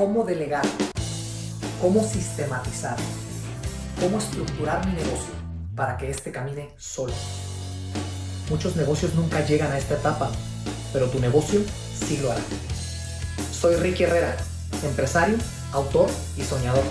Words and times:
cómo 0.00 0.24
delegar, 0.24 0.64
cómo 1.78 2.02
sistematizar, 2.02 2.96
cómo 4.00 4.16
estructurar 4.16 4.86
mi 4.86 4.94
negocio 4.94 5.34
para 5.76 5.98
que 5.98 6.08
éste 6.08 6.32
camine 6.32 6.70
solo. 6.78 7.12
Muchos 8.48 8.76
negocios 8.76 9.14
nunca 9.14 9.44
llegan 9.44 9.70
a 9.70 9.76
esta 9.76 9.96
etapa, 9.96 10.30
pero 10.94 11.10
tu 11.10 11.20
negocio 11.20 11.60
sí 11.94 12.16
lo 12.22 12.32
hará. 12.32 12.40
Soy 13.52 13.76
Ricky 13.76 14.04
Herrera, 14.04 14.38
empresario, 14.84 15.36
autor 15.72 16.08
y 16.38 16.44
soñador. 16.44 16.84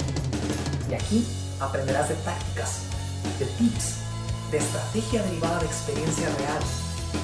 Y 0.87 0.93
aquí 0.93 1.25
aprenderás 1.59 2.09
de 2.09 2.15
tácticas, 2.15 2.81
de 3.39 3.45
tips, 3.45 3.95
de 4.51 4.59
estrategia 4.59 5.23
derivada 5.23 5.61
de 5.61 5.65
experiencia 5.65 6.27
real 6.37 6.61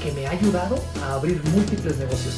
que 0.02 0.12
me 0.14 0.26
ha 0.26 0.32
ayudado 0.32 0.80
a 1.04 1.14
abrir 1.14 1.44
múltiples 1.52 2.00
negocios. 2.00 2.34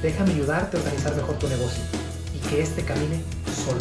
Déjame 0.00 0.30
ayudarte 0.30 0.76
a 0.76 0.80
organizar 0.80 1.16
mejor 1.16 1.36
tu 1.40 1.48
negocio 1.48 2.05
que 2.48 2.62
éste 2.62 2.84
camine 2.84 3.20
solo, 3.64 3.80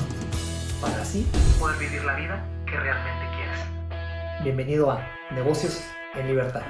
para 0.82 1.02
así 1.02 1.28
poder 1.60 1.78
vivir 1.78 2.04
la 2.04 2.16
vida 2.16 2.44
que 2.66 2.76
realmente 2.76 3.26
quieres. 3.36 4.44
Bienvenido 4.44 4.90
a 4.90 5.08
Negocios 5.32 5.82
en 6.16 6.28
Libertad. 6.28 6.64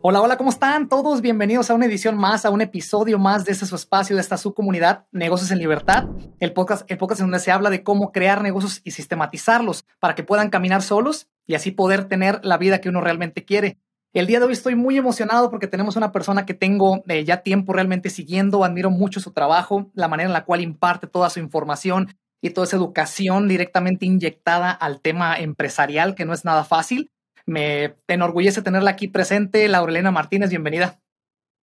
Hola, 0.00 0.20
hola, 0.20 0.36
¿cómo 0.36 0.50
están 0.50 0.88
todos? 0.88 1.20
Bienvenidos 1.20 1.70
a 1.70 1.74
una 1.74 1.86
edición 1.86 2.18
más, 2.18 2.44
a 2.44 2.50
un 2.50 2.60
episodio 2.60 3.18
más 3.18 3.44
de 3.44 3.52
este 3.52 3.64
su 3.64 3.76
espacio, 3.76 4.16
de 4.16 4.22
esta 4.22 4.36
su 4.36 4.54
comunidad, 4.54 5.06
Negocios 5.12 5.52
en 5.52 5.58
Libertad, 5.58 6.08
el 6.40 6.52
podcast, 6.52 6.90
el 6.90 6.98
podcast 6.98 7.20
en 7.20 7.28
donde 7.28 7.38
se 7.38 7.52
habla 7.52 7.70
de 7.70 7.84
cómo 7.84 8.10
crear 8.10 8.42
negocios 8.42 8.80
y 8.82 8.90
sistematizarlos 8.90 9.86
para 10.00 10.14
que 10.14 10.24
puedan 10.24 10.50
caminar 10.50 10.82
solos 10.82 11.28
y 11.46 11.54
así 11.54 11.70
poder 11.70 12.06
tener 12.06 12.40
la 12.42 12.58
vida 12.58 12.80
que 12.80 12.88
uno 12.88 13.00
realmente 13.00 13.44
quiere. 13.44 13.78
El 14.14 14.28
día 14.28 14.38
de 14.38 14.46
hoy 14.46 14.52
estoy 14.52 14.76
muy 14.76 14.96
emocionado 14.96 15.50
porque 15.50 15.66
tenemos 15.66 15.96
una 15.96 16.12
persona 16.12 16.46
que 16.46 16.54
tengo 16.54 17.02
eh, 17.08 17.24
ya 17.24 17.42
tiempo 17.42 17.72
realmente 17.72 18.10
siguiendo, 18.10 18.62
admiro 18.62 18.88
mucho 18.88 19.18
su 19.18 19.32
trabajo, 19.32 19.90
la 19.92 20.06
manera 20.06 20.28
en 20.28 20.32
la 20.32 20.44
cual 20.44 20.60
imparte 20.60 21.08
toda 21.08 21.30
su 21.30 21.40
información 21.40 22.14
y 22.40 22.50
toda 22.50 22.64
esa 22.64 22.76
educación 22.76 23.48
directamente 23.48 24.06
inyectada 24.06 24.70
al 24.70 25.00
tema 25.00 25.36
empresarial, 25.36 26.14
que 26.14 26.24
no 26.24 26.32
es 26.32 26.44
nada 26.44 26.62
fácil. 26.62 27.10
Me 27.44 27.96
enorgullece 28.06 28.62
tenerla 28.62 28.90
aquí 28.90 29.08
presente. 29.08 29.66
Laurelena 29.66 30.12
Martínez, 30.12 30.48
bienvenida. 30.48 31.00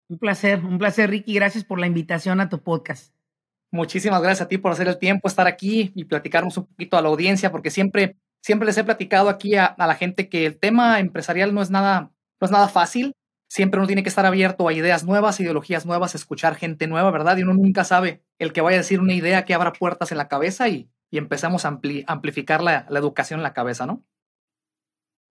Un 0.09 0.19
placer, 0.19 0.65
un 0.65 0.79
placer, 0.79 1.09
Ricky. 1.09 1.35
Gracias 1.35 1.63
por 1.63 1.79
la 1.79 1.87
invitación 1.87 2.41
a 2.41 2.49
tu 2.49 2.61
podcast. 2.61 3.15
Muchísimas 3.71 4.21
gracias 4.23 4.47
a 4.47 4.49
ti 4.49 4.59
por 4.59 4.73
hacer 4.73 4.89
el 4.89 4.99
tiempo, 4.99 5.29
estar 5.29 5.47
aquí 5.47 5.93
y 5.95 6.05
platicarnos 6.05 6.57
un 6.57 6.67
poquito 6.67 6.97
a 6.97 7.03
la 7.03 7.11
audiencia, 7.11 7.53
porque 7.53 7.71
siempre, 7.71 8.17
siempre 8.43 8.67
les 8.67 8.77
he 8.77 8.83
platicado 8.83 9.29
aquí 9.29 9.55
a, 9.55 9.77
la 9.79 9.95
gente 9.95 10.29
que 10.29 10.47
el 10.47 10.59
tema 10.59 10.99
empresarial 10.99 11.55
no 11.55 11.63
es 11.63 11.71
nada, 11.71 12.11
no 12.41 12.45
es 12.45 12.51
nada 12.51 12.69
fácil. 12.69 13.13
Siempre 13.49 13.79
uno 13.79 13.87
tiene 13.87 14.03
que 14.03 14.09
estar 14.09 14.27
abierto 14.27 14.69
a 14.69 14.73
ideas 14.73 15.05
nuevas, 15.05 15.41
ideologías 15.41 15.85
nuevas, 15.85 16.15
escuchar 16.15 16.55
gente 16.55 16.87
nueva, 16.87 17.11
¿verdad? 17.11 17.37
Y 17.37 17.43
uno 17.43 17.55
nunca 17.55 17.85
sabe 17.85 18.23
el 18.39 18.53
que 18.53 18.61
vaya 18.61 18.77
a 18.77 18.79
decir 18.83 19.01
una 19.01 19.15
idea 19.15 19.45
que 19.45 19.55
abra 19.55 19.73
puertas 19.73 20.13
en 20.13 20.19
la 20.19 20.29
cabeza 20.29 20.69
y, 20.69 20.89
empezamos 21.13 21.65
a 21.65 21.81
amplificar 22.07 22.63
la, 22.63 22.87
la 22.89 22.99
educación 23.01 23.41
en 23.41 23.43
la 23.43 23.53
cabeza, 23.53 23.85
¿no? 23.85 24.05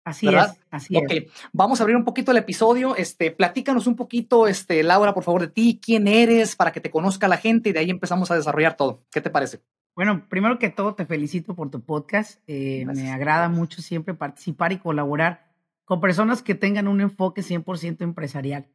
Así 0.10 0.28
es, 0.28 0.60
así 0.72 0.98
es. 0.98 1.32
Vamos 1.54 1.80
a 1.80 1.84
abrir 1.84 1.96
un 1.96 2.04
poquito 2.04 2.32
el 2.32 2.38
episodio. 2.38 2.96
Este, 2.96 3.32
platícanos 3.32 3.86
un 3.86 3.96
poquito, 3.96 4.48
este, 4.48 4.82
Laura, 4.82 5.14
por 5.14 5.24
favor, 5.24 5.42
de 5.42 5.48
ti, 5.50 5.80
quién 5.82 6.08
eres, 6.08 6.56
para 6.56 6.72
que 6.72 6.82
te 6.82 6.90
conozca 6.90 7.28
la 7.28 7.38
gente 7.38 7.70
y 7.70 7.74
de 7.74 7.80
ahí 7.80 7.90
empezamos 7.90 8.32
a 8.32 8.36
desarrollar 8.36 8.76
todo. 8.76 9.04
¿Qué 9.12 9.22
te 9.22 9.30
parece? 9.30 9.62
Bueno, 9.96 10.26
primero 10.28 10.58
que 10.58 10.70
todo, 10.70 10.96
te 10.96 11.06
felicito 11.06 11.56
por 11.56 11.70
tu 11.70 11.82
podcast. 11.82 12.42
Eh, 12.48 12.86
me 12.86 13.12
agrada 13.12 13.50
mucho 13.50 13.82
siempre 13.82 14.14
participar 14.14 14.72
y 14.72 14.78
colaborar 14.78 15.49
con 15.90 16.02
personas 16.02 16.44
que 16.44 16.54
tengan 16.54 16.88
un 16.88 17.02
enfoque 17.02 17.42
100% 17.42 18.02
empresarial. 18.02 18.68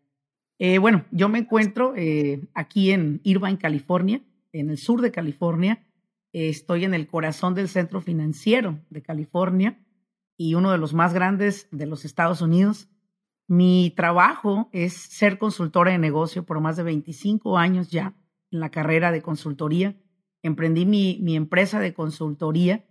Eh, 0.58 0.78
bueno, 0.78 1.04
yo 1.12 1.28
me 1.28 1.38
encuentro 1.38 1.94
eh, 1.94 2.40
aquí 2.54 2.90
en 2.90 3.20
Irvine, 3.22 3.56
California, 3.56 4.20
en 4.50 4.68
el 4.68 4.78
sur 4.78 5.00
de 5.00 5.12
California. 5.12 5.86
estoy 6.32 6.84
en 6.84 6.92
el 6.92 7.06
corazón 7.06 7.54
del 7.54 7.68
centro 7.68 8.00
financiero 8.00 8.80
de 8.90 9.00
California 9.00 9.78
y 10.36 10.56
uno 10.56 10.72
de 10.72 10.78
los 10.78 10.92
más 10.92 11.14
grandes 11.14 11.68
de 11.70 11.86
los 11.86 12.04
Estados 12.04 12.42
Unidos. 12.42 12.88
Mi 13.46 13.92
trabajo 13.94 14.68
es 14.72 14.94
ser 14.94 15.38
consultora 15.38 15.92
de 15.92 15.98
negocio 15.98 16.44
por 16.44 16.60
más 16.60 16.76
de 16.76 16.82
25 16.82 17.58
años 17.58 17.92
ya 17.92 18.16
en 18.50 18.58
la 18.58 18.72
carrera 18.72 19.12
de 19.12 19.22
consultoría. 19.22 19.94
Emprendí 20.42 20.84
mi, 20.84 21.20
mi 21.22 21.36
empresa 21.36 21.78
de 21.78 21.94
consultoría 21.94 22.84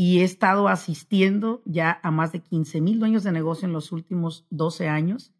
y 0.00 0.20
he 0.20 0.22
estado 0.22 0.68
asistiendo 0.68 1.60
ya 1.64 1.98
a 2.04 2.12
más 2.12 2.30
de 2.30 2.38
15 2.38 2.80
mil 2.80 3.00
dueños 3.00 3.24
de 3.24 3.32
negocio 3.32 3.66
en 3.66 3.72
los 3.72 3.90
últimos 3.90 4.46
12 4.50 4.88
años. 4.88 5.34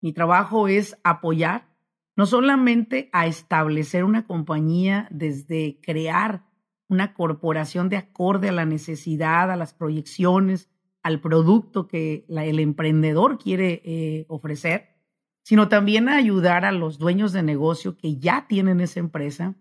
Mi 0.00 0.12
trabajo 0.12 0.66
es 0.66 0.98
apoyar 1.04 1.68
no 2.16 2.26
solamente 2.26 3.10
a 3.12 3.28
establecer 3.28 4.02
una 4.02 4.26
compañía 4.26 5.06
desde 5.12 5.78
crear 5.80 6.44
una 6.88 7.14
corporación 7.14 7.88
de 7.88 7.96
acorde 7.96 8.48
a 8.48 8.52
la 8.52 8.64
necesidad, 8.64 9.52
a 9.52 9.56
las 9.56 9.72
proyecciones, 9.72 10.68
al 11.04 11.20
producto 11.20 11.86
que 11.86 12.26
el 12.28 12.58
emprendedor 12.58 13.38
quiere 13.38 13.82
eh, 13.84 14.26
ofrecer, 14.26 14.96
sino 15.44 15.68
también 15.68 16.08
a 16.08 16.16
ayudar 16.16 16.64
a 16.64 16.72
los 16.72 16.98
dueños 16.98 17.32
de 17.32 17.44
negocio 17.44 17.96
que 17.96 18.16
ya 18.16 18.48
tienen 18.48 18.80
esa 18.80 18.98
empresa, 18.98 19.54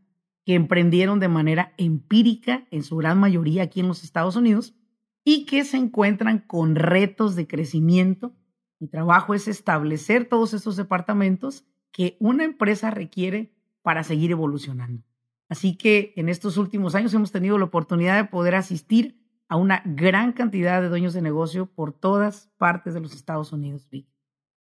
que 0.45 0.55
emprendieron 0.55 1.19
de 1.19 1.27
manera 1.27 1.73
empírica, 1.77 2.67
en 2.71 2.83
su 2.83 2.97
gran 2.97 3.19
mayoría 3.19 3.63
aquí 3.63 3.79
en 3.79 3.87
los 3.87 4.03
Estados 4.03 4.35
Unidos, 4.35 4.75
y 5.23 5.45
que 5.45 5.63
se 5.63 5.77
encuentran 5.77 6.39
con 6.39 6.75
retos 6.75 7.35
de 7.35 7.47
crecimiento. 7.47 8.33
Mi 8.79 8.87
trabajo 8.87 9.33
es 9.33 9.47
establecer 9.47 10.27
todos 10.27 10.53
estos 10.53 10.75
departamentos 10.75 11.65
que 11.91 12.17
una 12.19 12.43
empresa 12.43 12.89
requiere 12.89 13.53
para 13.83 14.03
seguir 14.03 14.31
evolucionando. 14.31 15.03
Así 15.49 15.75
que 15.75 16.13
en 16.15 16.29
estos 16.29 16.57
últimos 16.57 16.95
años 16.95 17.13
hemos 17.13 17.31
tenido 17.31 17.57
la 17.57 17.65
oportunidad 17.65 18.15
de 18.15 18.29
poder 18.29 18.55
asistir 18.55 19.21
a 19.49 19.57
una 19.57 19.83
gran 19.85 20.31
cantidad 20.31 20.81
de 20.81 20.87
dueños 20.87 21.13
de 21.13 21.21
negocio 21.21 21.65
por 21.65 21.91
todas 21.91 22.49
partes 22.57 22.93
de 22.93 23.01
los 23.01 23.13
Estados 23.13 23.51
Unidos, 23.51 23.85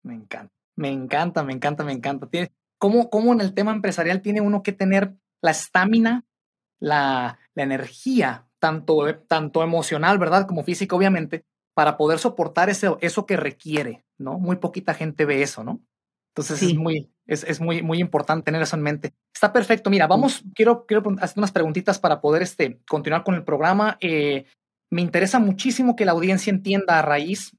Me 0.03 0.13
encanta, 0.13 0.53
me 0.75 0.89
encanta, 0.91 1.43
me 1.43 1.53
encanta, 1.53 1.83
me 1.85 1.93
encanta. 1.93 2.27
¿Cómo, 2.77 3.09
¿Cómo 3.09 3.31
en 3.31 3.39
el 3.39 3.53
tema 3.53 3.71
empresarial 3.71 4.21
tiene 4.21 4.41
uno 4.41 4.63
que 4.63 4.73
tener 4.73 5.17
la 5.41 5.51
estamina, 5.51 6.25
la, 6.79 7.39
la, 7.53 7.63
energía, 7.63 8.47
tanto, 8.59 9.15
tanto 9.27 9.63
emocional, 9.63 10.17
¿verdad? 10.17 10.47
Como 10.47 10.63
física, 10.63 10.95
obviamente, 10.95 11.45
para 11.73 11.97
poder 11.97 12.19
soportar 12.19 12.69
eso, 12.69 12.97
eso 13.01 13.25
que 13.25 13.37
requiere, 13.37 14.05
¿no? 14.17 14.39
Muy 14.39 14.57
poquita 14.57 14.93
gente 14.93 15.25
ve 15.25 15.41
eso, 15.41 15.63
¿no? 15.63 15.81
Entonces 16.35 16.61
es, 16.63 16.75
muy, 16.75 17.09
es, 17.27 17.45
es, 17.45 17.61
muy, 17.61 17.81
muy 17.81 17.99
importante 17.99 18.45
tener 18.45 18.61
eso 18.61 18.75
en 18.75 18.81
mente. 18.81 19.13
Está 19.33 19.53
perfecto. 19.53 19.89
Mira, 19.89 20.05
vamos, 20.05 20.43
quiero, 20.53 20.85
quiero 20.85 21.01
hacer 21.21 21.37
unas 21.37 21.53
preguntitas 21.53 21.97
para 21.97 22.19
poder 22.19 22.41
este, 22.41 22.81
continuar 22.89 23.23
con 23.23 23.35
el 23.35 23.45
programa. 23.45 23.97
Eh, 24.01 24.45
me 24.91 25.01
interesa 25.01 25.39
muchísimo 25.39 25.95
que 25.95 26.03
la 26.03 26.11
audiencia 26.11 26.51
entienda 26.51 26.99
a 26.99 27.01
raíz 27.01 27.53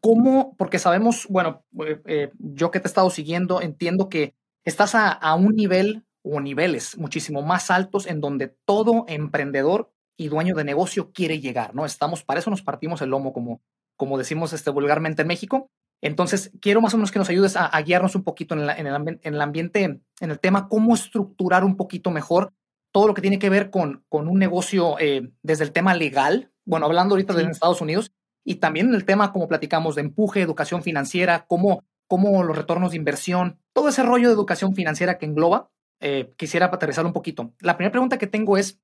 cómo, 0.00 0.54
porque 0.56 0.78
sabemos, 0.78 1.26
bueno, 1.28 1.64
eh, 1.86 2.00
eh, 2.06 2.30
yo 2.38 2.70
que 2.70 2.80
te 2.80 2.86
he 2.86 2.90
estado 2.90 3.10
siguiendo, 3.10 3.60
entiendo 3.60 4.08
que 4.08 4.34
estás 4.64 4.94
a, 4.94 5.34
un 5.34 5.54
nivel 5.54 6.04
o 6.24 6.40
niveles 6.40 6.96
muchísimo 6.96 7.42
más 7.42 7.70
altos 7.70 8.06
en 8.06 8.20
donde 8.20 8.56
todo 8.64 9.04
emprendedor 9.06 9.92
y 10.16 10.28
dueño 10.28 10.54
de 10.54 10.64
negocio 10.64 11.12
quiere 11.12 11.40
llegar, 11.40 11.74
¿no? 11.74 11.84
Estamos, 11.84 12.24
para 12.24 12.40
eso 12.40 12.50
nos 12.50 12.62
partimos 12.62 13.02
el 13.02 13.10
lomo, 13.10 13.32
como, 13.32 13.60
como 13.96 14.16
decimos 14.16 14.52
este, 14.52 14.70
vulgarmente 14.70 15.22
en 15.22 15.28
México. 15.28 15.70
Entonces, 16.00 16.50
quiero 16.60 16.80
más 16.80 16.94
o 16.94 16.96
menos 16.96 17.12
que 17.12 17.18
nos 17.18 17.28
ayudes 17.28 17.56
a, 17.56 17.80
guiarnos 17.82 18.14
un 18.14 18.24
poquito 18.24 18.54
en, 18.54 18.68
en, 18.70 18.86
el, 18.86 19.18
en, 19.22 19.34
el, 19.34 19.40
ambiente, 19.40 19.84
en 19.84 20.30
el 20.30 20.40
tema, 20.40 20.68
cómo 20.68 20.94
estructurar 20.94 21.64
un 21.64 21.76
poquito 21.76 22.10
mejor 22.10 22.52
todo 22.92 23.08
lo 23.08 23.14
que 23.14 23.22
tiene 23.22 23.40
que 23.40 23.50
ver 23.50 23.70
con, 23.70 24.04
con 24.08 24.28
un 24.28 24.38
negocio 24.38 24.96
eh, 25.00 25.32
desde 25.42 25.64
el 25.64 25.72
tema 25.72 25.94
legal, 25.94 26.52
bueno, 26.64 26.86
hablando 26.86 27.14
ahorita 27.14 27.34
de 27.34 27.42
Estados 27.44 27.80
Unidos, 27.80 28.12
y 28.44 28.56
también 28.56 28.88
en 28.88 28.94
el 28.94 29.04
tema, 29.04 29.32
como 29.32 29.48
platicamos, 29.48 29.96
de 29.96 30.02
empuje, 30.02 30.40
educación 30.40 30.82
financiera, 30.82 31.44
cómo, 31.48 31.82
cómo 32.06 32.44
los 32.44 32.56
retornos 32.56 32.92
de 32.92 32.98
inversión, 32.98 33.58
todo 33.72 33.88
ese 33.88 34.04
rollo 34.04 34.28
de 34.28 34.34
educación 34.34 34.76
financiera 34.76 35.18
que 35.18 35.26
engloba, 35.26 35.70
eh, 36.06 36.34
quisiera 36.36 36.66
aterrizar 36.66 37.06
un 37.06 37.14
poquito. 37.14 37.54
La 37.60 37.78
primera 37.78 37.92
pregunta 37.92 38.18
que 38.18 38.26
tengo 38.26 38.58
es, 38.58 38.78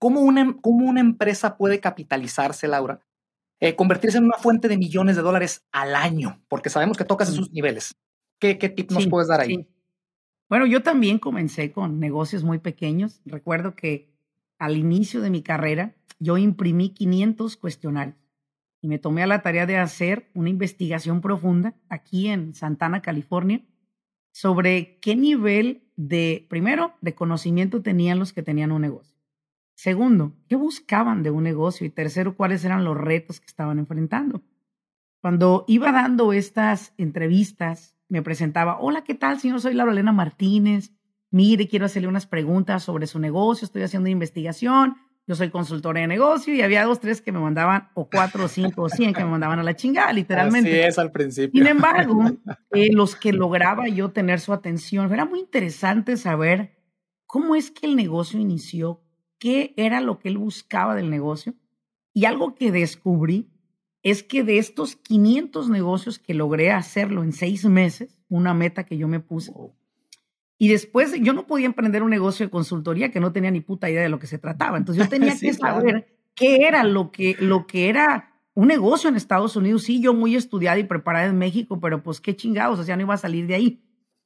¿cómo 0.00 0.22
una, 0.22 0.56
cómo 0.60 0.86
una 0.86 0.98
empresa 0.98 1.56
puede 1.56 1.78
capitalizarse, 1.78 2.66
Laura? 2.66 3.00
Eh, 3.60 3.76
convertirse 3.76 4.18
en 4.18 4.24
una 4.24 4.38
fuente 4.38 4.66
de 4.66 4.76
millones 4.76 5.14
de 5.14 5.22
dólares 5.22 5.64
al 5.70 5.94
año, 5.94 6.42
porque 6.48 6.68
sabemos 6.68 6.96
que 6.96 7.04
tocas 7.04 7.28
esos 7.28 7.52
niveles. 7.52 7.94
¿Qué, 8.40 8.58
qué 8.58 8.68
tip 8.68 8.90
nos 8.90 9.06
puedes 9.06 9.28
dar 9.28 9.40
ahí? 9.40 9.68
Bueno, 10.48 10.66
yo 10.66 10.82
también 10.82 11.20
comencé 11.20 11.70
con 11.70 12.00
negocios 12.00 12.42
muy 12.42 12.58
pequeños. 12.58 13.20
Recuerdo 13.24 13.76
que 13.76 14.12
al 14.58 14.76
inicio 14.76 15.20
de 15.20 15.30
mi 15.30 15.42
carrera 15.42 15.94
yo 16.18 16.38
imprimí 16.38 16.92
500 16.92 17.56
cuestionarios 17.56 18.16
y 18.80 18.88
me 18.88 18.98
tomé 18.98 19.22
a 19.22 19.28
la 19.28 19.42
tarea 19.42 19.64
de 19.66 19.76
hacer 19.76 20.28
una 20.34 20.50
investigación 20.50 21.20
profunda 21.20 21.76
aquí 21.88 22.26
en 22.26 22.52
Santana, 22.52 23.00
California, 23.00 23.64
sobre 24.32 24.98
qué 24.98 25.14
nivel 25.14 25.84
de, 26.08 26.46
primero, 26.48 26.94
de 27.00 27.14
conocimiento 27.14 27.82
tenían 27.82 28.18
los 28.18 28.32
que 28.32 28.42
tenían 28.42 28.72
un 28.72 28.82
negocio. 28.82 29.16
Segundo, 29.74 30.32
qué 30.48 30.56
buscaban 30.56 31.22
de 31.22 31.30
un 31.30 31.44
negocio. 31.44 31.86
Y 31.86 31.90
tercero, 31.90 32.36
cuáles 32.36 32.64
eran 32.64 32.84
los 32.84 32.96
retos 32.96 33.40
que 33.40 33.46
estaban 33.46 33.78
enfrentando. 33.78 34.42
Cuando 35.20 35.64
iba 35.68 35.92
dando 35.92 36.32
estas 36.32 36.92
entrevistas 36.98 37.96
me 38.08 38.22
presentaba, 38.22 38.78
hola, 38.80 39.04
¿qué 39.04 39.14
tal, 39.14 39.38
señor? 39.38 39.60
Soy 39.60 39.74
Laura 39.74 39.92
Elena 39.92 40.12
Martínez. 40.12 40.92
Mire, 41.30 41.68
quiero 41.68 41.86
hacerle 41.86 42.08
unas 42.08 42.26
preguntas 42.26 42.82
sobre 42.82 43.06
su 43.06 43.18
negocio, 43.18 43.64
estoy 43.64 43.82
haciendo 43.82 44.10
investigación, 44.10 44.96
yo 45.26 45.34
soy 45.36 45.50
consultora 45.50 46.00
de 46.00 46.06
negocio 46.06 46.54
y 46.54 46.62
había 46.62 46.84
dos, 46.84 47.00
tres 47.00 47.20
que 47.20 47.30
me 47.30 47.38
mandaban, 47.38 47.90
o 47.94 48.08
cuatro, 48.10 48.48
cinco, 48.48 48.82
o 48.82 48.88
cien 48.88 49.14
que 49.14 49.22
me 49.22 49.30
mandaban 49.30 49.58
a 49.58 49.62
la 49.62 49.76
chingada, 49.76 50.12
literalmente. 50.12 50.70
Así 50.80 50.88
es 50.88 50.98
al 50.98 51.12
principio. 51.12 51.60
Sin 51.60 51.70
embargo, 51.70 52.24
eh, 52.72 52.92
los 52.92 53.14
que 53.14 53.32
lograba 53.32 53.88
yo 53.88 54.10
tener 54.10 54.40
su 54.40 54.52
atención, 54.52 55.12
era 55.12 55.24
muy 55.24 55.40
interesante 55.40 56.16
saber 56.16 56.76
cómo 57.26 57.54
es 57.54 57.70
que 57.70 57.86
el 57.86 57.96
negocio 57.96 58.40
inició, 58.40 59.02
qué 59.38 59.74
era 59.76 60.00
lo 60.00 60.18
que 60.18 60.28
él 60.28 60.38
buscaba 60.38 60.94
del 60.94 61.10
negocio. 61.10 61.54
Y 62.12 62.24
algo 62.24 62.54
que 62.54 62.72
descubrí 62.72 63.48
es 64.02 64.22
que 64.22 64.42
de 64.42 64.58
estos 64.58 64.96
500 64.96 65.70
negocios 65.70 66.18
que 66.18 66.34
logré 66.34 66.72
hacerlo 66.72 67.22
en 67.22 67.32
seis 67.32 67.64
meses, 67.64 68.18
una 68.28 68.54
meta 68.54 68.84
que 68.84 68.96
yo 68.96 69.06
me 69.06 69.20
puse, 69.20 69.52
y 70.62 70.68
después 70.68 71.12
yo 71.20 71.32
no 71.32 71.48
podía 71.48 71.66
emprender 71.66 72.04
un 72.04 72.10
negocio 72.10 72.46
de 72.46 72.50
consultoría 72.50 73.10
que 73.10 73.18
no 73.18 73.32
tenía 73.32 73.50
ni 73.50 73.60
puta 73.60 73.90
idea 73.90 74.02
de 74.02 74.08
lo 74.08 74.20
que 74.20 74.28
se 74.28 74.38
trataba. 74.38 74.78
Entonces 74.78 75.02
yo 75.02 75.10
tenía 75.10 75.36
que 75.36 75.52
saber 75.54 76.06
qué 76.36 76.68
era 76.68 76.84
lo 76.84 77.10
que, 77.10 77.34
lo 77.40 77.66
que 77.66 77.88
era 77.88 78.32
un 78.54 78.68
negocio 78.68 79.10
en 79.10 79.16
Estados 79.16 79.56
Unidos. 79.56 79.82
Sí, 79.82 80.00
yo 80.00 80.14
muy 80.14 80.36
estudiada 80.36 80.78
y 80.78 80.84
preparada 80.84 81.26
en 81.26 81.36
México, 81.36 81.80
pero 81.80 82.04
pues 82.04 82.20
qué 82.20 82.36
chingados, 82.36 82.78
o 82.78 82.84
sea, 82.84 82.94
no 82.94 83.02
iba 83.02 83.14
a 83.14 83.16
salir 83.16 83.48
de 83.48 83.56
ahí. 83.56 83.82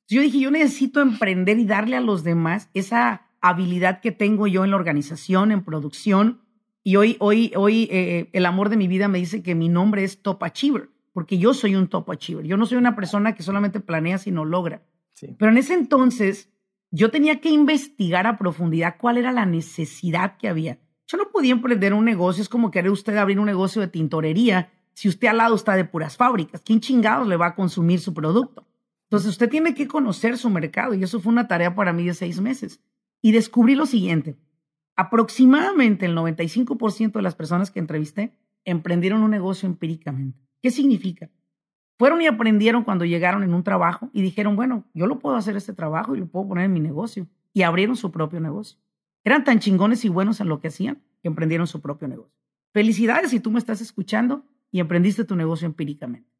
Yo 0.09 0.21
dije, 0.21 0.39
yo 0.39 0.51
necesito 0.51 1.01
emprender 1.01 1.59
y 1.59 1.65
darle 1.65 1.97
a 1.97 2.03
los 2.03 2.23
demás 2.23 2.69
esa 2.75 3.31
habilidad 3.41 4.03
que 4.03 4.13
tengo 4.13 4.47
yo 4.47 4.63
en 4.63 4.73
la 4.73 4.77
organización, 4.77 5.53
en 5.53 5.65
producción, 5.65 6.43
y 6.85 6.97
hoy, 6.97 7.17
hoy, 7.19 7.51
hoy 7.57 7.89
eh, 7.91 8.29
el 8.35 8.45
amor 8.45 8.69
de 8.69 8.77
mi 8.77 8.89
vida 8.89 9.09
me 9.09 9.17
dice 9.17 9.43
que 9.43 9.55
mi 9.55 9.71
nombre 9.71 10.05
es 10.05 10.21
Top 10.21 10.45
Achiever, 10.45 10.91
porque 11.15 11.39
yo 11.39 11.55
soy 11.55 11.77
un 11.77 11.89
Top 11.89 12.11
Achiever. 12.11 12.45
Yo 12.45 12.59
no 12.59 12.67
soy 12.67 12.77
una 12.77 12.95
persona 12.95 13.35
que 13.35 13.43
solamente 13.43 13.81
planea, 13.81 14.19
sino 14.19 14.45
logra. 14.45 14.83
Pero 15.39 15.51
en 15.51 15.59
ese 15.59 15.75
entonces 15.75 16.51
yo 16.91 17.11
tenía 17.11 17.41
que 17.41 17.51
investigar 17.51 18.27
a 18.27 18.39
profundidad 18.39 18.97
cuál 18.99 19.19
era 19.19 19.33
la 19.33 19.47
necesidad 19.47 20.37
que 20.37 20.49
había. 20.49 20.79
Yo 21.07 21.17
no 21.19 21.31
podía 21.31 21.53
emprender 21.53 21.95
un 21.95 22.05
negocio, 22.05 22.43
es 22.43 22.49
como 22.49 22.71
querer 22.71 22.91
usted 22.91 23.17
abrir 23.17 23.39
un 23.39 23.47
negocio 23.47 23.81
de 23.81 23.89
tintorería 23.89 24.73
si 24.93 25.09
usted 25.09 25.29
al 25.29 25.39
lado 25.39 25.55
está 25.55 25.77
de 25.77 25.85
puras 25.85 26.17
fábricas. 26.17 26.63
¿Quién 26.63 26.81
chingados 26.81 27.29
le 27.29 27.37
va 27.37 27.47
a 27.47 27.55
consumir 27.55 28.01
su 28.01 28.15
producto? 28.15 28.67
Entonces 29.05 29.31
usted 29.31 29.49
tiene 29.49 29.75
que 29.75 29.87
conocer 29.87 30.37
su 30.37 30.51
mercado 30.51 30.95
y 30.95 31.03
eso 31.03 31.21
fue 31.21 31.33
una 31.33 31.47
tarea 31.49 31.75
para 31.75 31.93
mí 31.93 32.05
de 32.05 32.15
seis 32.15 32.41
meses. 32.41 32.81
Y 33.23 33.33
descubrí 33.33 33.75
lo 33.75 33.87
siguiente, 33.87 34.37
Aproximadamente 34.97 36.07
el 36.07 36.17
95% 36.17 37.13
de 37.13 37.23
las 37.23 37.35
personas 37.35 37.71
que 37.71 37.79
entrevisté 37.79 38.35
emprendieron 38.65 39.23
un 39.23 39.31
negocio 39.31 39.69
empíricamente. 39.69 40.41
¿Qué 40.63 40.71
significa? 40.71 41.31
Fueron 41.99 42.21
y 42.21 42.27
aprendieron 42.27 42.85
cuando 42.85 43.05
llegaron 43.05 43.43
en 43.43 43.55
un 43.55 43.63
trabajo 43.63 44.11
y 44.13 44.23
dijeron, 44.23 44.55
bueno, 44.57 44.85
yo 44.93 45.07
lo 45.07 45.19
puedo 45.19 45.37
hacer 45.37 45.57
este 45.57 45.73
trabajo 45.73 46.15
y 46.15 46.21
lo 46.21 46.27
puedo 46.27 46.49
poner 46.49 46.67
en 46.67 46.73
mi 46.73 46.81
negocio. 46.81 47.27
Y 47.53 47.63
abrieron 47.63 47.97
su 47.97 48.13
propio 48.13 48.39
negocio. 48.41 48.79
Eran 49.25 49.45
tan 49.45 49.59
chingones 49.59 50.05
y 50.05 50.09
buenos 50.09 50.41
en 50.41 50.49
lo 50.49 50.61
que 50.61 50.69
hacían 50.69 51.03
que 51.23 51.29
emprendieron 51.29 51.67
su 51.67 51.81
propio 51.81 52.07
negocio. 52.07 52.37
Felicidades 52.73 53.31
si 53.31 53.41
tú 53.41 53.51
me 53.51 53.59
estás 53.59 53.81
escuchando 53.81 54.45
y 54.71 54.81
emprendiste 54.81 55.25
tu 55.25 55.35
negocio 55.37 55.67
empíricamente. 55.67 56.31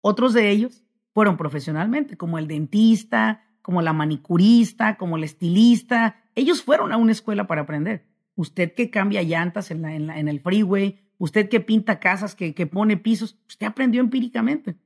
Otros 0.00 0.34
de 0.34 0.50
ellos 0.50 0.84
fueron 1.12 1.36
profesionalmente, 1.36 2.16
como 2.16 2.38
el 2.38 2.48
dentista, 2.48 3.44
como 3.62 3.82
la 3.82 3.92
manicurista, 3.92 4.96
como 4.96 5.16
el 5.16 5.24
estilista. 5.24 6.22
Ellos 6.34 6.62
fueron 6.62 6.92
a 6.92 6.96
una 6.96 7.12
escuela 7.12 7.46
para 7.46 7.62
aprender. 7.62 8.06
Usted 8.34 8.74
que 8.74 8.90
cambia 8.90 9.22
llantas 9.22 9.70
en, 9.70 9.84
en, 9.84 10.28
el 10.28 10.40
freeway, 10.40 10.98
usted 11.20 11.48
que 11.50 11.60
pinta 11.60 12.00
casas, 12.00 12.34
que, 12.34 12.54
que 12.54 12.66
pone 12.66 12.96
pisos, 12.96 13.38
usted 13.46 13.66
aprendió 13.66 14.00
empíricamente. 14.00 14.76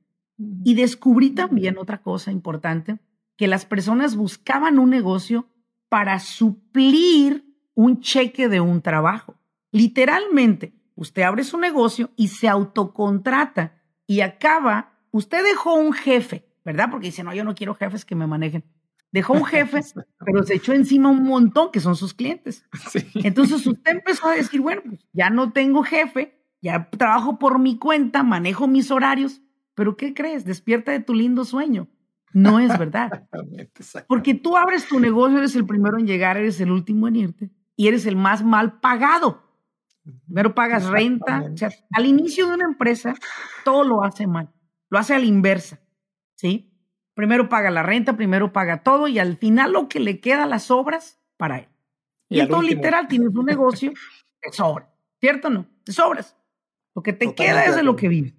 Y 0.65 0.73
descubrí 0.73 1.29
también 1.29 1.77
otra 1.77 2.01
cosa 2.01 2.29
importante, 2.29 2.99
que 3.37 3.47
las 3.47 3.65
personas 3.65 4.17
buscaban 4.17 4.77
un 4.77 4.89
negocio 4.89 5.47
para 5.87 6.19
suplir 6.19 7.45
un 7.73 8.01
cheque 8.01 8.49
de 8.49 8.59
un 8.59 8.81
trabajo. 8.81 9.35
Literalmente, 9.71 10.73
usted 10.95 11.21
abre 11.21 11.45
su 11.45 11.57
negocio 11.57 12.11
y 12.17 12.27
se 12.27 12.49
autocontrata 12.49 13.81
y 14.05 14.19
acaba, 14.19 14.99
usted 15.11 15.41
dejó 15.41 15.75
un 15.75 15.93
jefe, 15.93 16.45
¿verdad? 16.65 16.89
Porque 16.91 17.07
dice, 17.07 17.23
no, 17.23 17.33
yo 17.33 17.45
no 17.45 17.55
quiero 17.55 17.75
jefes 17.75 18.03
que 18.03 18.15
me 18.15 18.27
manejen. 18.27 18.65
Dejó 19.15 19.31
un 19.31 19.45
jefe, 19.45 19.79
pero 20.25 20.43
se 20.43 20.55
echó 20.55 20.73
encima 20.73 21.07
un 21.09 21.23
montón 21.23 21.71
que 21.71 21.79
son 21.79 21.95
sus 21.95 22.13
clientes. 22.13 22.65
Entonces 23.13 23.65
usted 23.65 23.93
empezó 23.93 24.27
a 24.27 24.35
decir, 24.35 24.59
bueno, 24.59 24.81
pues 24.85 25.07
ya 25.13 25.29
no 25.29 25.53
tengo 25.53 25.83
jefe, 25.83 26.37
ya 26.61 26.89
trabajo 26.89 27.39
por 27.39 27.57
mi 27.57 27.79
cuenta, 27.79 28.23
manejo 28.23 28.67
mis 28.67 28.91
horarios, 28.91 29.41
pero 29.73 29.95
¿qué 29.95 30.13
crees? 30.13 30.43
Despierta 30.43 30.91
de 30.91 30.99
tu 30.99 31.13
lindo 31.13 31.45
sueño. 31.45 31.87
No 32.33 32.59
es 32.59 32.77
verdad. 32.77 33.29
Porque 34.09 34.33
tú 34.33 34.57
abres 34.57 34.85
tu 34.85 34.99
negocio, 34.99 35.37
eres 35.37 35.55
el 35.55 35.65
primero 35.65 35.97
en 35.97 36.07
llegar, 36.07 36.35
eres 36.35 36.59
el 36.59 36.69
último 36.69 37.07
en 37.07 37.15
irte 37.15 37.51
y 37.77 37.87
eres 37.87 38.05
el 38.05 38.17
más 38.17 38.43
mal 38.43 38.81
pagado. 38.81 39.43
Primero 40.25 40.53
pagas 40.53 40.87
renta. 40.87 41.41
O 41.53 41.55
sea, 41.55 41.69
al 41.93 42.05
inicio 42.05 42.47
de 42.47 42.55
una 42.55 42.65
empresa, 42.65 43.15
todo 43.63 43.85
lo 43.85 44.03
hace 44.03 44.27
mal. 44.27 44.51
Lo 44.89 44.99
hace 44.99 45.13
a 45.13 45.19
la 45.19 45.25
inversa. 45.25 45.79
¿sí? 46.35 46.74
Primero 47.15 47.47
paga 47.47 47.71
la 47.71 47.81
renta, 47.81 48.17
primero 48.17 48.51
paga 48.51 48.83
todo 48.83 49.07
y 49.07 49.19
al 49.19 49.37
final 49.37 49.71
lo 49.71 49.87
que 49.87 50.01
le 50.01 50.19
queda 50.19 50.45
las 50.45 50.69
obras 50.69 51.19
para 51.37 51.59
él. 51.59 51.69
Y, 52.29 52.41
entonces 52.41 52.75
literal 52.75 53.07
tienes 53.07 53.29
un 53.33 53.45
negocio 53.45 53.91
de 54.43 54.51
sobra, 54.51 54.93
¿cierto 55.19 55.47
o 55.47 55.51
no? 55.51 55.65
De 55.85 55.93
sobras. 55.93 56.37
Lo 56.93 57.01
que 57.01 57.13
te 57.13 57.33
queda 57.33 57.65
es 57.65 57.75
de, 57.75 57.83
lo 57.83 57.95
que 57.95 58.09
vive. 58.09 58.35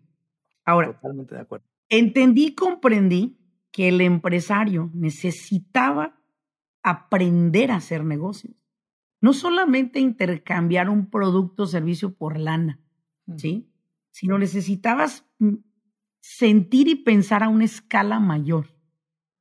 Ahora, 0.65 0.93
Totalmente 0.93 1.35
de 1.35 1.41
acuerdo. 1.41 1.67
entendí 1.89 2.47
y 2.47 2.55
comprendí 2.55 3.39
que 3.71 3.89
el 3.89 4.01
empresario 4.01 4.91
necesitaba 4.95 6.19
aprender 6.83 7.71
a 7.71 7.77
hacer 7.77 8.05
negocios. 8.05 8.55
No 9.21 9.33
solamente 9.33 10.01
intercambiar 10.01 10.89
un 10.91 11.11
producto 11.11 11.65
o 11.65 11.67
servicio 11.67 12.15
por 12.15 12.39
lana, 12.39 12.81
¿sí? 13.37 13.71
Sino 14.11 14.39
necesitabas 14.39 15.27
sentir 16.27 16.89
y 16.89 16.97
pensar 16.97 17.43
a 17.43 17.49
una 17.49 17.65
escala 17.65 18.19
mayor. 18.19 18.75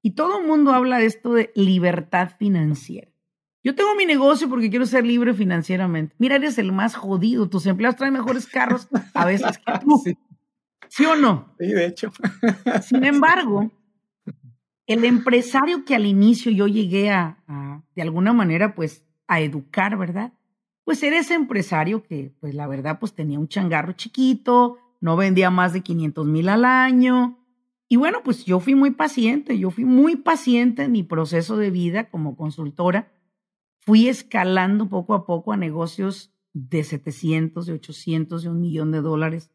Y 0.03 0.11
todo 0.11 0.39
el 0.39 0.47
mundo 0.47 0.71
habla 0.71 0.99
de 0.99 1.07
esto 1.07 1.33
de 1.33 1.51
libertad 1.55 2.31
financiera. 2.37 3.11
Yo 3.63 3.73
tengo 3.73 3.95
mi 3.95 4.05
negocio 4.05 4.47
porque 4.47 4.69
quiero 4.69 4.85
ser 4.85 5.03
libre 5.03 5.33
financieramente. 5.33 6.15
Mira, 6.19 6.35
eres 6.35 6.59
el 6.59 6.71
más 6.71 6.95
jodido. 6.95 7.49
Tus 7.49 7.65
empleados 7.65 7.95
traen 7.95 8.13
mejores 8.13 8.45
carros 8.45 8.87
a 9.15 9.25
veces 9.25 9.57
que 9.57 9.73
tú. 9.79 10.01
Sí. 10.87 11.03
o 11.03 11.15
no? 11.15 11.55
Sí, 11.59 11.65
de 11.65 11.87
hecho. 11.87 12.11
Sin 12.83 13.03
embargo, 13.03 13.71
el 14.85 15.03
empresario 15.03 15.83
que 15.83 15.95
al 15.95 16.05
inicio 16.05 16.51
yo 16.51 16.67
llegué 16.67 17.09
a, 17.09 17.43
a, 17.47 17.83
de 17.95 18.01
alguna 18.03 18.31
manera, 18.31 18.75
pues, 18.75 19.03
a 19.27 19.41
educar, 19.41 19.97
¿verdad? 19.97 20.31
Pues 20.83 21.01
era 21.01 21.17
ese 21.17 21.33
empresario 21.33 22.03
que, 22.03 22.31
pues, 22.39 22.53
la 22.53 22.67
verdad, 22.67 22.99
pues 22.99 23.15
tenía 23.15 23.39
un 23.39 23.47
changarro 23.47 23.93
chiquito, 23.93 24.77
no 25.05 25.15
vendía 25.15 25.51
más 25.51 25.71
de 25.71 25.81
500 25.81 26.25
mil 26.25 26.49
al 26.49 26.65
año. 26.65 27.37
Y 27.87 27.95
bueno, 27.95 28.21
pues 28.23 28.43
yo 28.43 28.59
fui 28.59 28.73
muy 28.73 28.89
paciente, 28.89 29.59
yo 29.59 29.69
fui 29.69 29.85
muy 29.85 30.15
paciente 30.15 30.81
en 30.81 30.91
mi 30.91 31.03
proceso 31.03 31.57
de 31.57 31.69
vida 31.69 32.09
como 32.09 32.35
consultora. 32.35 33.13
Fui 33.77 34.07
escalando 34.07 34.89
poco 34.89 35.13
a 35.13 35.27
poco 35.27 35.53
a 35.53 35.57
negocios 35.57 36.33
de 36.53 36.83
700, 36.83 37.67
de 37.67 37.73
800, 37.73 38.41
de 38.41 38.49
un 38.49 38.59
millón 38.59 38.91
de 38.91 39.01
dólares. 39.01 39.51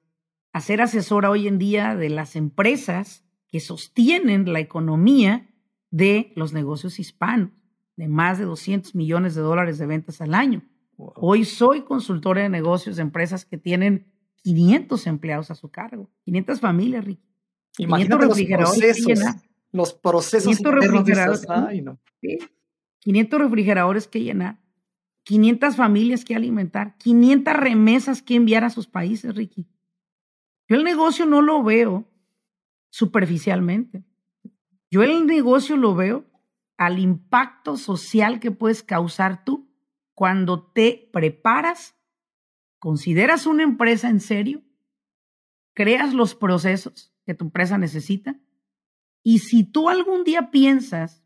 A 0.53 0.61
ser 0.61 0.81
asesora 0.81 1.31
hoy 1.31 1.49
en 1.49 1.59
día 1.59 1.97
de 1.97 2.11
las 2.11 2.37
empresas 2.37 3.25
que 3.49 3.59
sostienen 3.59 4.53
la 4.53 4.61
economía 4.61 5.51
de 5.91 6.33
los 6.37 6.53
negocios 6.53 7.01
hispanos, 7.01 7.51
de 7.97 8.07
más 8.07 8.39
de 8.39 8.45
200 8.45 8.95
millones 8.95 9.35
de 9.35 9.41
dólares 9.41 9.79
de 9.79 9.87
ventas 9.87 10.21
al 10.21 10.35
año. 10.35 10.63
Hoy 10.97 11.45
soy 11.45 11.81
consultora 11.83 12.43
de 12.43 12.51
negocios 12.51 12.95
de 12.95 13.03
empresas 13.03 13.45
que 13.45 13.59
tienen 13.59 14.07
500 14.43 15.07
empleados 15.07 15.51
a 15.51 15.55
su 15.55 15.71
cargo, 15.71 16.11
500 16.25 16.61
familias, 16.61 17.05
Ricky. 17.05 17.31
Imagínate 17.79 18.27
los 18.27 18.43
procesos, 18.43 19.19
los 19.73 19.95
procesos 19.95 20.57
500 20.57 20.75
refrigeradores, 20.75 21.47
Ay, 21.49 21.83
no. 21.83 21.99
500 23.01 23.41
refrigeradores 23.41 24.09
que 24.09 24.23
llenar, 24.23 24.61
500 25.25 25.77
familias 25.77 26.25
que 26.25 26.35
alimentar, 26.35 26.97
500 26.99 27.55
remesas 27.55 28.23
que 28.23 28.35
enviar 28.35 28.65
a 28.65 28.71
sus 28.71 28.87
países, 28.87 29.35
Ricky. 29.35 29.69
Yo 30.69 30.77
el 30.77 30.85
negocio 30.85 31.27
no 31.27 31.43
lo 31.43 31.63
veo 31.63 32.09
superficialmente. 32.91 34.05
Yo 34.91 35.03
el 35.03 35.27
negocio 35.27 35.77
lo 35.77 35.95
veo 35.95 36.27
al 36.77 36.99
impacto 36.99 37.77
social 37.77 38.41
que 38.41 38.51
puedes 38.51 38.83
causar 38.83 39.45
tú 39.45 39.71
cuando 40.15 40.63
te 40.63 41.09
preparas 41.13 41.95
¿Consideras 42.81 43.47
una 43.47 43.63
empresa 43.63 44.09
en 44.09 44.21
serio? 44.21 44.63
¿Creas 45.75 46.15
los 46.15 46.35
procesos 46.35 47.15
que 47.25 47.35
tu 47.35 47.45
empresa 47.45 47.79
necesita? 47.79 48.41
Y 49.23 49.41
si 49.41 49.65
tú 49.65 49.91
algún 49.91 50.25
día 50.25 50.51
piensas 50.51 51.23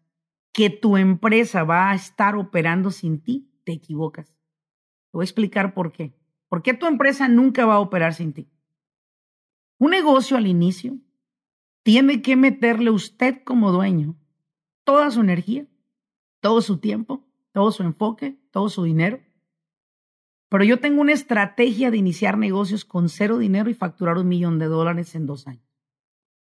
que 0.52 0.68
tu 0.68 0.96
empresa 0.96 1.62
va 1.64 1.90
a 1.90 1.94
estar 1.94 2.36
operando 2.36 2.90
sin 2.90 3.22
ti, 3.22 3.50
te 3.64 3.72
equivocas. 3.72 4.26
Te 4.26 5.10
voy 5.12 5.22
a 5.22 5.24
explicar 5.24 5.74
por 5.74 5.92
qué. 5.92 6.12
¿Por 6.48 6.62
qué 6.62 6.74
tu 6.74 6.86
empresa 6.86 7.28
nunca 7.28 7.64
va 7.66 7.74
a 7.74 7.80
operar 7.80 8.14
sin 8.14 8.32
ti? 8.32 8.50
Un 9.78 9.92
negocio 9.92 10.36
al 10.36 10.46
inicio 10.46 10.98
tiene 11.84 12.20
que 12.20 12.34
meterle 12.34 12.90
usted 12.90 13.42
como 13.44 13.70
dueño 13.70 14.16
toda 14.82 15.10
su 15.10 15.20
energía, 15.20 15.66
todo 16.40 16.60
su 16.62 16.78
tiempo, 16.78 17.24
todo 17.52 17.70
su 17.70 17.84
enfoque, 17.84 18.38
todo 18.50 18.68
su 18.68 18.82
dinero. 18.82 19.20
Pero 20.54 20.62
yo 20.62 20.78
tengo 20.78 21.00
una 21.00 21.10
estrategia 21.10 21.90
de 21.90 21.96
iniciar 21.96 22.38
negocios 22.38 22.84
con 22.84 23.08
cero 23.08 23.38
dinero 23.38 23.68
y 23.70 23.74
facturar 23.74 24.18
un 24.18 24.28
millón 24.28 24.60
de 24.60 24.66
dólares 24.66 25.16
en 25.16 25.26
dos 25.26 25.48
años. 25.48 25.68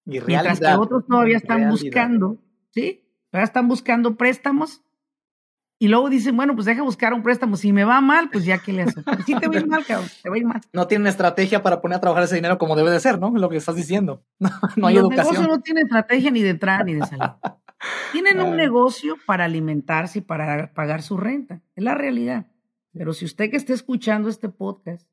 Y 0.05 0.19
Mientras 0.19 0.59
que 0.59 0.75
otros 0.77 1.05
todavía 1.07 1.37
están 1.37 1.69
buscando, 1.69 2.37
¿sí? 2.71 3.07
Todavía 3.31 3.45
están 3.45 3.69
buscando 3.69 4.17
préstamos 4.17 4.83
y 5.79 5.87
luego 5.87 6.09
dicen, 6.09 6.35
bueno, 6.35 6.53
pues 6.53 6.65
deja 6.65 6.83
buscar 6.83 7.13
un 7.13 7.23
préstamo. 7.23 7.55
Si 7.55 7.71
me 7.71 7.85
va 7.85 8.01
mal, 8.01 8.29
pues 8.29 8.43
ya 8.43 8.57
que 8.57 8.73
le 8.73 8.81
hace. 8.81 9.03
Pues 9.03 9.19
sí 9.25 9.35
te 9.39 9.47
va 9.47 9.55
a 9.55 9.59
ir 9.59 9.67
mal, 9.67 9.85
cabrón, 9.85 10.09
te 10.21 10.27
va 10.29 10.35
a 10.35 10.37
ir 10.37 10.45
mal. 10.47 10.59
No 10.73 10.85
tienen 10.85 11.07
estrategia 11.07 11.63
para 11.63 11.79
poner 11.79 11.95
a 11.95 12.01
trabajar 12.01 12.25
ese 12.25 12.35
dinero 12.35 12.57
como 12.57 12.75
debe 12.75 12.91
de 12.91 12.99
ser, 12.99 13.21
¿no? 13.21 13.29
Lo 13.29 13.47
que 13.47 13.55
estás 13.55 13.77
diciendo. 13.77 14.25
No, 14.75 14.87
hay 14.87 14.95
Los 14.95 15.13
educación. 15.13 15.47
no 15.47 15.61
tienen 15.61 15.85
estrategia 15.85 16.29
ni 16.29 16.41
de 16.41 16.49
entrada 16.49 16.83
ni 16.83 16.95
de 16.95 17.05
salida. 17.05 17.39
Tienen 18.11 18.41
un 18.41 18.57
negocio 18.57 19.15
para 19.25 19.45
alimentarse 19.45 20.19
y 20.19 20.21
para 20.21 20.73
pagar 20.73 21.01
su 21.01 21.15
renta. 21.15 21.61
Es 21.73 21.85
la 21.85 21.95
realidad. 21.95 22.47
Pero 22.93 23.13
si 23.13 23.25
usted 23.25 23.49
que 23.49 23.57
esté 23.57 23.73
escuchando 23.73 24.29
este 24.29 24.49
podcast, 24.49 25.09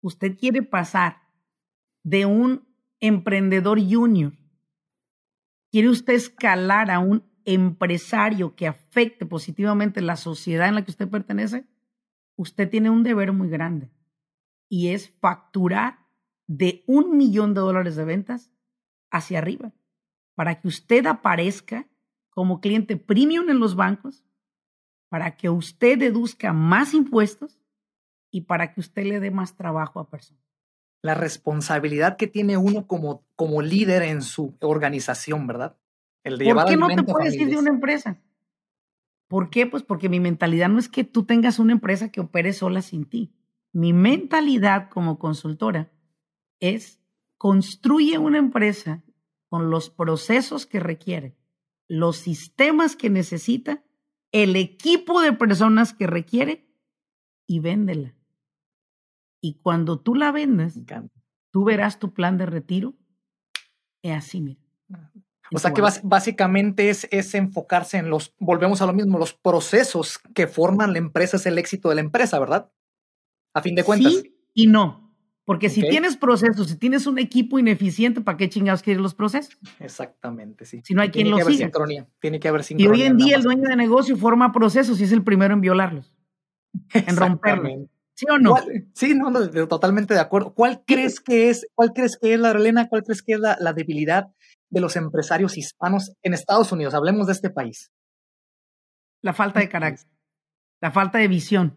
usted 0.00 0.36
quiere 0.36 0.62
pasar 0.62 1.22
de 2.02 2.26
un 2.26 2.66
emprendedor 2.98 3.78
junior, 3.78 4.32
quiere 5.70 5.88
usted 5.88 6.14
escalar 6.14 6.90
a 6.90 6.98
un 6.98 7.24
empresario 7.44 8.54
que 8.56 8.66
afecte 8.66 9.26
positivamente 9.26 10.00
la 10.00 10.16
sociedad 10.16 10.68
en 10.68 10.74
la 10.74 10.84
que 10.84 10.90
usted 10.90 11.08
pertenece, 11.08 11.66
usted 12.36 12.68
tiene 12.68 12.90
un 12.90 13.02
deber 13.02 13.32
muy 13.32 13.48
grande 13.48 13.90
y 14.68 14.88
es 14.88 15.10
facturar 15.20 16.06
de 16.46 16.84
un 16.86 17.16
millón 17.16 17.54
de 17.54 17.60
dólares 17.60 17.96
de 17.96 18.04
ventas 18.04 18.50
hacia 19.10 19.38
arriba 19.38 19.72
para 20.34 20.60
que 20.60 20.68
usted 20.68 21.06
aparezca 21.06 21.86
como 22.30 22.60
cliente 22.60 22.96
premium 22.96 23.50
en 23.50 23.58
los 23.58 23.74
bancos, 23.74 24.24
para 25.10 25.36
que 25.36 25.50
usted 25.50 25.98
deduzca 25.98 26.54
más 26.54 26.94
impuestos 26.94 27.60
y 28.30 28.42
para 28.42 28.72
que 28.72 28.80
usted 28.80 29.04
le 29.04 29.20
dé 29.20 29.30
más 29.30 29.56
trabajo 29.56 30.00
a 30.00 30.08
personas. 30.08 30.42
La 31.02 31.14
responsabilidad 31.14 32.16
que 32.16 32.28
tiene 32.28 32.56
uno 32.56 32.86
como, 32.86 33.24
como 33.34 33.60
líder 33.60 34.02
en 34.02 34.22
su 34.22 34.56
organización, 34.60 35.46
¿verdad? 35.46 35.76
El 36.22 36.38
de 36.38 36.54
¿Por 36.54 36.64
qué 36.64 36.76
no 36.76 36.88
te 36.88 37.02
puedes 37.02 37.34
ir 37.34 37.48
de 37.48 37.58
una 37.58 37.70
empresa? 37.70 38.20
¿Por 39.26 39.50
qué? 39.50 39.66
Pues 39.66 39.82
porque 39.82 40.08
mi 40.08 40.20
mentalidad 40.20 40.68
no 40.68 40.78
es 40.78 40.88
que 40.88 41.04
tú 41.04 41.24
tengas 41.24 41.58
una 41.58 41.72
empresa 41.72 42.10
que 42.10 42.20
opere 42.20 42.52
sola 42.52 42.80
sin 42.80 43.04
ti. 43.04 43.32
Mi 43.72 43.92
mentalidad 43.92 44.90
como 44.90 45.18
consultora 45.18 45.90
es 46.60 47.00
construye 47.36 48.18
una 48.18 48.38
empresa 48.38 49.02
con 49.48 49.70
los 49.70 49.90
procesos 49.90 50.66
que 50.66 50.78
requiere, 50.78 51.36
los 51.88 52.18
sistemas 52.18 52.94
que 52.94 53.10
necesita, 53.10 53.82
el 54.32 54.56
equipo 54.56 55.20
de 55.20 55.32
personas 55.32 55.92
que 55.92 56.06
requiere 56.06 56.68
y 57.46 57.60
véndela. 57.60 58.14
Y 59.42 59.58
cuando 59.60 60.00
tú 60.00 60.14
la 60.14 60.32
vendes, 60.32 60.78
tú 61.50 61.64
verás 61.64 61.98
tu 61.98 62.12
plan 62.12 62.38
de 62.38 62.46
retiro. 62.46 62.94
Es 64.02 64.16
así, 64.16 64.40
mira. 64.40 64.60
O 65.52 65.58
sea 65.58 65.72
que 65.72 65.82
básicamente 66.04 66.90
es, 66.90 67.08
es, 67.10 67.34
enfocarse 67.34 67.98
en 67.98 68.08
los, 68.08 68.34
volvemos 68.38 68.82
a 68.82 68.86
lo 68.86 68.92
mismo, 68.92 69.18
los 69.18 69.34
procesos 69.34 70.18
que 70.34 70.46
forman 70.46 70.92
la 70.92 70.98
empresa 70.98 71.38
es 71.38 71.46
el 71.46 71.58
éxito 71.58 71.88
de 71.88 71.96
la 71.96 72.02
empresa, 72.02 72.38
¿verdad? 72.38 72.70
A 73.52 73.62
fin 73.62 73.74
de 73.74 73.82
cuentas. 73.82 74.14
Sí 74.14 74.36
y 74.54 74.66
no. 74.66 74.99
Porque 75.50 75.68
si 75.68 75.80
tienes 75.80 76.16
procesos, 76.16 76.68
si 76.68 76.76
tienes 76.76 77.08
un 77.08 77.18
equipo 77.18 77.58
ineficiente, 77.58 78.20
¿para 78.20 78.38
qué 78.38 78.48
chingados 78.48 78.84
quieres 78.84 79.02
los 79.02 79.16
procesos? 79.16 79.58
Exactamente, 79.80 80.64
sí. 80.64 80.80
Si 80.84 80.94
no 80.94 81.02
hay 81.02 81.10
quien 81.10 81.28
los 81.28 81.44
siga. 81.44 81.64
Sincronía. 81.64 82.06
Tiene 82.20 82.38
que 82.38 82.46
haber 82.46 82.62
sincronía. 82.62 82.96
Y 82.96 83.00
hoy 83.00 83.06
en 83.08 83.16
día 83.16 83.34
el 83.34 83.42
dueño 83.42 83.64
de 83.68 83.74
negocio 83.74 84.16
forma 84.16 84.52
procesos 84.52 85.00
y 85.00 85.02
es 85.02 85.10
el 85.10 85.24
primero 85.24 85.52
en 85.52 85.60
violarlos, 85.60 86.14
en 86.92 87.16
romperlos. 87.16 87.88
¿Sí 88.14 88.26
o 88.30 88.38
no? 88.38 88.54
Sí, 88.94 89.12
no, 89.16 89.32
totalmente 89.66 90.14
de 90.14 90.20
acuerdo. 90.20 90.54
¿Cuál 90.54 90.84
crees 90.86 91.18
que 91.18 91.50
es, 91.50 91.66
cuál 91.74 91.94
crees 91.94 92.16
que 92.16 92.32
es 92.34 92.38
la 92.38 92.52
cuál 92.88 93.02
crees 93.02 93.20
que 93.20 93.32
es 93.32 93.40
la, 93.40 93.56
la 93.58 93.72
debilidad 93.72 94.28
de 94.68 94.80
los 94.80 94.94
empresarios 94.94 95.58
hispanos 95.58 96.12
en 96.22 96.32
Estados 96.32 96.70
Unidos? 96.70 96.94
Hablemos 96.94 97.26
de 97.26 97.32
este 97.32 97.50
país. 97.50 97.90
La 99.20 99.32
falta 99.32 99.58
de 99.58 99.68
carácter, 99.68 100.06
la 100.80 100.92
falta 100.92 101.18
de 101.18 101.26
visión. 101.26 101.76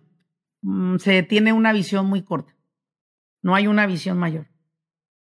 Mm, 0.62 0.98
se 0.98 1.24
tiene 1.24 1.54
una 1.54 1.74
visión 1.74 2.06
muy 2.06 2.22
corta. 2.22 2.54
No 3.44 3.54
hay 3.56 3.68
una 3.68 3.86
visión 3.86 4.18
mayor. 4.18 4.48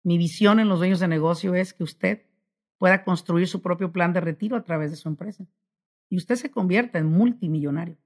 Mi 0.03 0.17
visión 0.17 0.59
en 0.59 0.67
los 0.67 0.79
dueños 0.79 0.99
de 0.99 1.07
negocio 1.07 1.55
es 1.55 1.73
que 1.73 1.83
usted 1.83 2.25
pueda 2.77 3.03
construir 3.03 3.47
su 3.47 3.61
propio 3.61 3.91
plan 3.91 4.13
de 4.13 4.19
retiro 4.19 4.57
a 4.57 4.63
través 4.63 4.91
de 4.91 4.97
su 4.97 5.07
empresa. 5.07 5.47
Y 6.09 6.17
usted 6.17 6.35
se 6.35 6.51
convierta 6.51 6.99
en 6.99 7.07
multimillonario. 7.07 7.97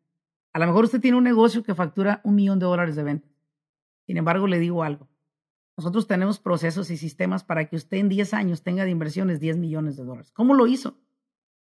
A 0.54 0.60
lo 0.60 0.68
mejor 0.68 0.86
usted 0.86 1.02
tiene 1.02 1.18
un 1.18 1.24
negocio 1.24 1.64
que 1.64 1.74
factura 1.74 2.22
un 2.24 2.36
millón 2.36 2.60
de 2.60 2.68
dólares 2.68 2.96
de 2.96 3.04
venta. 3.04 3.28
Sin 4.06 4.18
embargo, 4.18 4.46
le 4.46 4.60
digo 4.60 4.84
algo. 4.84 5.10
Nosotros 5.78 6.06
tenemos 6.06 6.40
procesos 6.40 6.92
y 6.92 6.98
sistemas 6.98 7.44
para 7.44 7.68
que 7.68 7.76
usted 7.76 7.98
en 7.98 8.10
10 8.10 8.36
años 8.36 8.62
tenga 8.62 8.86
de 8.86 8.92
inversiones 8.92 9.40
10 9.40 9.58
millones 9.58 9.98
de 9.98 10.04
dólares. 10.04 10.32
¿Cómo 10.32 10.54
lo 10.54 10.68
hizo? 10.68 11.00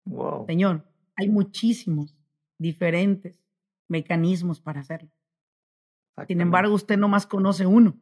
Wow. 0.05 0.45
Señor, 0.45 0.89
hay 1.17 1.27
muchísimos 1.27 2.15
diferentes 2.57 3.35
mecanismos 3.89 4.61
para 4.61 4.79
hacerlo. 4.79 5.09
Sin 6.27 6.39
embargo, 6.39 6.73
usted 6.73 6.97
no 6.97 7.09
más 7.09 7.25
conoce 7.25 7.65
uno 7.65 7.97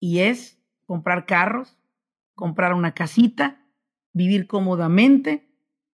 y 0.00 0.20
es 0.20 0.58
comprar 0.86 1.26
carros, 1.26 1.78
comprar 2.34 2.74
una 2.74 2.92
casita, 2.92 3.60
vivir 4.12 4.46
cómodamente, 4.46 5.48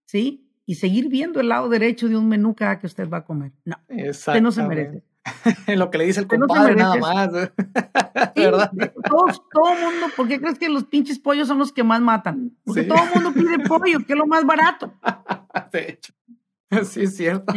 ¿sí? 0.06 0.48
Y 0.64 0.76
seguir 0.76 1.08
viendo 1.08 1.40
el 1.40 1.48
lado 1.48 1.68
derecho 1.68 2.08
de 2.08 2.16
un 2.16 2.28
menú 2.28 2.54
cada 2.54 2.78
que 2.78 2.86
usted 2.86 3.08
va 3.08 3.18
a 3.18 3.24
comer. 3.24 3.52
No, 3.64 3.76
usted 3.88 4.40
no 4.40 4.50
se 4.52 4.62
merece. 4.62 5.02
Lo 5.76 5.90
que 5.90 5.98
le 5.98 6.06
dice 6.06 6.20
el 6.20 6.26
compadre 6.26 6.76
nada 6.76 6.96
más. 6.96 7.32
¿Verdad? 8.36 8.70
todo 9.04 9.72
el 9.72 9.84
mundo, 9.84 10.06
¿por 10.16 10.28
qué 10.28 10.40
crees 10.40 10.58
que 10.58 10.68
los 10.68 10.84
pinches 10.84 11.18
pollos 11.18 11.48
son 11.48 11.58
los 11.58 11.72
que 11.72 11.84
más 11.84 12.00
matan? 12.00 12.56
Porque 12.64 12.84
todo 12.84 12.98
el 13.02 13.10
mundo 13.14 13.32
pide 13.32 13.58
pollo, 13.66 13.98
que 14.06 14.12
es 14.12 14.18
lo 14.18 14.26
más 14.26 14.44
barato. 14.44 14.92
De 15.72 15.90
hecho. 15.90 16.12
Sí, 16.84 17.02
es 17.02 17.16
cierto. 17.16 17.54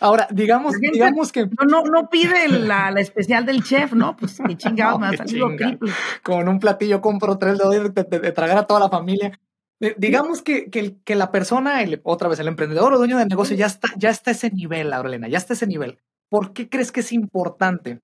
Ahora, 0.00 0.28
digamos, 0.30 0.74
digamos 0.80 1.32
que. 1.32 1.46
No, 1.46 1.64
no, 1.68 1.82
no 1.84 2.08
pide 2.08 2.48
la, 2.48 2.90
la, 2.90 3.00
especial 3.00 3.44
del 3.44 3.62
chef, 3.62 3.92
¿no? 3.92 4.16
Pues 4.16 4.38
qué 4.46 4.56
chingado, 4.56 4.98
me 4.98 5.08
ha 5.08 5.16
salido 5.16 5.48
triple. 5.56 5.92
Con 6.22 6.48
un 6.48 6.58
platillo 6.58 7.00
compro 7.00 7.38
tres 7.38 7.58
de, 7.58 7.90
de, 7.90 8.18
de, 8.20 8.32
tragar 8.32 8.58
a 8.58 8.66
toda 8.66 8.80
la 8.80 8.88
familia. 8.88 9.38
Eh, 9.80 9.94
digamos 9.96 10.42
que, 10.42 10.70
que, 10.70 10.96
que, 11.04 11.14
la 11.14 11.30
persona, 11.30 11.82
el, 11.82 12.00
otra 12.04 12.28
vez 12.28 12.38
el 12.40 12.48
emprendedor 12.48 12.92
o 12.92 12.98
dueño 12.98 13.18
de 13.18 13.26
negocio, 13.26 13.56
ya 13.56 13.66
está, 13.66 13.88
ya 13.96 14.10
está 14.10 14.30
a 14.30 14.34
ese 14.34 14.50
nivel, 14.50 14.92
Aurelena, 14.92 15.28
ya 15.28 15.38
está 15.38 15.52
a 15.52 15.56
ese 15.56 15.66
nivel. 15.66 15.98
¿Por 16.28 16.52
qué 16.52 16.68
crees 16.68 16.90
que 16.90 17.00
es 17.00 17.12
importante 17.12 18.00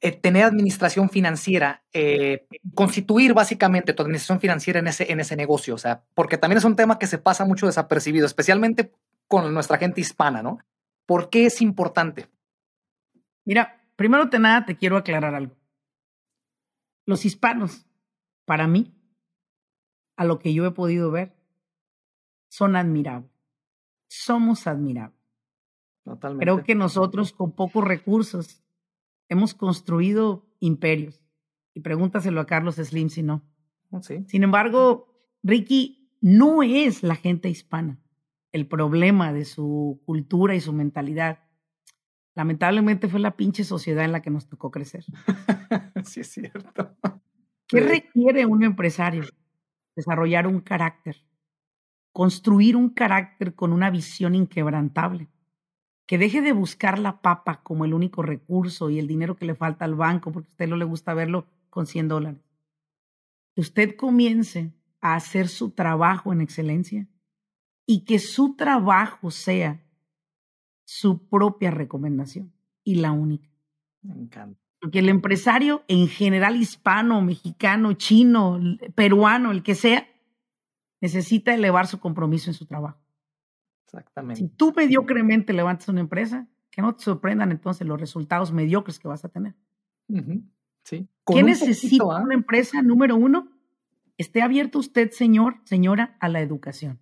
eh, 0.00 0.12
tener 0.12 0.44
administración 0.44 1.10
financiera, 1.10 1.82
eh, 1.92 2.46
constituir 2.74 3.34
básicamente 3.34 3.92
tu 3.92 4.02
administración 4.02 4.40
financiera 4.40 4.78
en 4.78 4.86
ese, 4.86 5.10
en 5.10 5.18
ese 5.18 5.34
negocio? 5.34 5.74
O 5.74 5.78
sea, 5.78 6.04
porque 6.14 6.38
también 6.38 6.58
es 6.58 6.64
un 6.64 6.76
tema 6.76 6.98
que 6.98 7.08
se 7.08 7.18
pasa 7.18 7.44
mucho 7.44 7.66
desapercibido, 7.66 8.26
especialmente 8.26 8.92
con 9.32 9.54
nuestra 9.54 9.78
gente 9.78 10.02
hispana, 10.02 10.42
¿no? 10.42 10.58
¿Por 11.06 11.30
qué 11.30 11.46
es 11.46 11.62
importante? 11.62 12.28
Mira, 13.46 13.82
primero 13.96 14.26
de 14.26 14.38
nada 14.38 14.66
te 14.66 14.76
quiero 14.76 14.98
aclarar 14.98 15.34
algo. 15.34 15.56
Los 17.06 17.24
hispanos, 17.24 17.86
para 18.44 18.66
mí, 18.66 18.94
a 20.16 20.26
lo 20.26 20.38
que 20.38 20.52
yo 20.52 20.66
he 20.66 20.72
podido 20.72 21.10
ver, 21.10 21.34
son 22.50 22.76
admirables. 22.76 23.32
Somos 24.06 24.66
admirables. 24.66 25.18
Totalmente. 26.04 26.44
Creo 26.44 26.62
que 26.62 26.74
nosotros 26.74 27.32
con 27.32 27.52
pocos 27.52 27.84
recursos 27.84 28.62
hemos 29.30 29.54
construido 29.54 30.44
imperios. 30.60 31.24
Y 31.72 31.80
pregúntaselo 31.80 32.38
a 32.38 32.46
Carlos 32.46 32.74
Slim 32.74 33.08
si 33.08 33.22
no. 33.22 33.42
Oh, 33.92 34.02
¿Sí? 34.02 34.26
Sin 34.26 34.42
embargo, 34.42 35.06
Ricky 35.42 36.18
no 36.20 36.62
es 36.62 37.02
la 37.02 37.14
gente 37.16 37.48
hispana 37.48 37.98
el 38.52 38.66
problema 38.66 39.32
de 39.32 39.44
su 39.44 40.00
cultura 40.04 40.54
y 40.54 40.60
su 40.60 40.72
mentalidad. 40.72 41.40
Lamentablemente 42.34 43.08
fue 43.08 43.20
la 43.20 43.36
pinche 43.36 43.64
sociedad 43.64 44.04
en 44.04 44.12
la 44.12 44.22
que 44.22 44.30
nos 44.30 44.48
tocó 44.48 44.70
crecer. 44.70 45.04
sí, 46.04 46.20
es 46.20 46.30
cierto. 46.30 46.96
¿Qué 47.66 47.80
requiere 47.80 48.46
un 48.46 48.62
empresario? 48.62 49.24
Desarrollar 49.96 50.46
un 50.46 50.60
carácter, 50.60 51.16
construir 52.12 52.76
un 52.76 52.90
carácter 52.90 53.54
con 53.54 53.72
una 53.72 53.90
visión 53.90 54.34
inquebrantable, 54.34 55.28
que 56.06 56.18
deje 56.18 56.42
de 56.42 56.52
buscar 56.52 56.98
la 56.98 57.22
papa 57.22 57.62
como 57.62 57.84
el 57.84 57.94
único 57.94 58.22
recurso 58.22 58.90
y 58.90 58.98
el 58.98 59.06
dinero 59.06 59.36
que 59.36 59.46
le 59.46 59.54
falta 59.54 59.84
al 59.84 59.94
banco 59.94 60.32
porque 60.32 60.48
a 60.48 60.50
usted 60.50 60.68
no 60.68 60.76
le 60.76 60.84
gusta 60.84 61.14
verlo 61.14 61.46
con 61.70 61.86
100 61.86 62.08
dólares. 62.08 62.42
Que 63.54 63.60
usted 63.62 63.96
comience 63.96 64.74
a 65.00 65.14
hacer 65.14 65.48
su 65.48 65.70
trabajo 65.70 66.32
en 66.32 66.40
excelencia 66.40 67.06
y 67.86 68.04
que 68.04 68.18
su 68.18 68.54
trabajo 68.54 69.30
sea 69.30 69.82
su 70.84 71.26
propia 71.28 71.70
recomendación 71.70 72.52
y 72.84 72.96
la 72.96 73.12
única. 73.12 73.48
Me 74.02 74.14
encanta. 74.14 74.60
Porque 74.80 74.98
el 74.98 75.08
empresario 75.08 75.84
en 75.86 76.08
general 76.08 76.56
hispano, 76.56 77.22
mexicano, 77.22 77.92
chino, 77.92 78.58
peruano, 78.94 79.52
el 79.52 79.62
que 79.62 79.74
sea, 79.74 80.06
necesita 81.00 81.54
elevar 81.54 81.86
su 81.86 82.00
compromiso 82.00 82.50
en 82.50 82.54
su 82.54 82.66
trabajo. 82.66 82.98
Exactamente. 83.84 84.40
Si 84.40 84.48
tú 84.48 84.72
mediocremente 84.76 85.52
levantas 85.52 85.88
una 85.88 86.00
empresa, 86.00 86.48
que 86.70 86.82
no 86.82 86.94
te 86.94 87.04
sorprendan 87.04 87.52
entonces 87.52 87.86
los 87.86 88.00
resultados 88.00 88.52
mediocres 88.52 88.98
que 88.98 89.06
vas 89.06 89.24
a 89.24 89.28
tener. 89.28 89.54
Sí. 90.84 91.06
¿Qué 91.26 91.42
necesita 91.42 92.04
¿ah? 92.04 92.22
una 92.22 92.34
empresa? 92.34 92.82
Número 92.82 93.14
uno, 93.14 93.48
esté 94.16 94.42
abierto 94.42 94.78
usted, 94.78 95.10
señor, 95.10 95.56
señora, 95.64 96.16
a 96.18 96.28
la 96.28 96.40
educación. 96.40 96.98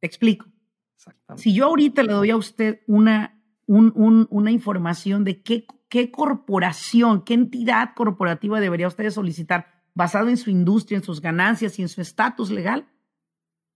Te 0.00 0.06
explico. 0.06 0.46
Si 1.36 1.54
yo 1.54 1.66
ahorita 1.66 2.02
le 2.02 2.12
doy 2.12 2.30
a 2.30 2.36
usted 2.36 2.80
una, 2.86 3.40
una 3.66 4.50
información 4.50 5.24
de 5.24 5.42
qué, 5.42 5.66
qué 5.88 6.10
corporación, 6.10 7.22
qué 7.24 7.34
entidad 7.34 7.90
corporativa 7.94 8.60
debería 8.60 8.88
usted 8.88 9.10
solicitar 9.10 9.76
basado 9.94 10.28
en 10.28 10.36
su 10.36 10.50
industria, 10.50 10.98
en 10.98 11.04
sus 11.04 11.20
ganancias 11.20 11.78
y 11.78 11.82
en 11.82 11.88
su 11.88 12.00
estatus 12.00 12.50
legal, 12.50 12.86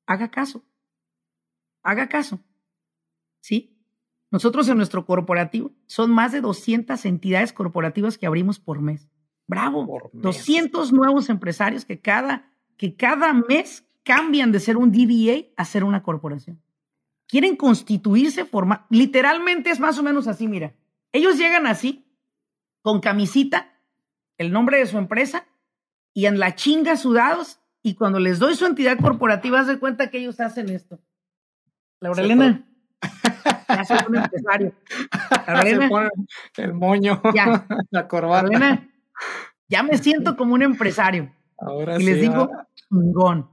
haga 0.06 0.30
caso. 0.30 0.62
Haga 1.82 2.08
caso. 2.08 2.40
¿Sí? 3.40 3.80
Nosotros 4.30 4.68
en 4.68 4.76
nuestro 4.76 5.06
corporativo 5.06 5.72
son 5.86 6.10
más 6.10 6.32
de 6.32 6.40
200 6.40 7.04
entidades 7.06 7.52
corporativas 7.52 8.18
que 8.18 8.26
abrimos 8.26 8.60
por 8.60 8.80
mes. 8.82 9.08
Bravo. 9.46 10.10
200 10.12 10.92
nuevos 10.92 11.30
empresarios 11.30 11.84
que 11.84 12.00
cada, 12.00 12.52
que 12.76 12.96
cada 12.96 13.32
mes 13.32 13.84
cambian 14.02 14.52
de 14.52 14.60
ser 14.60 14.76
un 14.76 14.92
DBA 14.92 15.52
a 15.56 15.64
ser 15.64 15.84
una 15.84 16.02
corporación. 16.02 16.60
Quieren 17.26 17.56
constituirse, 17.56 18.44
forma, 18.44 18.86
literalmente 18.90 19.70
es 19.70 19.78
más 19.78 19.98
o 19.98 20.02
menos 20.02 20.26
así, 20.26 20.48
mira. 20.48 20.74
Ellos 21.12 21.38
llegan 21.38 21.66
así, 21.66 22.06
con 22.82 23.00
camisita, 23.00 23.72
el 24.38 24.52
nombre 24.52 24.78
de 24.78 24.86
su 24.86 24.98
empresa 24.98 25.46
y 26.14 26.26
en 26.26 26.38
la 26.38 26.54
chinga 26.54 26.96
sudados 26.96 27.60
y 27.82 27.94
cuando 27.94 28.18
les 28.18 28.38
doy 28.38 28.54
su 28.54 28.66
entidad 28.66 28.98
corporativa, 28.98 29.64
se 29.64 29.78
cuenta 29.78 30.10
que 30.10 30.18
ellos 30.18 30.40
hacen 30.40 30.68
esto. 30.70 30.98
Laurelena, 32.00 32.66
ya 33.68 33.84
soy 33.84 33.98
un 34.08 34.16
empresario. 34.16 34.74
Laurelena, 35.46 35.82
se 35.82 35.88
pone 35.88 36.10
el 36.56 36.74
moño, 36.74 37.22
ya. 37.34 37.66
la 37.90 38.08
corbata. 38.08 38.42
Laurelena, 38.42 38.90
ya 39.68 39.82
me 39.82 39.98
siento 39.98 40.36
como 40.36 40.54
un 40.54 40.62
empresario. 40.62 41.32
Ahora 41.58 41.98
y 41.98 42.04
les 42.04 42.20
digo, 42.20 42.50
ah. 42.52 42.66
chingón. 42.74 43.48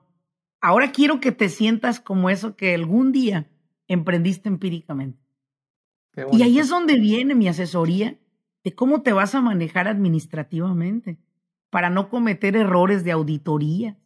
Ahora 0.61 0.91
quiero 0.91 1.19
que 1.19 1.31
te 1.31 1.49
sientas 1.49 1.99
como 1.99 2.29
eso 2.29 2.55
que 2.55 2.73
algún 2.73 3.11
día 3.11 3.49
emprendiste 3.87 4.49
empíricamente. 4.49 5.19
Y 6.31 6.41
ahí 6.41 6.57
es 6.57 6.69
donde 6.69 6.99
viene 6.99 7.35
mi 7.35 7.47
asesoría 7.47 8.17
de 8.63 8.73
cómo 8.73 9.03
te 9.03 9.13
vas 9.13 9.35
a 9.35 9.41
manejar 9.41 9.87
administrativamente 9.87 11.19
para 11.69 11.89
no 11.89 12.09
cometer 12.09 12.55
errores 12.55 13.03
de 13.03 13.11
auditoría, 13.11 13.97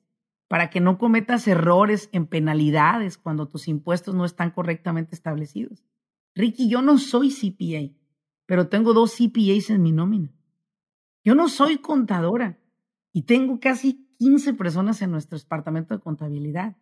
para 0.50 0.70
que 0.70 0.81
no 0.81 0.98
cometas 0.98 1.48
errores 1.48 2.10
en 2.12 2.27
penalidades 2.27 3.17
cuando 3.17 3.48
tus 3.48 3.70
impuestos 3.70 4.13
no 4.13 4.25
están 4.25 4.51
correctamente 4.51 5.15
establecidos. 5.15 5.86
Ricky, 6.36 6.67
yo 6.70 6.81
no 6.81 6.98
soy 6.98 7.31
CPA, 7.31 7.96
pero 8.46 8.67
tengo 8.67 8.93
dos 8.93 9.15
CPAs 9.15 9.70
en 9.70 9.81
mi 9.81 9.93
nómina. 9.93 10.34
Yo 11.24 11.36
no 11.36 11.48
soy 11.48 11.77
contadora 11.77 12.60
y 13.13 13.24
tengo 13.24 13.60
casi 13.60 14.11
15 14.22 14.54
personas 14.54 15.01
en 15.01 15.10
nuestro 15.10 15.40
departamento 15.40 15.96
de 15.96 16.00
contabilidad. 16.00 16.75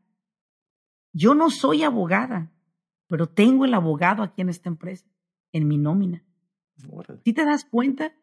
Yo 1.13 1.33
no 1.33 1.49
soy 1.49 1.83
abogada, 1.83 2.51
pero 3.07 3.27
tengo 3.29 3.63
el 3.63 3.73
abogado 3.73 4.23
aquí 4.23 4.41
en 4.41 4.49
esta 4.49 4.67
empresa, 4.67 5.05
en 5.53 5.65
mi 5.65 5.77
nómina. 5.77 6.21
¿Sí 7.23 7.31
te 7.31 7.45
das 7.45 7.63
cuenta? 7.63 8.13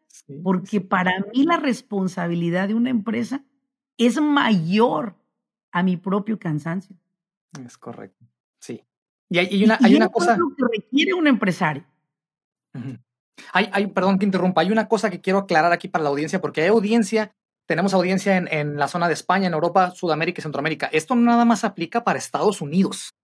Porque 0.43 0.81
para 0.81 1.13
mí 1.33 1.45
la 1.45 1.57
responsabilidad 1.57 2.67
de 2.67 2.75
una 2.75 2.91
empresa 2.91 3.43
es 3.97 4.21
mayor 4.21 5.15
a 5.71 5.81
mi 5.81 5.97
propio 5.97 6.37
cansancio. 6.37 6.95
Es 7.65 7.75
correcto. 7.75 8.23
Sí. 8.59 8.83
Y 9.29 9.39
hay, 9.39 9.63
una, 9.63 9.79
hay 9.81 9.95
una 9.95 10.09
cosa. 10.09 10.37
que 10.37 10.63
requiere 10.79 11.15
un 11.15 11.25
empresario. 11.25 11.85
hay, 13.51 13.67
hay, 13.71 13.87
perdón 13.87 14.19
que 14.19 14.25
interrumpa, 14.25 14.61
hay 14.61 14.71
una 14.71 14.87
cosa 14.87 15.09
que 15.09 15.21
quiero 15.21 15.39
aclarar 15.39 15.71
aquí 15.71 15.87
para 15.87 16.03
la 16.03 16.11
audiencia, 16.11 16.39
porque 16.39 16.61
hay 16.61 16.67
audiencia, 16.67 17.35
tenemos 17.67 17.93
audiencia 17.93 18.37
en, 18.37 18.47
en 18.51 18.77
la 18.77 18.87
zona 18.87 19.07
de 19.07 19.13
España, 19.13 19.47
en 19.47 19.53
Europa, 19.53 19.91
Sudamérica 19.91 20.39
y 20.39 20.43
Centroamérica. 20.43 20.89
Esto 20.91 21.15
no 21.15 21.21
nada 21.21 21.45
más 21.45 21.63
aplica 21.63 22.03
para 22.03 22.17
Estados 22.17 22.61
Unidos. 22.61 23.15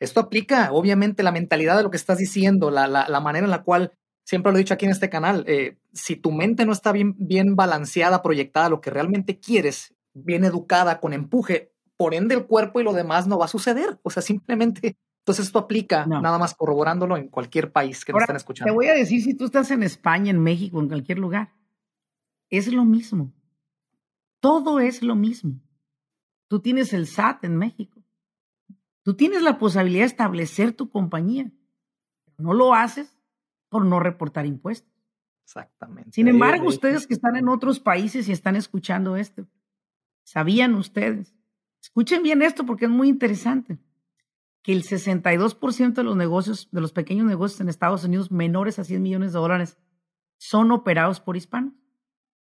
Esto 0.00 0.20
aplica, 0.20 0.72
obviamente, 0.72 1.22
la 1.22 1.32
mentalidad 1.32 1.76
de 1.76 1.82
lo 1.82 1.90
que 1.90 1.98
estás 1.98 2.18
diciendo, 2.18 2.70
la, 2.70 2.88
la, 2.88 3.08
la 3.08 3.20
manera 3.20 3.44
en 3.44 3.50
la 3.50 3.62
cual 3.62 3.92
siempre 4.24 4.52
lo 4.52 4.58
he 4.58 4.60
dicho 4.60 4.74
aquí 4.74 4.86
en 4.86 4.92
este 4.92 5.10
canal, 5.10 5.44
eh, 5.46 5.76
si 5.92 6.16
tu 6.16 6.32
mente 6.32 6.64
no 6.64 6.72
está 6.72 6.92
bien, 6.92 7.14
bien 7.18 7.56
balanceada, 7.56 8.22
proyectada, 8.22 8.68
lo 8.68 8.80
que 8.80 8.90
realmente 8.90 9.38
quieres, 9.38 9.94
bien 10.14 10.44
educada, 10.44 11.00
con 11.00 11.12
empuje, 11.12 11.72
por 11.96 12.14
ende 12.14 12.34
el 12.34 12.46
cuerpo 12.46 12.80
y 12.80 12.84
lo 12.84 12.92
demás 12.92 13.26
no 13.26 13.38
va 13.38 13.44
a 13.44 13.48
suceder. 13.48 13.98
O 14.02 14.10
sea, 14.10 14.22
simplemente, 14.22 14.96
entonces 15.22 15.46
esto 15.46 15.58
aplica 15.58 16.06
nada 16.06 16.38
más 16.38 16.54
corroborándolo 16.54 17.16
en 17.16 17.28
cualquier 17.28 17.72
país 17.72 18.04
que 18.04 18.12
nos 18.12 18.22
estén 18.22 18.36
escuchando. 18.36 18.72
Te 18.72 18.74
voy 18.74 18.86
a 18.86 18.94
decir, 18.94 19.22
si 19.22 19.34
tú 19.34 19.46
estás 19.46 19.70
en 19.70 19.82
España, 19.82 20.30
en 20.30 20.40
México, 20.40 20.80
en 20.80 20.88
cualquier 20.88 21.18
lugar, 21.18 21.52
es 22.48 22.72
lo 22.72 22.84
mismo. 22.84 23.32
Todo 24.40 24.80
es 24.80 25.02
lo 25.02 25.14
mismo. 25.14 25.60
Tú 26.48 26.60
tienes 26.60 26.92
el 26.92 27.06
SAT 27.06 27.44
en 27.44 27.56
México. 27.56 28.02
Tú 29.02 29.14
tienes 29.14 29.42
la 29.42 29.58
posibilidad 29.58 30.02
de 30.02 30.06
establecer 30.06 30.72
tu 30.72 30.90
compañía. 30.90 31.50
No 32.38 32.54
lo 32.54 32.74
haces 32.74 33.18
por 33.68 33.84
no 33.84 34.00
reportar 34.00 34.46
impuestos. 34.46 34.90
Exactamente. 35.44 36.12
Sin 36.12 36.28
embargo, 36.28 36.68
ustedes 36.68 37.06
que 37.06 37.14
están 37.14 37.36
en 37.36 37.48
otros 37.48 37.80
países 37.80 38.28
y 38.28 38.32
están 38.32 38.56
escuchando 38.56 39.16
esto, 39.16 39.46
¿sabían 40.22 40.74
ustedes? 40.74 41.34
Escuchen 41.82 42.22
bien 42.22 42.42
esto 42.42 42.64
porque 42.64 42.84
es 42.84 42.90
muy 42.90 43.08
interesante. 43.08 43.78
Que 44.62 44.72
el 44.72 44.84
62% 44.84 45.94
de 45.94 46.02
los 46.02 46.16
negocios, 46.16 46.68
de 46.70 46.80
los 46.80 46.92
pequeños 46.92 47.26
negocios 47.26 47.60
en 47.60 47.68
Estados 47.68 48.04
Unidos 48.04 48.30
menores 48.30 48.78
a 48.78 48.84
100 48.84 49.02
millones 49.02 49.32
de 49.32 49.38
dólares, 49.38 49.78
son 50.36 50.70
operados 50.70 51.20
por 51.20 51.36
hispanos. 51.36 51.79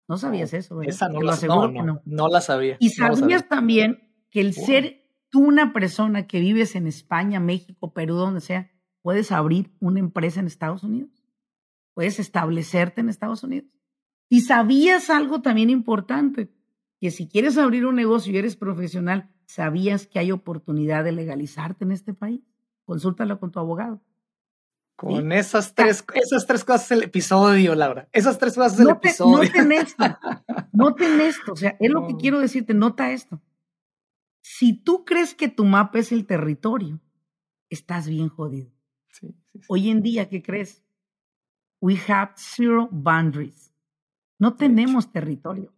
No 0.08 0.16
sabías 0.16 0.54
eso, 0.54 0.76
¿verdad? 0.76 0.94
Esa 0.94 1.08
no, 1.10 1.20
la, 1.20 1.36
no, 1.36 2.00
no, 2.04 2.28
la 2.28 2.40
sabía. 2.40 2.76
Y 2.80 2.90
sabías 2.90 3.46
también 3.46 4.10
que 4.30 4.40
el 4.40 4.54
ser 4.54 5.04
tú 5.28 5.40
una 5.40 5.74
persona 5.74 6.26
que 6.26 6.40
vives 6.40 6.74
en 6.76 6.86
España, 6.86 7.40
México, 7.40 7.92
Perú, 7.92 8.14
donde 8.16 8.40
sea, 8.40 8.70
puedes 9.02 9.30
abrir 9.32 9.70
una 9.80 10.00
empresa 10.00 10.40
en 10.40 10.46
Estados 10.46 10.82
Unidos. 10.82 11.10
Puedes 11.92 12.18
establecerte 12.18 13.02
en 13.02 13.10
Estados 13.10 13.42
Unidos. 13.42 13.68
Y 14.30 14.42
sabías 14.42 15.10
algo 15.10 15.42
también 15.42 15.68
importante, 15.68 16.54
que 17.00 17.10
si 17.10 17.28
quieres 17.28 17.58
abrir 17.58 17.84
un 17.84 17.94
negocio 17.94 18.32
y 18.32 18.38
eres 18.38 18.56
profesional, 18.56 19.30
sabías 19.44 20.06
que 20.06 20.18
hay 20.18 20.32
oportunidad 20.32 21.04
de 21.04 21.12
legalizarte 21.12 21.84
en 21.84 21.92
este 21.92 22.14
país. 22.14 22.40
Consúltalo 22.84 23.38
con 23.38 23.50
tu 23.50 23.58
abogado. 23.58 24.02
Con 24.98 25.30
esas 25.30 25.76
tres, 25.76 26.04
esas 26.12 26.44
tres 26.44 26.64
cosas 26.64 26.90
el 26.90 27.04
episodio, 27.04 27.76
Laura. 27.76 28.08
Esas 28.10 28.36
tres 28.36 28.56
cosas 28.56 28.80
el 28.80 28.88
episodio. 28.88 29.44
Noten 29.44 29.70
esto. 29.70 30.04
Noten 30.72 31.20
esto. 31.20 31.52
O 31.52 31.56
sea, 31.56 31.76
es 31.78 31.88
lo 31.88 32.08
que 32.08 32.16
quiero 32.16 32.40
decirte. 32.40 32.74
Nota 32.74 33.12
esto. 33.12 33.40
Si 34.40 34.72
tú 34.72 35.04
crees 35.04 35.36
que 35.36 35.46
tu 35.46 35.64
mapa 35.64 36.00
es 36.00 36.10
el 36.10 36.26
territorio, 36.26 36.98
estás 37.70 38.08
bien 38.08 38.28
jodido. 38.28 38.72
Hoy 39.68 39.88
en 39.88 40.02
día, 40.02 40.28
¿qué 40.28 40.42
crees? 40.42 40.82
We 41.80 41.96
have 42.08 42.32
zero 42.34 42.88
boundaries. 42.90 43.72
No 44.36 44.56
tenemos 44.56 45.12
territorio. 45.12 45.72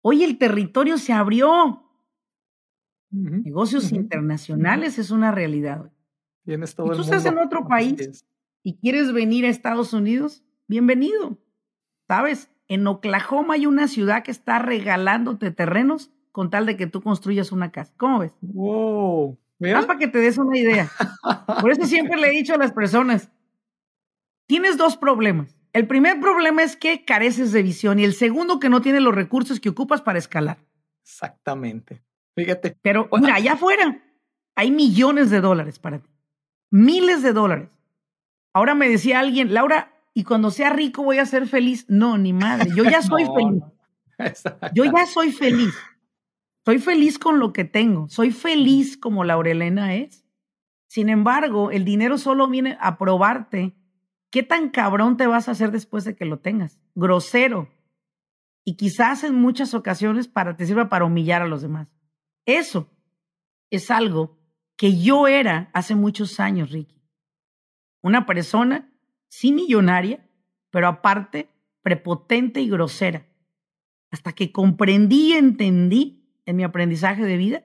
Hoy 0.00 0.22
el 0.22 0.38
territorio 0.38 0.96
se 0.98 1.12
abrió. 1.12 1.90
Negocios 3.10 3.90
internacionales 3.90 4.96
es 5.00 5.10
una 5.10 5.32
realidad. 5.32 5.90
Tienes 6.44 6.76
todo 6.76 6.92
tú 6.92 7.00
estás 7.00 7.26
en 7.26 7.38
otro 7.38 7.66
país 7.66 8.24
y 8.64 8.78
quieres 8.78 9.12
venir 9.12 9.44
a 9.44 9.50
Estados 9.50 9.92
Unidos, 9.92 10.42
bienvenido. 10.66 11.38
¿Sabes? 12.08 12.50
En 12.66 12.86
Oklahoma 12.86 13.54
hay 13.54 13.66
una 13.66 13.86
ciudad 13.86 14.24
que 14.24 14.30
está 14.30 14.58
regalándote 14.58 15.50
terrenos 15.50 16.10
con 16.32 16.50
tal 16.50 16.66
de 16.66 16.76
que 16.76 16.86
tú 16.86 17.02
construyas 17.02 17.52
una 17.52 17.70
casa. 17.70 17.92
¿Cómo 17.98 18.18
ves? 18.18 18.32
Wow. 18.40 19.38
Más 19.60 19.86
para 19.86 19.98
que 19.98 20.08
te 20.08 20.18
des 20.18 20.38
una 20.38 20.58
idea. 20.58 20.90
Por 21.60 21.70
eso 21.70 21.84
siempre 21.84 22.18
le 22.18 22.28
he 22.28 22.30
dicho 22.30 22.54
a 22.54 22.58
las 22.58 22.72
personas, 22.72 23.30
tienes 24.46 24.78
dos 24.78 24.96
problemas. 24.96 25.56
El 25.74 25.86
primer 25.86 26.18
problema 26.20 26.62
es 26.62 26.76
que 26.76 27.04
careces 27.04 27.52
de 27.52 27.62
visión 27.62 27.98
y 27.98 28.04
el 28.04 28.14
segundo 28.14 28.60
que 28.60 28.70
no 28.70 28.80
tienes 28.80 29.02
los 29.02 29.14
recursos 29.14 29.60
que 29.60 29.68
ocupas 29.68 30.00
para 30.00 30.18
escalar. 30.18 30.58
Exactamente. 31.02 32.02
Fíjate. 32.34 32.76
Pero 32.80 33.08
mira, 33.20 33.34
allá 33.34 33.52
afuera 33.52 34.02
hay 34.54 34.70
millones 34.70 35.30
de 35.30 35.40
dólares 35.40 35.78
para 35.78 35.98
ti. 35.98 36.08
Miles 36.70 37.22
de 37.22 37.32
dólares. 37.32 37.73
Ahora 38.54 38.74
me 38.74 38.88
decía 38.88 39.20
alguien, 39.20 39.52
Laura, 39.52 39.92
y 40.14 40.24
cuando 40.24 40.50
sea 40.50 40.70
rico 40.70 41.02
voy 41.02 41.18
a 41.18 41.26
ser 41.26 41.46
feliz. 41.46 41.84
No, 41.88 42.16
ni 42.16 42.32
madre. 42.32 42.70
Yo 42.74 42.84
ya 42.84 43.02
soy 43.02 43.24
feliz. 43.24 43.62
Yo 44.72 44.84
ya 44.84 45.06
soy 45.06 45.32
feliz. 45.32 45.74
Soy 46.64 46.78
feliz 46.78 47.18
con 47.18 47.38
lo 47.40 47.52
que 47.52 47.64
tengo, 47.64 48.08
soy 48.08 48.30
feliz 48.30 48.96
como 48.96 49.24
Laurelena 49.24 49.94
es. 49.94 50.24
Sin 50.86 51.10
embargo, 51.10 51.70
el 51.70 51.84
dinero 51.84 52.16
solo 52.16 52.48
viene 52.48 52.78
a 52.80 52.96
probarte 52.96 53.74
qué 54.30 54.42
tan 54.42 54.70
cabrón 54.70 55.18
te 55.18 55.26
vas 55.26 55.48
a 55.48 55.50
hacer 55.50 55.72
después 55.72 56.04
de 56.04 56.16
que 56.16 56.24
lo 56.24 56.38
tengas. 56.38 56.80
Grosero. 56.94 57.68
Y 58.64 58.76
quizás 58.76 59.24
en 59.24 59.34
muchas 59.34 59.74
ocasiones 59.74 60.26
para 60.26 60.56
te 60.56 60.64
sirva 60.64 60.88
para 60.88 61.04
humillar 61.04 61.42
a 61.42 61.48
los 61.48 61.60
demás. 61.60 61.88
Eso, 62.46 62.90
es 63.70 63.90
algo 63.90 64.38
que 64.76 64.98
yo 64.98 65.28
era 65.28 65.68
hace 65.74 65.94
muchos 65.94 66.40
años, 66.40 66.70
Ricky. 66.70 67.03
Una 68.04 68.26
persona, 68.26 68.92
sí 69.28 69.50
millonaria, 69.50 70.28
pero 70.68 70.88
aparte 70.88 71.48
prepotente 71.80 72.60
y 72.60 72.68
grosera. 72.68 73.26
Hasta 74.10 74.32
que 74.34 74.52
comprendí 74.52 75.30
y 75.30 75.32
entendí 75.32 76.22
en 76.44 76.56
mi 76.56 76.64
aprendizaje 76.64 77.24
de 77.24 77.38
vida 77.38 77.64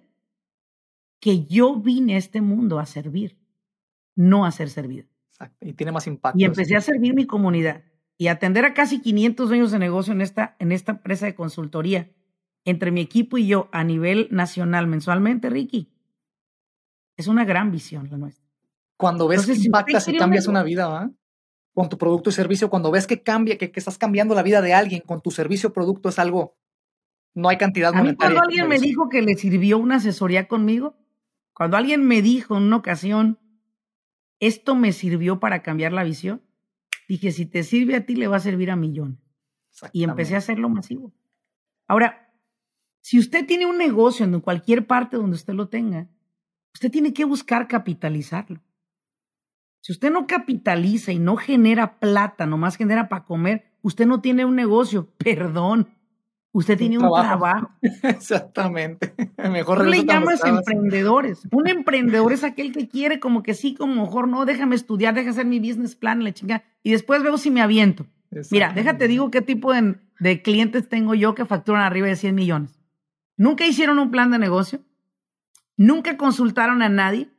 que 1.19 1.45
yo 1.45 1.75
vine 1.75 2.15
a 2.15 2.17
este 2.17 2.39
mundo 2.39 2.79
a 2.79 2.85
servir, 2.85 3.37
no 4.15 4.45
a 4.45 4.51
ser 4.51 4.69
servida. 4.69 5.03
Y 5.59 5.73
tiene 5.73 5.91
más 5.91 6.07
impacto. 6.07 6.39
Y 6.39 6.45
empecé 6.45 6.77
a 6.77 6.81
servir 6.81 7.13
mi 7.13 7.27
comunidad 7.27 7.83
y 8.17 8.27
atender 8.27 8.63
a 8.63 8.73
casi 8.73 9.01
500 9.01 9.49
dueños 9.49 9.71
de 9.71 9.79
negocio 9.79 10.13
en 10.13 10.21
esta, 10.21 10.55
en 10.59 10.71
esta 10.71 10.93
empresa 10.93 11.25
de 11.25 11.35
consultoría, 11.35 12.09
entre 12.63 12.91
mi 12.91 13.01
equipo 13.01 13.37
y 13.37 13.45
yo 13.45 13.67
a 13.73 13.83
nivel 13.83 14.29
nacional 14.31 14.87
mensualmente, 14.87 15.49
Ricky. 15.49 15.91
Es 17.17 17.27
una 17.27 17.43
gran 17.43 17.71
visión 17.71 18.09
la 18.09 18.17
nuestra. 18.17 18.48
Cuando 18.99 19.29
ves 19.29 19.45
que 19.45 19.53
impactas 19.53 20.09
y 20.09 20.17
cambias 20.17 20.47
una 20.47 20.61
vida, 20.61 20.89
¿va? 20.89 21.09
Con 21.73 21.87
tu 21.87 21.97
producto 21.97 22.31
y 22.31 22.33
servicio, 22.33 22.69
cuando 22.69 22.91
ves 22.91 23.07
que 23.07 23.23
cambia, 23.23 23.57
que, 23.57 23.71
que, 23.71 23.79
estás 23.79 23.97
cambiando 23.97 24.35
la 24.35 24.43
vida 24.43 24.61
de 24.61 24.73
alguien 24.73 25.01
con 25.05 25.21
tu 25.21 25.31
servicio 25.31 25.69
o 25.69 25.73
producto, 25.73 26.09
es 26.09 26.19
algo, 26.19 26.57
no 27.33 27.47
hay 27.47 27.57
cantidad 27.57 27.95
a 27.95 28.03
Mí 28.03 28.13
cuando 28.13 28.41
alguien 28.41 28.67
me 28.67 28.77
dijo 28.77 29.07
que 29.07 29.21
le 29.21 29.35
sirvió 29.35 29.77
una 29.77 29.95
asesoría 29.95 30.49
conmigo, 30.49 30.97
cuando 31.53 31.77
alguien 31.77 32.05
me 32.05 32.21
dijo 32.21 32.57
en 32.57 32.63
una 32.63 32.75
ocasión, 32.75 33.39
esto 34.41 34.75
me 34.75 34.91
sirvió 34.91 35.39
para 35.39 35.63
cambiar 35.63 35.93
la 35.93 36.03
visión, 36.03 36.41
dije, 37.07 37.31
si 37.31 37.45
te 37.45 37.63
sirve 37.63 37.95
a 37.95 38.05
ti, 38.05 38.17
le 38.17 38.27
va 38.27 38.35
a 38.35 38.41
servir 38.41 38.69
a 38.69 38.75
millones. 38.75 39.19
Y 39.93 40.03
empecé 40.03 40.35
a 40.35 40.39
hacerlo 40.39 40.67
masivo. 40.67 41.13
Ahora, 41.87 42.33
si 42.99 43.17
usted 43.17 43.45
tiene 43.45 43.65
un 43.65 43.77
negocio 43.77 44.25
en 44.25 44.41
cualquier 44.41 44.87
parte 44.87 45.15
donde 45.15 45.37
usted 45.37 45.53
lo 45.53 45.69
tenga, 45.69 46.09
usted 46.73 46.91
tiene 46.91 47.13
que 47.13 47.23
buscar 47.23 47.69
capitalizarlo. 47.69 48.61
Si 49.81 49.91
usted 49.91 50.11
no 50.11 50.27
capitaliza 50.27 51.11
y 51.11 51.19
no 51.19 51.37
genera 51.37 51.99
plata, 51.99 52.45
nomás 52.45 52.75
genera 52.75 53.07
para 53.09 53.25
comer, 53.25 53.71
usted 53.81 54.05
no 54.05 54.21
tiene 54.21 54.45
un 54.45 54.55
negocio, 54.55 55.09
perdón. 55.17 55.89
Usted 56.51 56.79
tiene 56.79 56.97
un 56.97 57.03
trabajo. 57.13 57.69
Exactamente. 58.03 59.13
Mejor 59.37 59.87
le 59.87 60.03
llamas 60.03 60.43
emprendedores. 60.43 61.47
Un 61.51 61.67
emprendedor 61.67 62.33
es 62.33 62.43
aquel 62.43 62.71
que 62.71 62.87
quiere 62.87 63.19
como 63.19 63.43
que 63.43 63.53
sí, 63.53 63.75
como 63.75 64.03
mejor 64.03 64.27
no, 64.27 64.45
déjame 64.45 64.75
estudiar, 64.75 65.13
déjame 65.13 65.29
hacer 65.29 65.45
mi 65.45 65.59
business 65.59 65.95
plan, 65.95 66.23
la 66.23 66.33
chinga, 66.33 66.63
y 66.81 66.91
después 66.91 67.21
veo 67.21 67.37
si 67.37 67.51
me 67.51 67.61
aviento. 67.61 68.07
Mira, 68.51 68.73
déjate 68.73 69.07
digo 69.07 69.31
qué 69.31 69.41
tipo 69.41 69.73
de, 69.73 69.99
de, 70.19 70.41
clientes 70.41 70.87
tengo 70.87 71.15
yo 71.15 71.33
que 71.35 71.45
facturan 71.45 71.81
arriba 71.81 72.07
de 72.07 72.15
100 72.15 72.35
millones. 72.35 72.79
Nunca 73.37 73.65
hicieron 73.65 73.99
un 73.99 74.11
plan 74.11 74.31
de 74.31 74.39
negocio, 74.39 74.81
nunca 75.77 76.17
consultaron 76.17 76.81
a 76.81 76.89
nadie, 76.89 77.29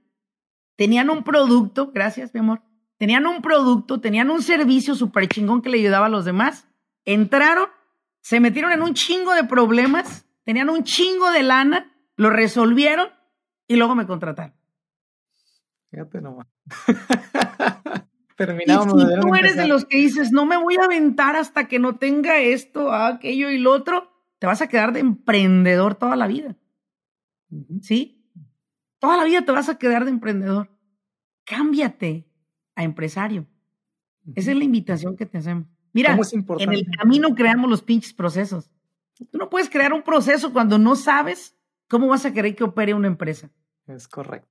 tenían 0.81 1.11
un 1.11 1.25
producto, 1.25 1.93
gracias 1.93 2.33
mi 2.33 2.41
amor, 2.41 2.63
tenían 2.97 3.27
un 3.27 3.43
producto, 3.43 4.01
tenían 4.01 4.31
un 4.31 4.41
servicio 4.41 4.95
súper 4.95 5.29
chingón 5.29 5.61
que 5.61 5.69
le 5.69 5.79
ayudaba 5.79 6.07
a 6.07 6.09
los 6.09 6.25
demás, 6.25 6.69
entraron 7.05 7.69
se 8.23 8.41
metieron 8.41 8.73
en 8.73 8.81
un 8.81 8.95
chingo 8.95 9.35
de 9.35 9.45
problemas, 9.45 10.27
tenían 10.43 10.71
un 10.71 10.83
chingo 10.83 11.31
de 11.33 11.43
lana, 11.43 11.95
lo 12.17 12.31
resolvieron 12.31 13.09
y 13.69 13.77
luego 13.77 13.95
me 13.95 14.07
contrataron. 14.07 14.55
Fíjate 15.91 16.23
nomás. 16.23 16.47
Terminamos. 18.39 18.87
Y 18.87 19.07
si 19.07 19.21
tú 19.21 19.35
eres 19.35 19.57
de 19.57 19.69
los 19.69 19.85
que 19.85 19.99
dices, 19.99 20.33
no 20.33 20.47
me 20.47 20.57
voy 20.57 20.77
a 20.81 20.87
aventar 20.87 21.37
hasta 21.37 21.69
que 21.69 21.79
no 21.79 21.97
tenga 21.97 22.39
esto, 22.39 22.91
aquello 22.95 23.51
y 23.51 23.59
lo 23.59 23.73
otro, 23.73 24.11
te 24.39 24.47
vas 24.47 24.63
a 24.63 24.69
quedar 24.69 24.95
de 24.95 25.01
emprendedor 25.01 25.95
toda 25.95 26.17
la 26.17 26.27
vida. 26.27 26.57
¿Sí? 27.83 28.20
Toda 29.01 29.17
la 29.17 29.25
vida 29.25 29.45
te 29.45 29.51
vas 29.51 29.69
a 29.69 29.79
quedar 29.79 30.05
de 30.05 30.11
emprendedor. 30.11 30.71
Cámbiate 31.45 32.29
a 32.77 32.85
empresario. 32.85 33.47
Esa 34.37 34.53
es 34.53 34.57
la 34.57 34.65
invitación 34.65 35.17
que 35.17 35.27
te 35.27 35.39
hacemos. 35.39 35.67
Mira, 35.93 36.17
en 36.59 36.73
el 36.73 36.87
camino 36.97 37.35
creamos 37.35 37.69
los 37.69 37.83
pinches 37.83 38.13
procesos. 38.13 38.71
Tú 39.31 39.39
no 39.39 39.51
puedes 39.51 39.69
crear 39.69 39.93
un 39.93 40.03
proceso 40.03 40.53
cuando 40.53 40.79
no 40.79 40.95
sabes 40.95 41.57
cómo 41.89 42.07
vas 42.07 42.25
a 42.25 42.33
querer 42.33 42.55
que 42.55 42.63
opere 42.63 42.95
una 42.95 43.09
empresa. 43.09 43.51
Es 43.87 44.07
correcto. 44.07 44.49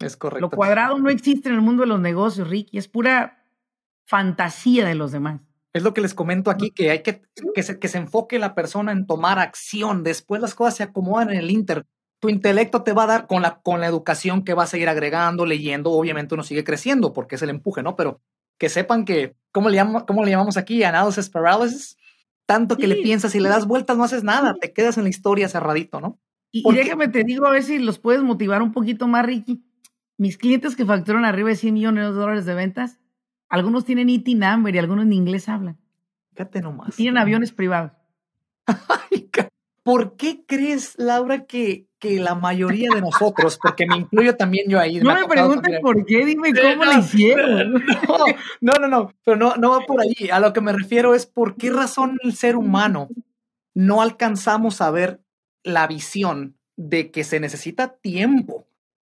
Es 0.00 0.16
correcto. 0.16 0.46
Lo 0.46 0.50
cuadrado 0.50 0.98
no 0.98 1.10
existe 1.10 1.48
en 1.48 1.54
el 1.54 1.60
mundo 1.60 1.82
de 1.82 1.88
los 1.88 2.00
negocios, 2.00 2.48
Ricky. 2.48 2.78
Es 2.78 2.88
pura 2.88 3.44
fantasía 4.04 4.86
de 4.86 4.94
los 4.94 5.12
demás. 5.12 5.40
Es 5.72 5.84
lo 5.84 5.94
que 5.94 6.00
les 6.00 6.14
comento 6.14 6.50
aquí, 6.50 6.70
que 6.70 6.90
hay 6.90 7.02
que 7.02 7.22
que 7.54 7.62
se, 7.62 7.78
que 7.78 7.86
se 7.86 7.98
enfoque 7.98 8.38
la 8.38 8.54
persona 8.54 8.92
en 8.92 9.06
tomar 9.06 9.38
acción. 9.38 10.02
Después 10.02 10.40
las 10.40 10.54
cosas 10.54 10.76
se 10.76 10.82
acomodan 10.82 11.30
en 11.30 11.36
el 11.36 11.50
inter. 11.50 11.86
Tu 12.20 12.28
intelecto 12.28 12.82
te 12.82 12.92
va 12.92 13.04
a 13.04 13.06
dar 13.06 13.26
con 13.26 13.42
la, 13.42 13.60
con 13.60 13.80
la 13.80 13.86
educación 13.86 14.44
que 14.44 14.54
vas 14.54 14.72
a 14.72 14.78
ir 14.78 14.88
agregando, 14.88 15.46
leyendo. 15.46 15.90
Obviamente 15.90 16.34
uno 16.34 16.44
sigue 16.44 16.64
creciendo 16.64 17.12
porque 17.12 17.34
es 17.36 17.42
el 17.42 17.50
empuje, 17.50 17.82
¿no? 17.82 17.96
Pero 17.96 18.20
que 18.58 18.68
sepan 18.68 19.04
que, 19.04 19.36
¿cómo 19.52 19.70
le, 19.70 19.76
llamamos, 19.76 20.04
cómo 20.04 20.22
le 20.22 20.30
llamamos 20.30 20.58
aquí? 20.58 20.84
Analysis 20.84 21.30
paralysis. 21.30 21.96
Tanto 22.44 22.76
que 22.76 22.88
le 22.88 22.96
piensas 22.96 23.34
y 23.34 23.40
le 23.40 23.48
das 23.48 23.66
vueltas, 23.66 23.96
no 23.96 24.04
haces 24.04 24.24
nada, 24.24 24.54
te 24.60 24.72
quedas 24.72 24.98
en 24.98 25.04
la 25.04 25.08
historia 25.08 25.48
cerradito, 25.48 26.00
¿no? 26.00 26.18
Y, 26.52 26.64
déjame 26.74 27.08
te 27.08 27.22
digo 27.22 27.46
a 27.46 27.50
ver 27.50 27.62
si 27.62 27.78
los 27.78 27.98
puedes 27.98 28.22
motivar 28.22 28.60
un 28.60 28.72
poquito 28.72 29.06
más, 29.06 29.24
Ricky. 29.24 29.62
Mis 30.18 30.36
clientes 30.36 30.74
que 30.74 30.84
facturan 30.84 31.24
arriba 31.24 31.48
de 31.48 31.56
100 31.56 31.72
millones 31.72 32.04
de 32.06 32.12
dólares 32.12 32.44
de 32.44 32.54
ventas, 32.54 32.98
algunos 33.48 33.84
tienen 33.84 34.10
IT 34.10 34.28
number 34.36 34.74
y 34.74 34.78
algunos 34.78 35.04
en 35.04 35.12
inglés 35.12 35.48
hablan. 35.48 35.78
Fíjate 36.32 36.60
nomás. 36.60 36.96
tienen 36.96 37.18
aviones 37.18 37.52
privados. 37.52 37.92
¿Por 39.90 40.16
qué 40.16 40.44
crees, 40.46 40.94
Laura, 40.98 41.46
que, 41.46 41.88
que 41.98 42.20
la 42.20 42.36
mayoría 42.36 42.90
de 42.94 43.00
nosotros, 43.00 43.58
porque 43.60 43.86
me 43.86 43.96
incluyo 43.96 44.36
también 44.36 44.70
yo 44.70 44.78
ahí. 44.78 45.00
No 45.00 45.12
me, 45.12 45.26
preguntes 45.26 45.80
por 45.80 46.06
qué, 46.06 46.24
dime 46.24 46.52
cómo 46.54 46.84
lo 46.84 46.92
hicieron. 47.00 47.84
No, 48.60 48.74
no, 48.74 48.86
no, 48.86 49.12
pero 49.24 49.36
no, 49.36 49.56
no 49.56 49.70
va 49.70 49.80
por 49.86 50.00
ahí. 50.00 50.30
A 50.32 50.38
lo 50.38 50.52
que 50.52 50.60
me 50.60 50.72
refiero 50.72 51.12
es 51.16 51.26
por 51.26 51.56
qué 51.56 51.70
razón 51.70 52.18
el 52.22 52.36
ser 52.36 52.54
humano 52.54 53.08
no 53.74 54.00
alcanzamos 54.00 54.80
a 54.80 54.92
ver 54.92 55.24
la 55.64 55.88
visión 55.88 56.56
de 56.76 57.10
que 57.10 57.24
se 57.24 57.40
necesita 57.40 57.96
tiempo, 57.96 58.68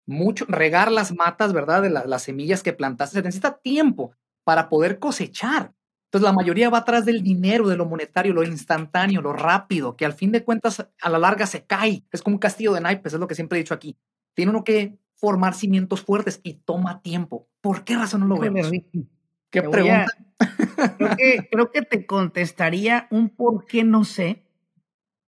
mucho, 0.05 0.45
regar 0.47 0.91
las 0.91 1.11
matas, 1.11 1.53
¿verdad? 1.53 1.81
De 1.81 1.89
las 1.89 2.21
semillas 2.21 2.61
que 2.61 2.73
plantaste, 2.73 3.17
se 3.17 3.23
necesita 3.23 3.57
tiempo 3.57 4.11
para 4.43 4.69
poder 4.69 4.99
cosechar. 4.99 5.73
Entonces 6.07 6.23
la 6.23 6.33
mayoría 6.33 6.69
va 6.69 6.79
atrás 6.79 7.03
del 7.03 7.21
dinero, 7.21 7.67
de 7.67 7.75
lo 7.75 7.85
monetario, 7.85 8.33
lo 8.33 8.43
instantáneo, 8.43 9.21
lo 9.21 9.33
rápido, 9.33 9.97
que 9.97 10.05
al 10.05 10.13
fin 10.13 10.31
de 10.31 10.43
cuentas 10.43 10.87
a 11.01 11.09
la 11.09 11.19
larga 11.19 11.45
se 11.45 11.65
cae. 11.65 12.05
Es 12.13 12.21
como 12.21 12.35
un 12.35 12.39
castillo 12.39 12.71
de 12.71 12.79
naipes, 12.79 13.13
es 13.13 13.19
lo 13.19 13.27
que 13.27 13.35
siempre 13.35 13.57
he 13.57 13.61
dicho 13.61 13.73
aquí. 13.73 13.97
Tiene 14.33 14.51
uno 14.51 14.63
que 14.63 14.97
formar 15.15 15.53
cimientos 15.53 16.01
fuertes 16.01 16.39
y 16.43 16.53
toma 16.53 17.01
tiempo. 17.01 17.49
¿Por 17.59 17.83
qué 17.83 17.97
razón 17.97 18.21
no 18.21 18.27
lo 18.27 18.37
vemos? 18.37 18.71
¿Qué 19.49 19.63
pregunta? 19.63 20.05
creo, 20.97 21.17
que, 21.17 21.49
creo 21.51 21.71
que 21.71 21.81
te 21.81 22.05
contestaría 22.05 23.07
un 23.11 23.29
por 23.29 23.65
qué 23.65 23.83
no 23.83 24.05
sé, 24.05 24.45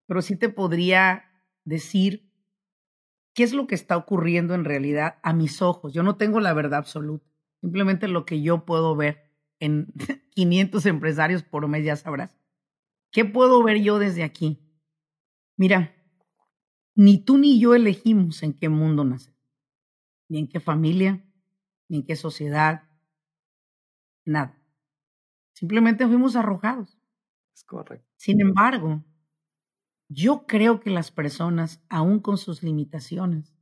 pero 0.07 0.23
sí 0.23 0.37
te 0.37 0.49
podría 0.49 1.25
decir 1.65 2.31
qué 3.35 3.43
es 3.43 3.53
lo 3.53 3.67
que 3.67 3.75
está 3.75 3.97
ocurriendo 3.97 4.55
en 4.55 4.65
realidad 4.65 5.17
a 5.23 5.33
mis 5.33 5.61
ojos. 5.61 5.93
Yo 5.93 6.05
no 6.05 6.17
tengo 6.17 6.39
la 6.39 6.53
verdad 6.53 6.79
absoluta, 6.79 7.27
simplemente 7.61 8.07
lo 8.07 8.25
que 8.25 8.43
yo 8.43 8.65
puedo 8.65 8.95
ver 8.95 9.25
en 9.59 9.93
500 10.39 10.87
empresarios 10.87 11.43
por 11.43 11.67
mes, 11.67 11.85
ya 11.85 11.97
sabrás. 11.97 12.31
¿Qué 13.11 13.25
puedo 13.25 13.61
ver 13.65 13.83
yo 13.83 13.99
desde 13.99 14.23
aquí? 14.23 14.61
Mira, 15.57 15.97
ni 16.95 17.19
tú 17.19 17.39
ni 17.39 17.59
yo 17.59 17.75
elegimos 17.75 18.45
en 18.45 18.55
qué 18.55 18.69
mundo 18.69 19.03
nacer, 19.03 19.35
ni 20.29 20.39
en 20.39 20.49
qué 20.49 20.61
familia, 20.61 21.25
ni 21.89 21.97
en 21.97 22.07
qué 22.07 22.15
sociedad, 22.15 22.89
nada. 24.25 24.63
Simplemente 25.55 26.07
fuimos 26.07 26.37
arrojados. 26.37 27.01
Es 27.53 27.65
correcto. 27.65 28.09
Sin 28.17 28.41
embargo, 28.41 29.03
yo 30.09 30.47
creo 30.47 30.79
que 30.79 30.91
las 30.91 31.11
personas, 31.11 31.83
aún 31.89 32.21
con 32.21 32.39
sus 32.39 32.63
limitaciones 32.63 33.57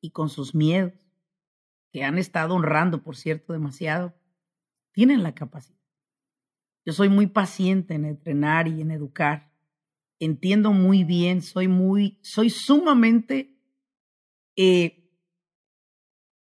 y 0.00 0.12
con 0.12 0.28
sus 0.28 0.54
miedos, 0.54 1.10
que 1.90 2.04
han 2.04 2.16
estado 2.16 2.54
honrando, 2.54 3.02
por 3.02 3.16
cierto, 3.16 3.52
demasiado, 3.52 4.14
tienen 4.92 5.24
la 5.24 5.34
capacidad. 5.34 5.79
Yo 6.84 6.92
soy 6.92 7.08
muy 7.08 7.26
paciente 7.26 7.94
en 7.94 8.04
entrenar 8.04 8.68
y 8.68 8.80
en 8.80 8.90
educar. 8.90 9.52
Entiendo 10.18 10.72
muy 10.72 11.04
bien, 11.04 11.42
soy 11.42 11.68
muy, 11.68 12.18
soy 12.22 12.50
sumamente 12.50 13.56
eh, 14.56 15.10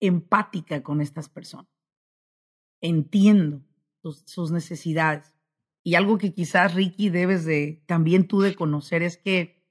empática 0.01 0.83
con 0.83 1.01
estas 1.01 1.29
personas. 1.29 1.71
Entiendo 2.81 3.63
sus, 4.03 4.51
necesidades. 4.51 5.33
Y 5.83 5.95
algo 5.95 6.19
que 6.19 6.33
quizás 6.33 6.75
Ricky 6.75 7.11
debes 7.11 7.45
de 7.45 7.83
también 7.87 8.27
tú 8.27 8.41
de 8.41 8.55
conocer 8.55 9.03
es 9.03 9.17
que 9.17 9.63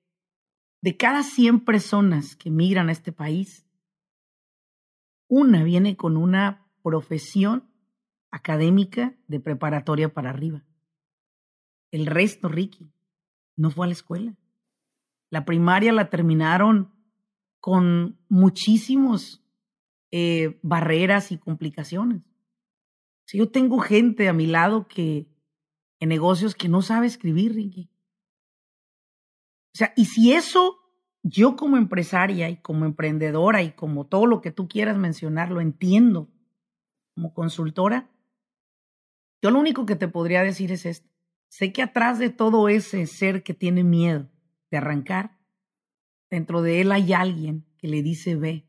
de 0.82 0.98
cada 0.98 1.24
100 1.24 1.66
personas 1.66 2.36
que 2.36 2.50
migran 2.50 2.90
a 2.90 2.92
este 2.92 3.12
país, 3.12 3.66
una 5.28 5.64
viene 5.64 5.98
con 5.98 6.18
una 6.18 6.72
profesión 6.82 7.69
académica 8.32 9.16
de 9.28 9.40
preparatoria 9.40 10.14
para 10.14 10.30
arriba. 10.30 10.64
El 11.92 12.06
resto, 12.06 12.48
Ricky, 12.48 12.92
no 13.56 13.72
fue 13.72 13.86
a 13.86 13.88
la 13.88 13.94
escuela. 13.94 14.38
La 15.30 15.46
primaria 15.46 15.92
la 15.92 16.10
terminaron 16.10 16.94
con 17.60 18.20
muchísimos 18.30 19.44
eh, 20.12 20.60
barreras 20.64 21.32
y 21.32 21.38
complicaciones. 21.38 22.24
Si 23.26 23.38
yo 23.38 23.50
tengo 23.50 23.80
gente 23.80 24.28
a 24.28 24.34
mi 24.34 24.48
lado 24.48 24.88
que 24.88 25.28
en 26.00 26.10
negocios 26.10 26.56
que 26.56 26.70
no 26.70 26.82
sabe 26.82 27.08
escribir, 27.08 27.54
Ricky. 27.54 27.90
O 29.74 29.78
sea, 29.78 29.94
y 29.96 30.06
si 30.06 30.34
eso 30.34 30.78
yo 31.22 31.56
como 31.56 31.78
empresaria 31.78 32.50
y 32.50 32.58
como 32.58 32.86
emprendedora 32.86 33.62
y 33.62 33.72
como 33.72 34.08
todo 34.08 34.26
lo 34.26 34.42
que 34.42 34.52
tú 34.52 34.68
quieras 34.68 34.98
mencionar 34.98 35.52
lo 35.52 35.62
entiendo 35.62 36.30
como 37.14 37.34
consultora, 37.34 38.10
yo 39.42 39.52
lo 39.52 39.60
único 39.60 39.86
que 39.86 39.96
te 39.96 40.08
podría 40.08 40.44
decir 40.44 40.72
es 40.72 40.86
esto. 40.86 41.10
Sé 41.48 41.74
que 41.74 41.82
atrás 41.82 42.20
de 42.20 42.30
todo 42.30 42.70
ese 42.70 43.08
ser 43.08 43.44
que 43.44 43.54
tiene 43.54 43.84
miedo 43.84 44.30
de 44.70 44.78
arrancar, 44.78 45.40
dentro 46.30 46.62
de 46.62 46.82
él 46.82 46.92
hay 46.92 47.14
alguien 47.14 47.66
que 47.78 47.88
le 47.88 48.04
dice 48.04 48.36
ve, 48.36 48.68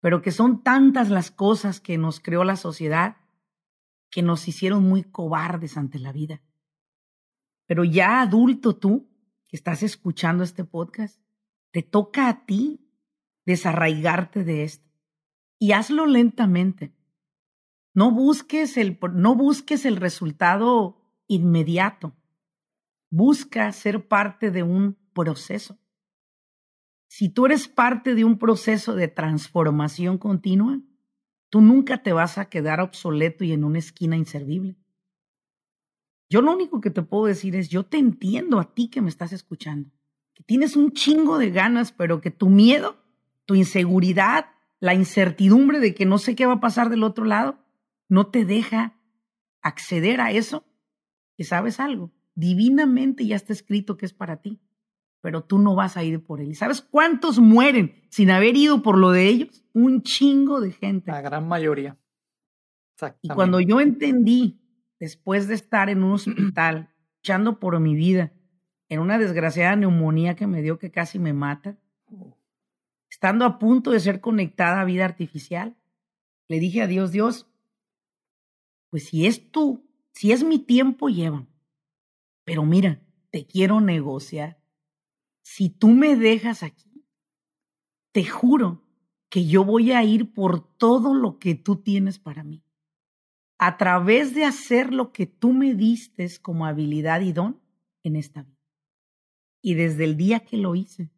pero 0.00 0.22
que 0.22 0.30
son 0.30 0.62
tantas 0.62 1.10
las 1.10 1.30
cosas 1.30 1.80
que 1.80 1.98
nos 1.98 2.20
creó 2.20 2.44
la 2.44 2.56
sociedad 2.56 3.16
que 4.10 4.22
nos 4.22 4.48
hicieron 4.48 4.82
muy 4.82 5.04
cobardes 5.04 5.76
ante 5.76 5.98
la 5.98 6.12
vida. 6.12 6.42
Pero 7.66 7.84
ya 7.84 8.20
adulto 8.20 8.76
tú, 8.76 9.08
que 9.46 9.56
estás 9.56 9.82
escuchando 9.82 10.42
este 10.42 10.64
podcast, 10.64 11.20
te 11.70 11.82
toca 11.82 12.28
a 12.28 12.44
ti 12.44 12.88
desarraigarte 13.46 14.44
de 14.44 14.64
esto. 14.64 14.88
Y 15.58 15.72
hazlo 15.72 16.06
lentamente. 16.06 16.92
No 17.94 18.10
busques 18.12 18.76
el, 18.76 18.98
no 19.14 19.34
busques 19.34 19.84
el 19.84 19.96
resultado 19.96 21.00
inmediato. 21.26 22.14
Busca 23.10 23.70
ser 23.72 24.06
parte 24.06 24.50
de 24.50 24.62
un 24.62 24.96
proceso. 25.12 25.78
Si 27.08 27.28
tú 27.28 27.46
eres 27.46 27.66
parte 27.66 28.14
de 28.14 28.24
un 28.24 28.38
proceso 28.38 28.94
de 28.94 29.08
transformación 29.08 30.18
continua, 30.18 30.80
tú 31.48 31.60
nunca 31.60 32.02
te 32.04 32.12
vas 32.12 32.38
a 32.38 32.48
quedar 32.48 32.80
obsoleto 32.80 33.42
y 33.42 33.52
en 33.52 33.64
una 33.64 33.80
esquina 33.80 34.16
inservible. 34.16 34.76
Yo 36.28 36.42
lo 36.42 36.52
único 36.52 36.80
que 36.80 36.90
te 36.90 37.02
puedo 37.02 37.26
decir 37.26 37.56
es, 37.56 37.68
yo 37.68 37.84
te 37.84 37.98
entiendo 37.98 38.60
a 38.60 38.72
ti 38.72 38.88
que 38.88 39.02
me 39.02 39.08
estás 39.08 39.32
escuchando, 39.32 39.90
que 40.32 40.44
tienes 40.44 40.76
un 40.76 40.92
chingo 40.92 41.38
de 41.38 41.50
ganas, 41.50 41.90
pero 41.90 42.20
que 42.20 42.30
tu 42.30 42.48
miedo, 42.48 43.02
tu 43.44 43.56
inseguridad, 43.56 44.46
la 44.78 44.94
incertidumbre 44.94 45.80
de 45.80 45.92
que 45.92 46.06
no 46.06 46.18
sé 46.18 46.36
qué 46.36 46.46
va 46.46 46.54
a 46.54 46.60
pasar 46.60 46.88
del 46.88 47.02
otro 47.02 47.24
lado, 47.24 47.58
no 48.10 48.26
te 48.26 48.44
deja 48.44 48.98
acceder 49.62 50.20
a 50.20 50.32
eso, 50.32 50.66
que 51.36 51.44
sabes 51.44 51.80
algo, 51.80 52.12
divinamente 52.34 53.26
ya 53.26 53.36
está 53.36 53.52
escrito 53.52 53.96
que 53.96 54.04
es 54.04 54.12
para 54.12 54.42
ti, 54.42 54.60
pero 55.22 55.44
tú 55.44 55.58
no 55.58 55.74
vas 55.74 55.96
a 55.96 56.04
ir 56.04 56.24
por 56.24 56.40
él. 56.40 56.50
¿Y 56.50 56.54
sabes 56.54 56.82
cuántos 56.82 57.38
mueren 57.38 57.94
sin 58.10 58.30
haber 58.30 58.56
ido 58.56 58.82
por 58.82 58.98
lo 58.98 59.10
de 59.10 59.28
ellos? 59.28 59.64
Un 59.72 60.02
chingo 60.02 60.60
de 60.60 60.72
gente. 60.72 61.10
La 61.10 61.20
gran 61.20 61.46
mayoría. 61.46 61.98
Y 63.22 63.28
cuando 63.28 63.60
yo 63.60 63.80
entendí 63.80 64.60
después 64.98 65.48
de 65.48 65.54
estar 65.54 65.88
en 65.88 66.02
un 66.02 66.12
hospital, 66.12 66.90
luchando 67.18 67.60
por 67.60 67.78
mi 67.80 67.94
vida, 67.94 68.32
en 68.88 69.00
una 69.00 69.18
desgraciada 69.18 69.76
neumonía 69.76 70.34
que 70.34 70.46
me 70.46 70.62
dio 70.62 70.78
que 70.78 70.90
casi 70.90 71.18
me 71.18 71.32
mata, 71.32 71.78
oh. 72.06 72.36
estando 73.08 73.44
a 73.44 73.58
punto 73.58 73.92
de 73.92 74.00
ser 74.00 74.20
conectada 74.20 74.80
a 74.80 74.84
vida 74.84 75.04
artificial, 75.04 75.76
le 76.48 76.58
dije 76.58 76.82
a 76.82 76.86
Dios, 76.86 77.12
Dios, 77.12 77.49
pues 78.90 79.06
si 79.06 79.26
es 79.26 79.50
tú, 79.50 79.88
si 80.12 80.32
es 80.32 80.44
mi 80.44 80.58
tiempo, 80.58 81.08
lleva. 81.08 81.46
Pero 82.44 82.64
mira, 82.64 83.02
te 83.30 83.46
quiero 83.46 83.80
negociar. 83.80 84.60
Si 85.42 85.70
tú 85.70 85.88
me 85.88 86.16
dejas 86.16 86.62
aquí, 86.62 87.06
te 88.12 88.24
juro 88.24 88.84
que 89.28 89.46
yo 89.46 89.64
voy 89.64 89.92
a 89.92 90.04
ir 90.04 90.34
por 90.34 90.76
todo 90.76 91.14
lo 91.14 91.38
que 91.38 91.54
tú 91.54 91.76
tienes 91.76 92.18
para 92.18 92.42
mí 92.42 92.64
a 93.62 93.76
través 93.76 94.34
de 94.34 94.44
hacer 94.44 94.92
lo 94.94 95.12
que 95.12 95.26
tú 95.26 95.52
me 95.52 95.74
diste 95.74 96.26
como 96.40 96.64
habilidad 96.64 97.20
y 97.20 97.32
don 97.32 97.60
en 98.02 98.16
esta 98.16 98.42
vida. 98.42 98.58
Y 99.60 99.74
desde 99.74 100.04
el 100.04 100.16
día 100.16 100.40
que 100.40 100.56
lo 100.56 100.74
hice, 100.74 101.12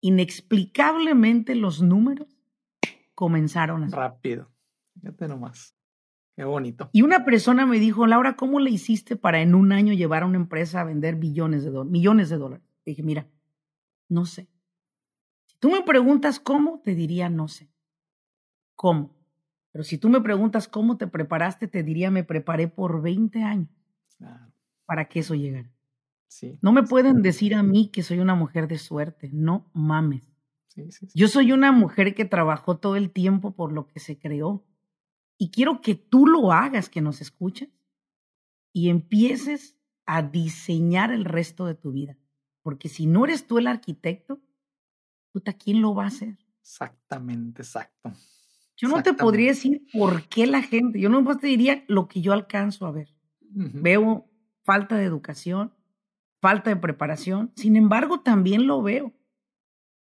inexplicablemente 0.00 1.54
los 1.54 1.82
números 1.82 2.38
comenzaron 3.14 3.84
a... 3.84 3.88
Rápido. 3.88 4.50
Fíjate 4.94 5.28
nomás. 5.28 5.76
Qué 6.34 6.44
bonito. 6.44 6.88
Y 6.92 7.02
una 7.02 7.24
persona 7.24 7.66
me 7.66 7.78
dijo, 7.78 8.06
Laura, 8.06 8.36
¿cómo 8.36 8.58
le 8.58 8.70
hiciste 8.70 9.16
para 9.16 9.42
en 9.42 9.54
un 9.54 9.72
año 9.72 9.92
llevar 9.92 10.22
a 10.22 10.26
una 10.26 10.38
empresa 10.38 10.80
a 10.80 10.84
vender 10.84 11.16
billones 11.16 11.62
de 11.64 11.70
dólares, 11.70 11.92
millones 11.92 12.30
de 12.30 12.38
dólares? 12.38 12.66
dije, 12.84 13.02
mira, 13.02 13.28
no 14.08 14.24
sé. 14.24 14.48
Si 15.46 15.56
tú 15.58 15.70
me 15.70 15.82
preguntas 15.82 16.40
cómo, 16.40 16.80
te 16.80 16.94
diría 16.94 17.28
no 17.28 17.48
sé. 17.48 17.70
¿Cómo? 18.74 19.14
Pero 19.72 19.84
si 19.84 19.98
tú 19.98 20.08
me 20.08 20.20
preguntas 20.20 20.68
cómo 20.68 20.96
te 20.96 21.06
preparaste, 21.06 21.68
te 21.68 21.82
diría 21.82 22.10
me 22.10 22.24
preparé 22.24 22.68
por 22.68 23.00
20 23.02 23.42
años 23.42 23.70
para 24.84 25.08
que 25.08 25.20
eso 25.20 25.34
llegara. 25.34 25.70
Sí, 26.28 26.58
no 26.62 26.72
me 26.72 26.82
pueden 26.82 27.22
decir 27.22 27.54
a 27.54 27.62
mí 27.62 27.90
que 27.90 28.02
soy 28.02 28.18
una 28.18 28.34
mujer 28.34 28.68
de 28.68 28.78
suerte, 28.78 29.30
no 29.32 29.70
mames. 29.72 30.32
Yo 31.14 31.28
soy 31.28 31.52
una 31.52 31.72
mujer 31.72 32.14
que 32.14 32.24
trabajó 32.24 32.78
todo 32.78 32.96
el 32.96 33.10
tiempo 33.10 33.54
por 33.54 33.72
lo 33.72 33.86
que 33.86 34.00
se 34.00 34.18
creó. 34.18 34.64
Y 35.42 35.50
quiero 35.50 35.80
que 35.80 35.96
tú 35.96 36.28
lo 36.28 36.52
hagas, 36.52 36.88
que 36.88 37.00
nos 37.00 37.20
escuches, 37.20 37.68
y 38.72 38.90
empieces 38.90 39.76
a 40.06 40.22
diseñar 40.22 41.10
el 41.10 41.24
resto 41.24 41.66
de 41.66 41.74
tu 41.74 41.90
vida. 41.90 42.16
Porque 42.62 42.88
si 42.88 43.06
no 43.06 43.24
eres 43.24 43.48
tú 43.48 43.58
el 43.58 43.66
arquitecto, 43.66 44.40
puta, 45.32 45.54
¿quién 45.54 45.82
lo 45.82 45.96
va 45.96 46.04
a 46.04 46.06
hacer? 46.06 46.38
Exactamente, 46.60 47.62
exacto. 47.62 48.12
Yo 48.76 48.86
no 48.86 49.02
te 49.02 49.14
podría 49.14 49.48
decir 49.48 49.84
por 49.92 50.28
qué 50.28 50.46
la 50.46 50.62
gente, 50.62 51.00
yo 51.00 51.08
no 51.08 51.36
te 51.36 51.48
diría 51.48 51.84
lo 51.88 52.06
que 52.06 52.20
yo 52.20 52.32
alcanzo 52.32 52.86
a 52.86 52.92
ver. 52.92 53.12
Veo 53.40 54.30
falta 54.62 54.96
de 54.96 55.06
educación, 55.06 55.74
falta 56.40 56.70
de 56.70 56.76
preparación, 56.76 57.50
sin 57.56 57.74
embargo 57.74 58.20
también 58.20 58.68
lo 58.68 58.80
veo 58.80 59.12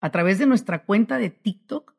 a 0.00 0.12
través 0.12 0.38
de 0.38 0.46
nuestra 0.46 0.84
cuenta 0.84 1.18
de 1.18 1.30
TikTok, 1.30 1.93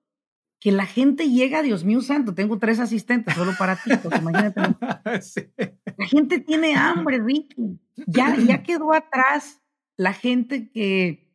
que 0.66 0.72
la 0.72 0.88
gente 0.88 1.30
llega, 1.30 1.62
Dios 1.62 1.84
mío 1.84 2.02
santo, 2.02 2.34
tengo 2.34 2.58
tres 2.58 2.80
asistentes 2.80 3.36
solo 3.36 3.52
para 3.56 3.76
TikTok, 3.76 4.18
imagínate. 4.18 4.62
La 5.96 6.08
gente 6.08 6.40
tiene 6.40 6.74
hambre, 6.74 7.20
Ricky. 7.20 7.80
Ya, 8.08 8.36
ya 8.36 8.64
quedó 8.64 8.92
atrás 8.92 9.62
la 9.96 10.12
gente 10.12 10.72
que, 10.72 11.32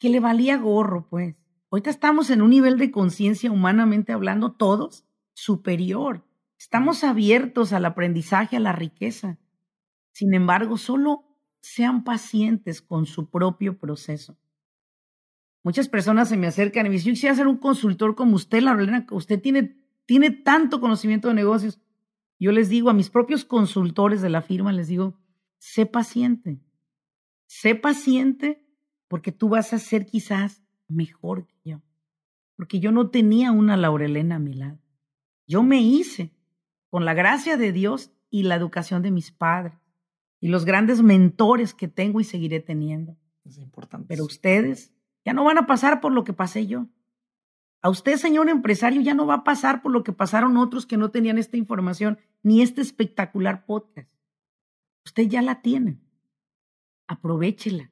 que 0.00 0.08
le 0.08 0.18
valía 0.18 0.56
gorro, 0.56 1.06
pues. 1.08 1.36
Ahorita 1.70 1.90
estamos 1.90 2.28
en 2.30 2.42
un 2.42 2.50
nivel 2.50 2.76
de 2.76 2.90
conciencia 2.90 3.52
humanamente 3.52 4.12
hablando 4.12 4.50
todos 4.50 5.06
superior. 5.32 6.26
Estamos 6.58 7.04
abiertos 7.04 7.72
al 7.72 7.84
aprendizaje, 7.84 8.56
a 8.56 8.60
la 8.60 8.72
riqueza. 8.72 9.38
Sin 10.10 10.34
embargo, 10.34 10.76
solo 10.76 11.22
sean 11.60 12.02
pacientes 12.02 12.82
con 12.82 13.06
su 13.06 13.30
propio 13.30 13.78
proceso. 13.78 14.36
Muchas 15.64 15.88
personas 15.88 16.28
se 16.28 16.36
me 16.36 16.48
acercan 16.48 16.86
y 16.86 16.88
me 16.88 16.94
dicen, 16.94 17.12
yo 17.12 17.14
quisiera 17.14 17.34
ser 17.34 17.46
un 17.46 17.58
consultor 17.58 18.14
como 18.14 18.34
usted, 18.34 18.62
Lorena, 18.62 19.06
usted 19.10 19.40
tiene, 19.40 19.76
tiene 20.06 20.30
tanto 20.30 20.80
conocimiento 20.80 21.28
de 21.28 21.34
negocios. 21.34 21.80
Yo 22.38 22.50
les 22.50 22.68
digo 22.68 22.90
a 22.90 22.94
mis 22.94 23.10
propios 23.10 23.44
consultores 23.44 24.20
de 24.20 24.30
la 24.30 24.42
firma, 24.42 24.72
les 24.72 24.88
digo, 24.88 25.14
sé 25.58 25.86
paciente. 25.86 26.60
Sé 27.46 27.74
paciente 27.74 28.66
porque 29.06 29.30
tú 29.30 29.48
vas 29.48 29.72
a 29.72 29.78
ser 29.78 30.06
quizás 30.06 30.62
mejor 30.88 31.46
que 31.46 31.54
yo, 31.64 31.82
porque 32.56 32.80
yo 32.80 32.90
no 32.90 33.10
tenía 33.10 33.52
una 33.52 33.76
Laurelena 33.76 34.36
a 34.36 34.40
mi 34.40 34.54
lado. 34.54 34.78
Yo 35.46 35.62
me 35.62 35.80
hice 35.80 36.32
con 36.88 37.04
la 37.04 37.14
gracia 37.14 37.56
de 37.56 37.72
Dios 37.72 38.10
y 38.30 38.44
la 38.44 38.54
educación 38.54 39.02
de 39.02 39.10
mis 39.10 39.30
padres 39.30 39.78
y 40.40 40.48
los 40.48 40.64
grandes 40.64 41.02
mentores 41.02 41.74
que 41.74 41.88
tengo 41.88 42.20
y 42.20 42.24
seguiré 42.24 42.60
teniendo. 42.60 43.16
Es 43.44 43.58
importante. 43.58 44.06
Pero 44.08 44.24
ustedes 44.24 44.92
ya 45.24 45.32
no 45.32 45.44
van 45.44 45.58
a 45.58 45.66
pasar 45.66 46.00
por 46.00 46.12
lo 46.12 46.24
que 46.24 46.32
pasé 46.32 46.66
yo. 46.66 46.88
A 47.80 47.90
usted, 47.90 48.16
señor 48.16 48.48
empresario, 48.48 49.00
ya 49.00 49.14
no 49.14 49.26
va 49.26 49.34
a 49.34 49.44
pasar 49.44 49.82
por 49.82 49.90
lo 49.92 50.04
que 50.04 50.12
pasaron 50.12 50.56
otros 50.56 50.86
que 50.86 50.96
no 50.96 51.10
tenían 51.10 51.38
esta 51.38 51.56
información 51.56 52.18
ni 52.42 52.62
este 52.62 52.80
espectacular 52.80 53.66
podcast. 53.66 54.08
Usted 55.04 55.24
ya 55.24 55.42
la 55.42 55.62
tiene. 55.62 55.98
Aprovechela. 57.08 57.90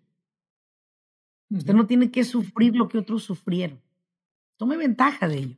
Usted 1.50 1.74
no 1.74 1.86
tiene 1.86 2.12
que 2.12 2.22
sufrir 2.22 2.76
lo 2.76 2.88
que 2.88 2.98
otros 2.98 3.24
sufrieron. 3.24 3.82
Tome 4.56 4.76
ventaja 4.76 5.26
de 5.26 5.38
ello. 5.38 5.56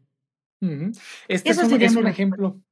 Este 1.28 1.50
es 1.50 1.58
un, 1.58 2.06
ejemplo. 2.06 2.62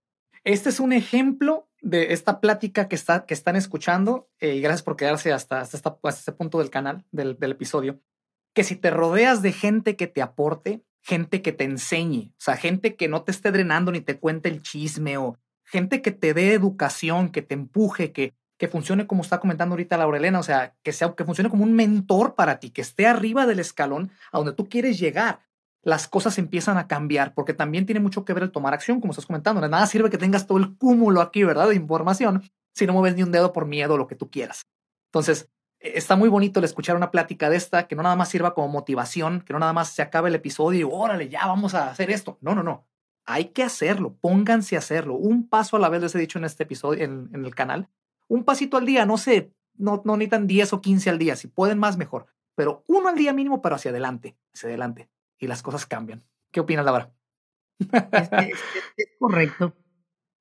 Este 0.44 0.70
es 0.70 0.80
un 0.80 0.94
ejemplo 0.94 1.68
de 1.82 2.12
esta 2.14 2.40
plática 2.40 2.88
que, 2.88 2.94
está, 2.94 3.26
que 3.26 3.34
están 3.34 3.56
escuchando 3.56 4.30
eh, 4.38 4.54
y 4.54 4.60
gracias 4.60 4.82
por 4.82 4.96
quedarse 4.96 5.32
hasta, 5.32 5.60
hasta, 5.60 5.76
hasta, 5.76 6.08
este 6.08 6.32
punto 6.32 6.58
del 6.58 6.70
canal, 6.70 7.04
del, 7.10 7.38
del 7.38 7.50
episodio. 7.50 8.00
Que 8.54 8.64
si 8.64 8.76
te 8.76 8.90
rodeas 8.90 9.42
de 9.42 9.52
gente 9.52 9.96
que 9.96 10.06
te 10.06 10.22
aporte, 10.22 10.82
gente 11.02 11.42
que 11.42 11.52
te 11.52 11.64
enseñe, 11.64 12.32
o 12.32 12.40
sea, 12.40 12.56
gente 12.56 12.96
que 12.96 13.08
no 13.08 13.22
te 13.22 13.32
esté 13.32 13.50
drenando 13.50 13.90
ni 13.92 14.00
te 14.00 14.18
cuente 14.18 14.48
el 14.48 14.62
chisme 14.62 15.16
o 15.16 15.38
gente 15.64 16.02
que 16.02 16.10
te 16.10 16.34
dé 16.34 16.52
educación, 16.52 17.30
que 17.30 17.42
te 17.42 17.54
empuje, 17.54 18.12
que, 18.12 18.34
que 18.58 18.68
funcione 18.68 19.06
como 19.06 19.22
está 19.22 19.38
comentando 19.38 19.74
ahorita 19.74 19.96
Laurelena, 19.96 20.40
o 20.40 20.42
sea, 20.42 20.74
que 20.82 20.92
sea 20.92 21.14
que 21.14 21.24
funcione 21.24 21.48
como 21.48 21.64
un 21.64 21.72
mentor 21.72 22.34
para 22.34 22.58
ti, 22.58 22.70
que 22.70 22.82
esté 22.82 23.06
arriba 23.06 23.46
del 23.46 23.60
escalón 23.60 24.10
a 24.32 24.38
donde 24.38 24.52
tú 24.52 24.68
quieres 24.68 24.98
llegar. 24.98 25.40
las 25.82 26.08
cosas 26.08 26.36
empiezan 26.36 26.76
a 26.76 26.86
cambiar, 26.86 27.32
porque 27.32 27.54
también 27.54 27.86
tiene 27.86 28.00
mucho 28.00 28.24
que 28.26 28.34
ver 28.34 28.42
el 28.42 28.50
tomar 28.50 28.74
acción, 28.74 29.00
como 29.00 29.12
estás 29.12 29.24
comentando. 29.24 29.66
Nada 29.66 29.86
sirve 29.86 30.10
que 30.10 30.18
tengas 30.18 30.46
todo 30.46 30.58
el 30.58 30.76
cúmulo 30.76 31.22
aquí, 31.22 31.42
¿verdad? 31.42 31.68
De 31.68 31.74
información, 31.74 32.42
si 32.74 32.86
no 32.86 32.92
mueves 32.92 33.16
ni 33.16 33.22
un 33.22 33.32
dedo 33.32 33.52
por 33.54 33.64
miedo 33.64 33.94
o 33.94 33.96
lo 33.96 34.06
que 34.06 34.14
tú 34.14 34.28
quieras. 34.30 34.66
Entonces, 35.06 35.48
está 35.80 36.14
muy 36.14 36.28
bonito 36.28 36.60
el 36.60 36.64
escuchar 36.64 36.96
una 36.96 37.10
plática 37.10 37.50
de 37.50 37.56
esta, 37.56 37.88
que 37.88 37.96
no 37.96 38.02
nada 38.02 38.16
más 38.16 38.28
sirva 38.28 38.54
como 38.54 38.68
motivación, 38.68 39.40
que 39.40 39.52
no 39.52 39.58
nada 39.58 39.72
más 39.72 39.88
se 39.88 40.02
acabe 40.02 40.28
el 40.28 40.34
episodio 40.34 40.80
y 40.80 40.90
órale, 40.92 41.28
ya 41.28 41.46
vamos 41.46 41.74
a 41.74 41.90
hacer 41.90 42.10
esto. 42.10 42.38
No, 42.40 42.54
no, 42.54 42.62
no. 42.62 42.86
Hay 43.24 43.46
que 43.46 43.62
hacerlo, 43.62 44.16
pónganse 44.20 44.76
a 44.76 44.80
hacerlo. 44.80 45.14
Un 45.14 45.48
paso 45.48 45.76
a 45.76 45.80
la 45.80 45.88
vez, 45.88 46.02
les 46.02 46.14
he 46.14 46.18
dicho 46.18 46.38
en 46.38 46.44
este 46.44 46.64
episodio, 46.64 47.04
en, 47.04 47.30
el 47.32 47.54
canal. 47.54 47.88
Un 48.28 48.44
pasito 48.44 48.76
al 48.76 48.86
día, 48.86 49.06
no 49.06 49.18
sé, 49.18 49.52
no, 49.74 50.02
no 50.04 50.16
necesitan 50.16 50.46
10 50.46 50.72
o 50.74 50.80
15 50.80 51.10
al 51.10 51.18
día, 51.18 51.36
si 51.36 51.48
pueden 51.48 51.78
más, 51.78 51.96
mejor. 51.96 52.26
Pero 52.54 52.84
uno 52.86 53.08
al 53.08 53.16
día 53.16 53.32
mínimo, 53.32 53.62
pero 53.62 53.76
hacia 53.76 53.90
adelante, 53.90 54.36
hacia 54.52 54.68
adelante 54.68 55.08
y 55.38 55.46
las 55.46 55.62
cosas 55.62 55.86
cambian. 55.86 56.22
¿Qué 56.50 56.60
opinas, 56.60 56.84
Laura? 56.84 57.12
Es, 57.78 58.58
es, 58.96 59.08
correcto. 59.18 59.74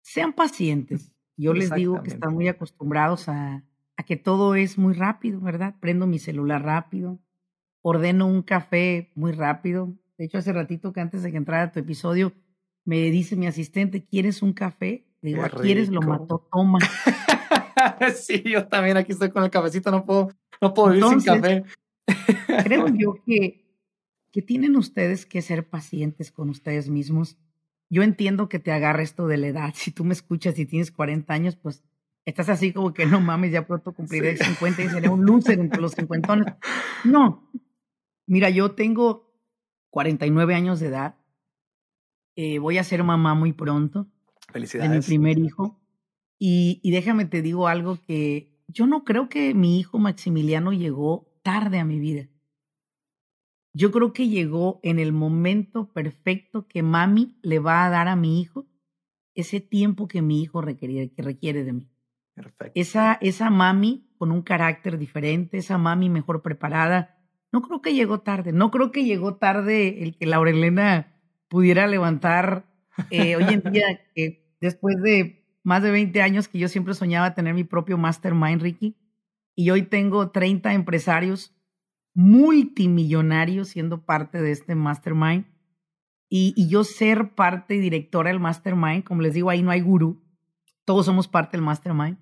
Sean 0.02 0.34
pacientes. 0.34 1.13
Yo 1.38 1.54
les 1.54 1.71
digo 1.71 2.04
que 2.04 2.10
están 2.10 2.34
muy 2.34 2.49
acostumbrados 2.49 3.30
a, 3.30 3.63
a 4.00 4.04
que 4.04 4.16
todo 4.16 4.56
es 4.56 4.78
muy 4.78 4.94
rápido, 4.94 5.42
¿verdad? 5.42 5.76
Prendo 5.82 6.08
mi 6.08 6.20
celular 6.20 6.64
rápido, 6.64 7.20
ordeno 7.82 8.28
un 8.28 8.44
café 8.44 9.12
muy 9.14 9.34
rápido. 9.34 9.94
De 10.18 10.24
hecho, 10.24 10.38
hace 10.38 10.54
ratito 10.54 10.94
que 10.94 11.02
antes 11.02 11.22
de 11.22 11.32
que 11.32 11.38
entrara 11.38 11.74
tu 11.74 11.80
episodio, 11.80 12.32
me 12.86 13.12
dice 13.12 13.36
mi 13.36 13.46
asistente, 13.46 14.06
¿quieres 14.06 14.42
un 14.42 14.54
café? 14.54 15.06
Le 15.20 15.32
digo, 15.32 15.44
¿quieres? 15.62 15.90
Lo 15.90 16.02
mató, 16.02 16.48
toma. 16.50 16.80
sí, 18.16 18.42
yo 18.46 18.68
también 18.70 18.96
aquí 18.96 19.12
estoy 19.12 19.32
con 19.32 19.44
el 19.44 19.50
cafecito, 19.50 19.92
no 19.92 20.06
puedo, 20.06 20.30
no 20.62 20.74
puedo 20.74 20.94
vivir 20.94 21.10
sin 21.10 21.22
café. 21.22 21.66
creo 22.64 22.88
yo 22.98 23.16
que 23.26 23.70
que 24.32 24.42
tienen 24.42 24.76
ustedes 24.76 25.26
que 25.26 25.42
ser 25.42 25.68
pacientes 25.68 26.32
con 26.32 26.50
ustedes 26.50 26.90
mismos. 26.90 27.38
Yo 27.90 28.04
entiendo 28.04 28.48
que 28.48 28.60
te 28.60 28.72
agarre 28.72 29.04
esto 29.04 29.28
de 29.28 29.38
la 29.38 29.48
edad. 29.48 29.74
Si 29.76 29.92
tú 29.92 30.06
me 30.06 30.14
escuchas 30.14 30.58
y 30.58 30.66
tienes 30.66 30.92
40 30.92 31.34
años, 31.34 31.56
pues 31.56 31.84
estás 32.25 32.49
así 32.49 32.73
como 32.73 32.93
que 32.93 33.05
no 33.05 33.21
mames, 33.21 33.51
ya 33.51 33.65
pronto 33.65 33.93
cumpliré 33.93 34.38
50 34.38 34.82
y 34.82 34.89
seré 34.89 35.10
un 35.10 35.25
loser 35.25 35.60
entre 35.60 35.82
los 35.82 35.93
cincuentones. 35.93 36.53
No. 37.03 37.49
Mira, 38.27 38.49
yo 38.49 38.71
tengo 38.71 39.34
49 39.89 40.53
años 40.53 40.79
de 40.79 40.88
edad. 40.88 41.15
Eh, 42.36 42.60
voy 42.60 42.77
a 42.77 42.84
ser 42.84 43.03
mamá 43.03 43.34
muy 43.34 43.53
pronto. 43.53 44.08
Felicidades. 44.51 44.91
De 44.91 44.97
mi 44.97 45.03
primer 45.03 45.39
hijo. 45.39 45.79
Y, 46.38 46.79
y 46.84 46.91
déjame 46.91 47.25
te 47.25 47.41
digo 47.41 47.67
algo 47.67 47.97
que 48.05 48.63
yo 48.67 48.86
no 48.86 49.03
creo 49.03 49.29
que 49.29 49.53
mi 49.53 49.79
hijo 49.79 49.97
Maximiliano 49.97 50.71
llegó 50.71 51.29
tarde 51.41 51.79
a 51.79 51.86
mi 51.86 51.99
vida. 51.99 52.29
Yo 53.73 53.91
creo 53.91 54.13
que 54.13 54.27
llegó 54.27 54.79
en 54.84 54.99
el 54.99 55.12
momento 55.12 55.91
perfecto 55.91 56.67
que 56.67 56.84
mami 56.84 57.38
le 57.41 57.60
va 57.60 57.86
a 57.86 57.89
dar 57.89 58.08
a 58.08 58.15
mi 58.15 58.41
hijo 58.41 58.67
ese 59.36 59.60
tiempo 59.60 60.08
que 60.08 60.21
mi 60.21 60.41
hijo 60.41 60.62
requiere, 60.62 61.12
que 61.12 61.21
requiere 61.21 61.63
de 61.63 61.73
mí. 61.73 61.89
Perfecto. 62.39 62.71
Esa, 62.73 63.17
esa 63.19 63.49
mami 63.49 64.08
con 64.17 64.32
un 64.32 64.41
carácter 64.43 64.97
diferente, 64.97 65.58
esa 65.58 65.78
mami 65.78 66.10
mejor 66.10 66.41
preparada. 66.41 67.17
No 67.52 67.62
creo 67.62 67.82
que 67.82 67.93
llegó 67.93 68.21
tarde, 68.21 68.54
no 68.54 68.71
creo 68.71 68.93
que 68.93 69.04
llegó 69.04 69.36
tarde 69.36 70.04
el 70.04 70.15
que 70.15 70.25
Laurelena 70.25 71.19
pudiera 71.49 71.86
levantar 71.86 72.65
eh, 73.10 73.36
hoy 73.36 73.43
en 73.49 73.63
día, 73.73 73.99
después 74.62 74.95
de 75.02 75.45
más 75.63 75.84
de 75.84 75.91
20 75.91 76.21
años 76.21 76.47
que 76.47 76.60
yo 76.60 76.69
siempre 76.69 76.93
soñaba 76.93 77.36
tener 77.36 77.54
mi 77.54 77.65
propio 77.65 77.97
mastermind, 77.97 78.62
Ricky, 78.62 78.95
y 79.54 79.71
hoy 79.71 79.84
tengo 79.84 80.32
30 80.32 80.73
empresarios 80.73 81.54
multimillonario 82.13 83.65
siendo 83.65 84.06
parte 84.06 84.41
de 84.41 84.52
este 84.52 84.75
mastermind. 84.75 85.45
Y, 86.30 86.69
yo 86.69 86.86
ser 86.86 87.36
parte 87.36 87.75
y 87.75 87.80
directora 87.80 88.30
del 88.30 88.39
mastermind, 88.39 89.04
como 89.04 89.23
les 89.23 89.34
digo, 89.34 89.49
ahí 89.49 89.62
no 89.62 89.71
hay 89.71 89.82
gurú, 89.82 90.23
todos 90.86 91.06
somos 91.06 91.28
parte 91.28 91.58
del 91.58 91.65
mastermind, 91.65 92.17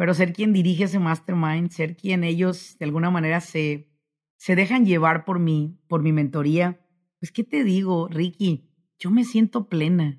pero 0.00 0.14
ser 0.14 0.32
quien 0.32 0.54
dirige 0.54 0.84
ese 0.84 0.98
mastermind, 0.98 1.72
ser 1.72 1.94
quien 1.94 2.24
ellos 2.24 2.78
de 2.78 2.86
alguna 2.86 3.10
manera 3.10 3.38
se, 3.42 3.92
se 4.38 4.56
dejan 4.56 4.86
llevar 4.86 5.26
por 5.26 5.40
mí, 5.40 5.78
por 5.88 6.02
mi 6.02 6.10
mentoría, 6.10 6.80
pues 7.18 7.30
qué 7.30 7.44
te 7.44 7.64
digo, 7.64 8.08
Ricky, 8.08 8.66
yo 8.98 9.10
me 9.10 9.24
siento 9.24 9.68
plena. 9.68 10.18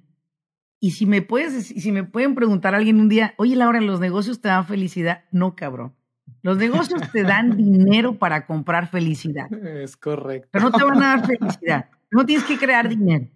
Y 0.80 0.91
si 0.91 1.08
me 1.08 1.24
puedes, 1.24 1.65
si 1.70 1.91
me 1.91 2.04
pueden 2.04 2.36
preguntar 2.36 2.76
a 2.76 2.78
alguien 2.78 3.00
un 3.00 3.10
día, 3.10 3.34
oye 3.39 3.56
Laura, 3.56 3.82
¿los 3.82 4.00
negocios 4.00 4.39
te 4.39 4.50
dan 4.50 4.67
felicidad? 4.67 5.24
No, 5.32 5.56
cabrón. 5.56 5.96
Los 6.44 6.60
negocios 6.60 7.02
te 7.12 7.24
dan 7.24 7.50
dinero 7.58 8.20
para 8.20 8.46
comprar 8.46 8.88
felicidad. 8.88 9.52
Es 9.52 9.98
correcto. 9.98 10.50
Pero 10.52 10.65
no 10.65 10.78
te 10.78 10.84
van 10.84 11.02
a 11.02 11.17
dar 11.17 11.26
felicidad. 11.26 11.89
No 12.12 12.24
tienes 12.24 12.46
que 12.46 12.60
crear 12.60 12.88
dinero. 12.88 13.32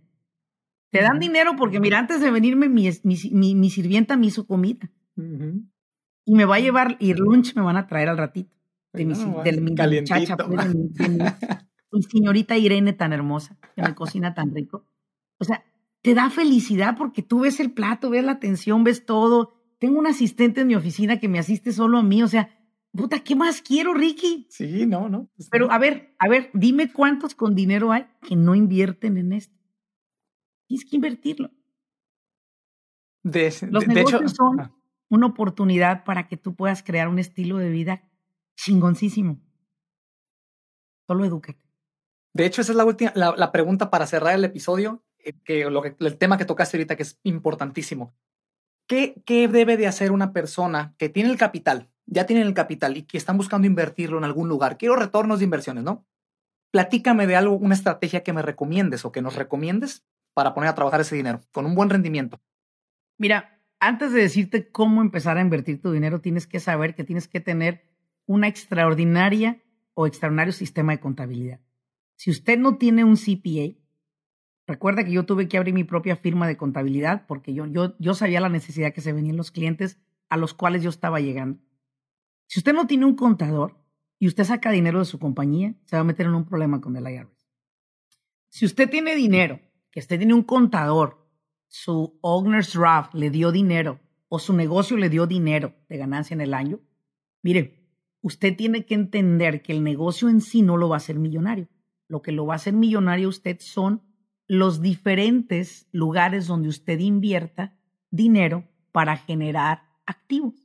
Te 0.92 1.02
dan 1.02 1.18
dinero 1.18 1.56
porque, 1.58 1.80
mira, 1.80 1.98
antes 1.98 2.22
de 2.22 2.30
venirme, 2.30 2.70
mi, 2.70 2.88
mi, 3.04 3.70
sirvienta 3.72 4.16
me 4.16 4.28
hizo 4.28 4.46
comida. 4.46 4.92
Y 6.26 6.34
me 6.34 6.46
va 6.46 6.56
a 6.56 6.60
llevar, 6.60 6.98
y 7.00 7.14
lunch 7.14 7.56
me 7.56 7.62
van 7.62 7.78
a 7.78 7.88
traer 7.88 8.10
al 8.10 8.18
ratito. 8.18 8.54
De 8.92 9.06
mi, 9.06 9.14
de 9.14 9.62
mi 9.62 9.72
muchacha, 9.72 10.38
pues, 10.38 10.76
mi 11.92 12.02
señorita 12.04 12.58
Irene 12.58 12.94
tan 12.94 13.14
hermosa, 13.14 13.58
que 13.76 13.82
me 13.82 13.94
cocina 13.94 14.34
tan 14.34 14.54
rico. 14.54 14.86
O 15.38 15.44
sea, 15.44 15.64
te 16.02 16.14
da 16.14 16.30
felicidad 16.30 16.96
porque 16.98 17.22
tú 17.22 17.42
ves 17.42 17.60
el 17.60 17.72
plato, 17.72 18.10
ves 18.10 18.24
la 18.24 18.34
atención, 18.34 18.84
ves 18.84 19.06
todo. 19.06 19.54
Tengo 19.80 20.00
un 20.00 20.08
asistente 20.08 20.62
en 20.62 20.68
mi 20.68 20.76
oficina 20.76 21.20
que 21.20 21.28
me 21.28 21.40
asiste 21.40 21.72
solo 21.72 21.98
a 21.98 22.04
mí. 22.04 22.24
O 22.24 22.28
sea, 22.28 22.50
puta, 22.94 23.20
¿qué 23.20 23.36
más 23.36 23.62
quiero, 23.62 23.94
Ricky? 23.94 24.48
Sí, 24.50 24.86
no, 24.86 25.10
no. 25.10 25.30
Pues 25.36 25.50
Pero 25.50 25.72
a 25.72 25.78
ver, 25.78 26.16
a 26.20 26.28
ver, 26.28 26.50
dime 26.54 26.92
cuántos 26.92 27.36
con 27.36 27.56
dinero 27.56 27.92
hay 27.92 28.06
que 28.22 28.36
no 28.36 28.56
invierten 28.56 29.18
en 29.18 29.34
esto. 29.34 29.58
Tienes 30.68 30.86
que 30.86 30.96
invertirlo. 30.96 31.52
De, 33.24 33.52
Los 33.72 33.88
negocios 33.88 34.34
son 34.34 34.72
una 35.10 35.28
oportunidad 35.28 36.04
para 36.04 36.28
que 36.28 36.38
tú 36.38 36.56
puedas 36.56 36.84
crear 36.84 37.08
un 37.08 37.20
estilo 37.20 37.58
de 37.58 37.70
vida 37.70 38.04
chingoncísimo. 38.58 39.42
Solo 41.08 41.26
edúcate. 41.26 41.60
De 42.34 42.46
hecho, 42.46 42.62
esa 42.62 42.72
es 42.72 42.76
la 42.76 42.86
última, 42.86 43.14
la, 43.16 43.52
pregunta 43.52 43.90
para 43.90 44.08
cerrar 44.08 44.36
el 44.36 44.44
episodio, 44.44 45.06
eh, 45.20 45.34
que, 45.44 45.70
lo 45.70 45.82
que, 45.82 45.96
el 46.00 46.18
tema 46.18 46.38
que 46.38 46.46
tocaste 46.46 46.78
ahorita, 46.78 46.96
que 46.96 47.04
es 47.04 47.20
importantísimo. 47.24 48.16
¿Qué, 48.88 49.22
¿Qué 49.26 49.48
debe 49.48 49.78
de 49.78 49.88
hacer 49.88 50.12
una 50.12 50.34
persona 50.34 50.96
que 50.98 51.10
tiene 51.10 51.30
el 51.30 51.38
capital, 51.38 51.90
ya 52.06 52.26
tienen 52.26 52.48
el 52.48 52.54
capital 52.54 52.98
y 52.98 53.04
que 53.04 53.18
están 53.18 53.38
buscando 53.38 53.68
invertirlo 53.68 54.18
en 54.18 54.26
algún 54.26 54.48
lugar. 54.48 54.78
Quiero 54.78 54.96
retornos 54.96 55.40
de 55.40 55.46
inversiones, 55.46 55.84
¿no? 55.84 56.06
Platícame 56.72 57.26
de 57.26 57.36
algo, 57.36 57.56
una 57.56 57.74
estrategia 57.74 58.24
que 58.24 58.34
me 58.34 58.42
recomiendes 58.42 59.06
o 59.06 59.12
que 59.12 59.22
nos 59.22 59.36
recomiendes 59.36 60.06
para 60.34 60.54
poner 60.54 60.70
a 60.70 60.76
trabajar 60.76 61.02
ese 61.02 61.16
dinero 61.16 61.42
con 61.52 61.66
un 61.66 61.74
buen 61.74 61.90
rendimiento. 61.90 62.42
Mira, 63.18 63.55
antes 63.80 64.12
de 64.14 64.22
decirte 64.22 64.72
cómo 64.72 65.02
empezar 65.02 65.38
a 65.38 65.42
invertir 65.42 65.82
tu 65.82 65.92
dinero, 65.92 66.22
tienes 66.22 66.48
que 66.48 66.60
saber 66.60 66.96
que 66.96 67.04
tienes 67.04 67.28
que 67.28 67.40
tener 67.40 67.84
una 68.26 68.48
extraordinaria 68.48 69.62
o 69.94 70.08
extraordinario 70.08 70.54
sistema 70.54 70.94
de 70.94 71.00
contabilidad. 71.00 71.60
Si 72.16 72.32
usted 72.32 72.58
no 72.58 72.78
tiene 72.78 73.04
un 73.04 73.16
CPA, 73.16 73.78
recuerda 74.68 75.04
que 75.04 75.12
yo 75.12 75.26
tuve 75.26 75.48
que 75.48 75.58
abrir 75.58 75.74
mi 75.74 75.84
propia 75.84 76.16
firma 76.16 76.48
de 76.48 76.58
contabilidad 76.58 77.26
porque 77.28 77.54
yo, 77.54 77.66
yo, 77.66 77.96
yo 78.00 78.14
sabía 78.14 78.40
la 78.40 78.50
necesidad 78.50 78.94
que 78.94 79.02
se 79.02 79.14
venían 79.14 79.38
los 79.38 79.52
clientes 79.52 80.00
a 80.30 80.38
los 80.38 80.54
cuales 80.54 80.82
yo 80.82 80.90
estaba 80.90 81.20
llegando. 81.20 81.60
Si 82.48 82.60
usted 82.60 82.74
no 82.74 82.88
tiene 82.88 83.06
un 83.06 83.16
contador 83.16 83.78
y 84.20 84.28
usted 84.28 84.44
saca 84.44 84.72
dinero 84.72 85.00
de 85.00 85.06
su 85.06 85.20
compañía, 85.20 85.76
se 85.86 85.96
va 85.96 86.02
a 86.02 86.06
meter 86.06 86.26
en 86.26 86.36
un 86.36 86.46
problema 86.46 86.82
con 86.82 86.96
el 86.96 87.08
IRS. 87.08 87.48
Si 88.50 88.66
usted 88.66 88.90
tiene 88.90 89.16
dinero, 89.16 89.60
que 89.92 90.00
usted 90.00 90.18
tiene 90.18 90.34
un 90.34 90.44
contador, 90.44 91.25
su 91.78 92.18
owner's 92.22 92.72
draft 92.72 93.14
le 93.14 93.30
dio 93.30 93.52
dinero 93.52 94.00
o 94.30 94.40
su 94.40 94.54
negocio 94.54 94.96
le 94.96 95.10
dio 95.10 95.28
dinero 95.28 95.76
de 95.90 95.98
ganancia 95.98 96.34
en 96.34 96.40
el 96.40 96.54
año, 96.54 96.80
mire, 97.44 97.92
usted 98.22 98.56
tiene 98.56 98.86
que 98.86 98.96
entender 98.96 99.62
que 99.62 99.74
el 99.74 99.84
negocio 99.84 100.30
en 100.30 100.40
sí 100.40 100.62
no 100.62 100.78
lo 100.78 100.88
va 100.88 100.96
a 100.96 101.04
hacer 101.04 101.20
millonario. 101.20 101.68
Lo 102.08 102.22
que 102.22 102.32
lo 102.32 102.46
va 102.46 102.54
a 102.54 102.56
hacer 102.56 102.74
millonario 102.74 103.28
usted 103.28 103.58
son 103.60 104.02
los 104.48 104.82
diferentes 104.82 105.90
lugares 105.92 106.48
donde 106.48 106.70
usted 106.70 106.98
invierta 107.00 107.78
dinero 108.10 108.64
para 108.94 109.18
generar 109.18 109.84
activos 110.06 110.56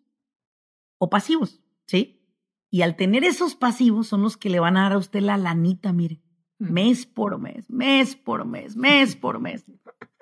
o 0.99 1.11
pasivos. 1.11 1.61
¿sí? 1.87 2.25
Y 2.71 2.83
al 2.83 2.95
tener 2.95 3.25
esos 3.25 3.57
pasivos 3.57 4.07
son 4.07 4.23
los 4.23 4.37
que 4.37 4.49
le 4.49 4.61
van 4.61 4.77
a 4.77 4.83
dar 4.83 4.93
a 4.93 4.99
usted 4.99 5.23
la 5.23 5.37
lanita, 5.37 5.93
mire, 5.93 6.23
mm. 6.61 6.71
mes 6.71 7.05
por 7.05 7.41
mes, 7.41 7.69
mes 7.69 8.15
por 8.15 8.45
mes, 8.45 8.77
mes 8.77 9.17
por 9.17 9.41
mes. 9.41 9.65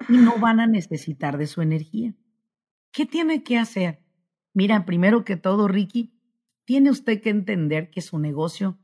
Y 0.08 0.16
no 0.16 0.38
van 0.38 0.60
a 0.60 0.66
necesitar 0.66 1.38
de 1.38 1.46
su 1.46 1.62
energía. 1.62 2.14
¿Qué 2.92 3.06
tiene 3.06 3.42
que 3.42 3.58
hacer? 3.58 4.02
Mira, 4.54 4.84
primero 4.84 5.24
que 5.24 5.36
todo, 5.36 5.68
Ricky, 5.68 6.18
tiene 6.64 6.90
usted 6.90 7.20
que 7.20 7.30
entender 7.30 7.90
que 7.90 8.00
su 8.00 8.18
negocio 8.18 8.78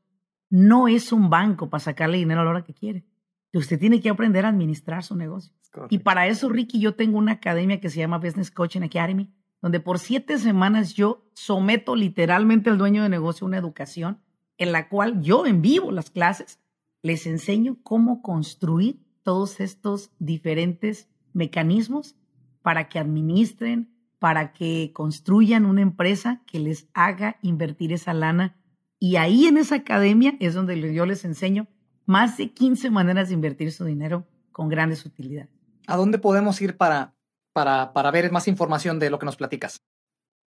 no 0.51 0.89
es 0.89 1.13
un 1.13 1.31
banco 1.31 1.71
para 1.71 1.83
sacarle 1.83 2.19
dinero 2.19 2.43
a 2.43 2.45
la 2.45 2.51
hora 2.51 2.65
que 2.65 2.75
quiere. 2.75 3.07
Que 3.51 3.59
usted 3.59 3.79
tiene 3.79 4.01
que 4.01 4.11
aprender 4.11 4.45
a 4.45 4.51
administrar 4.51 5.03
su 5.03 5.17
negocio. 5.17 5.55
Y 5.91 5.99
para 5.99 6.29
eso, 6.29 6.49
Ricky, 6.49 6.79
yo 6.79 6.95
tengo 6.95 7.19
una 7.19 7.33
academia 7.33 7.81
que 7.81 7.91
se 7.91 7.99
llama 7.99 8.19
Business 8.19 8.51
Coaching 8.51 8.83
Academy, 8.83 9.33
donde 9.61 9.81
por 9.81 9.99
siete 9.99 10.39
semanas 10.39 10.95
yo 10.95 11.29
someto 11.35 11.97
literalmente 11.97 12.71
al 12.71 12.79
dueño 12.79 13.03
de 13.03 13.09
negocio 13.09 13.47
una 13.47 13.59
educación 13.59 14.21
en 14.59 14.73
la 14.73 14.89
cual 14.89 15.23
yo 15.23 15.47
en 15.47 15.63
vivo 15.63 15.91
las 15.91 16.11
clases 16.11 16.61
les 17.03 17.27
enseño 17.27 17.79
cómo 17.83 18.23
construir 18.23 19.05
todos 19.23 19.61
estos 19.61 20.13
diferentes 20.19 21.09
mecanismos 21.35 22.17
para 22.63 22.89
que 22.89 22.99
administren, 22.99 23.95
para 24.19 24.53
que 24.53 24.93
construyan 24.95 25.67
una 25.67 25.83
empresa 25.83 26.43
que 26.47 26.59
les 26.59 26.89
haga 26.95 27.37
invertir 27.43 27.93
esa 27.93 28.15
lana. 28.15 28.57
Y 28.99 29.17
ahí 29.17 29.47
en 29.47 29.59
esa 29.59 29.77
academia 29.77 30.35
es 30.41 30.55
donde 30.55 30.95
yo 30.95 31.05
les 31.05 31.25
enseño 31.27 31.69
más 32.07 32.39
de 32.39 32.53
15 32.53 32.91
maneras 32.91 33.29
de 33.29 33.35
invertir 33.35 33.73
su 33.73 33.85
dinero 33.85 34.27
con 34.53 34.69
grandes 34.69 35.05
utilidades. 35.05 35.51
¿A 35.87 35.97
dónde 35.97 36.19
podemos 36.19 36.61
ir 36.63 36.77
para, 36.77 37.15
para, 37.53 37.93
para 37.93 38.11
ver 38.11 38.33
más 38.33 38.49
información 38.49 38.99
de 38.99 39.11
lo 39.11 39.19
que 39.19 39.27
nos 39.27 39.37
platicas? 39.37 39.77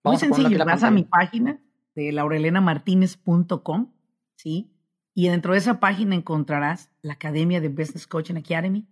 Muy 0.05 0.17
sencillo, 0.17 0.65
vas 0.65 0.83
a 0.85 0.91
mi 0.91 1.03
página 1.03 1.61
de 1.95 2.13
laurelenamartinez.com, 2.13 3.93
¿sí? 4.37 4.71
Y 5.15 5.29
dentro 5.29 5.53
de 5.53 5.59
esa 5.59 5.81
página 5.81 6.15
encontrarás 6.15 6.91
la 7.03 7.15
Academia 7.15 7.61
de 7.61 7.69
Business 7.69 8.07
Coaching 8.07 8.37
Academy, 8.37 8.87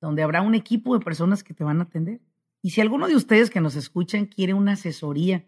donde 0.00 0.22
habrá 0.22 0.42
un 0.42 0.54
equipo 0.54 0.96
de 0.96 1.04
personas 1.04 1.44
que 1.44 1.54
te 1.54 1.64
van 1.64 1.80
a 1.80 1.84
atender. 1.84 2.20
Y 2.62 2.70
si 2.70 2.80
alguno 2.80 3.06
de 3.06 3.16
ustedes 3.16 3.50
que 3.50 3.60
nos 3.60 3.76
escuchan 3.76 4.26
quiere 4.26 4.54
una 4.54 4.72
asesoría, 4.72 5.46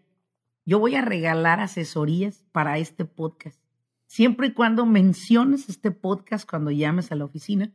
yo 0.65 0.79
voy 0.79 0.95
a 0.95 1.01
regalar 1.01 1.59
asesorías 1.59 2.45
para 2.51 2.77
este 2.77 3.05
podcast. 3.05 3.59
Siempre 4.07 4.47
y 4.47 4.53
cuando 4.53 4.85
menciones 4.85 5.69
este 5.69 5.91
podcast 5.91 6.49
cuando 6.49 6.71
llames 6.71 7.11
a 7.11 7.15
la 7.15 7.25
oficina, 7.25 7.73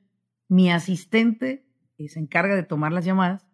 mi 0.49 0.71
asistente 0.71 1.67
que 1.97 2.09
se 2.09 2.21
encarga 2.21 2.55
de 2.55 2.63
tomar 2.63 2.93
las 2.93 3.05
llamadas, 3.05 3.47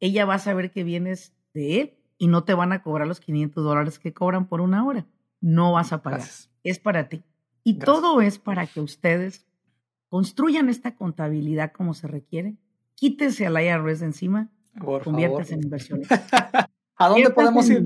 ella 0.00 0.24
va 0.24 0.34
a 0.34 0.38
saber 0.38 0.70
que 0.70 0.84
vienes 0.84 1.34
de 1.52 1.80
él 1.80 1.98
y 2.16 2.28
no 2.28 2.44
te 2.44 2.54
van 2.54 2.72
a 2.72 2.82
cobrar 2.82 3.06
los 3.06 3.20
500 3.20 3.64
dólares 3.64 3.98
que 3.98 4.14
cobran 4.14 4.48
por 4.48 4.60
una 4.60 4.84
hora. 4.86 5.06
No 5.40 5.72
vas 5.72 5.92
a 5.92 6.02
pagar. 6.02 6.28
Es 6.62 6.78
para 6.78 7.08
ti. 7.08 7.24
Y 7.64 7.74
todo 7.74 8.20
es 8.20 8.38
para 8.38 8.66
que 8.66 8.80
ustedes 8.80 9.46
construyan 10.08 10.68
esta 10.68 10.96
contabilidad 10.96 11.72
como 11.72 11.92
se 11.94 12.06
requiere, 12.06 12.56
quítese 12.98 13.46
al 13.46 13.62
IRS 13.62 14.00
de 14.00 14.06
encima, 14.06 14.50
conviértase 15.04 15.54
en 15.54 15.62
inversiones. 15.62 16.08
¿A 16.96 17.08
dónde 17.08 17.30
podemos 17.30 17.70
ir? 17.70 17.84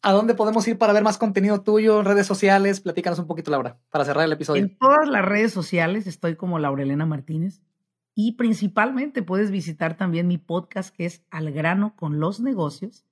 ¿A 0.00 0.12
dónde 0.12 0.34
podemos 0.34 0.68
ir 0.68 0.78
para 0.78 0.92
ver 0.92 1.02
más 1.02 1.18
contenido 1.18 1.62
tuyo, 1.62 2.02
redes 2.02 2.26
sociales? 2.26 2.80
Platícanos 2.80 3.18
un 3.18 3.26
poquito, 3.26 3.50
Laura, 3.50 3.80
para 3.90 4.04
cerrar 4.04 4.24
el 4.24 4.32
episodio. 4.32 4.62
En 4.62 4.78
todas 4.78 5.08
las 5.08 5.24
redes 5.24 5.52
sociales 5.52 6.06
estoy 6.06 6.36
como 6.36 6.58
Laurelena 6.58 7.04
Martínez. 7.04 7.62
Y 8.14 8.32
principalmente 8.32 9.24
puedes 9.24 9.50
visitar 9.50 9.96
también 9.96 10.28
mi 10.28 10.38
podcast 10.38 10.94
que 10.94 11.06
es 11.06 11.24
Al 11.30 11.50
grano 11.50 11.96
con 11.96 12.20
los 12.20 12.38
negocios, 12.38 13.04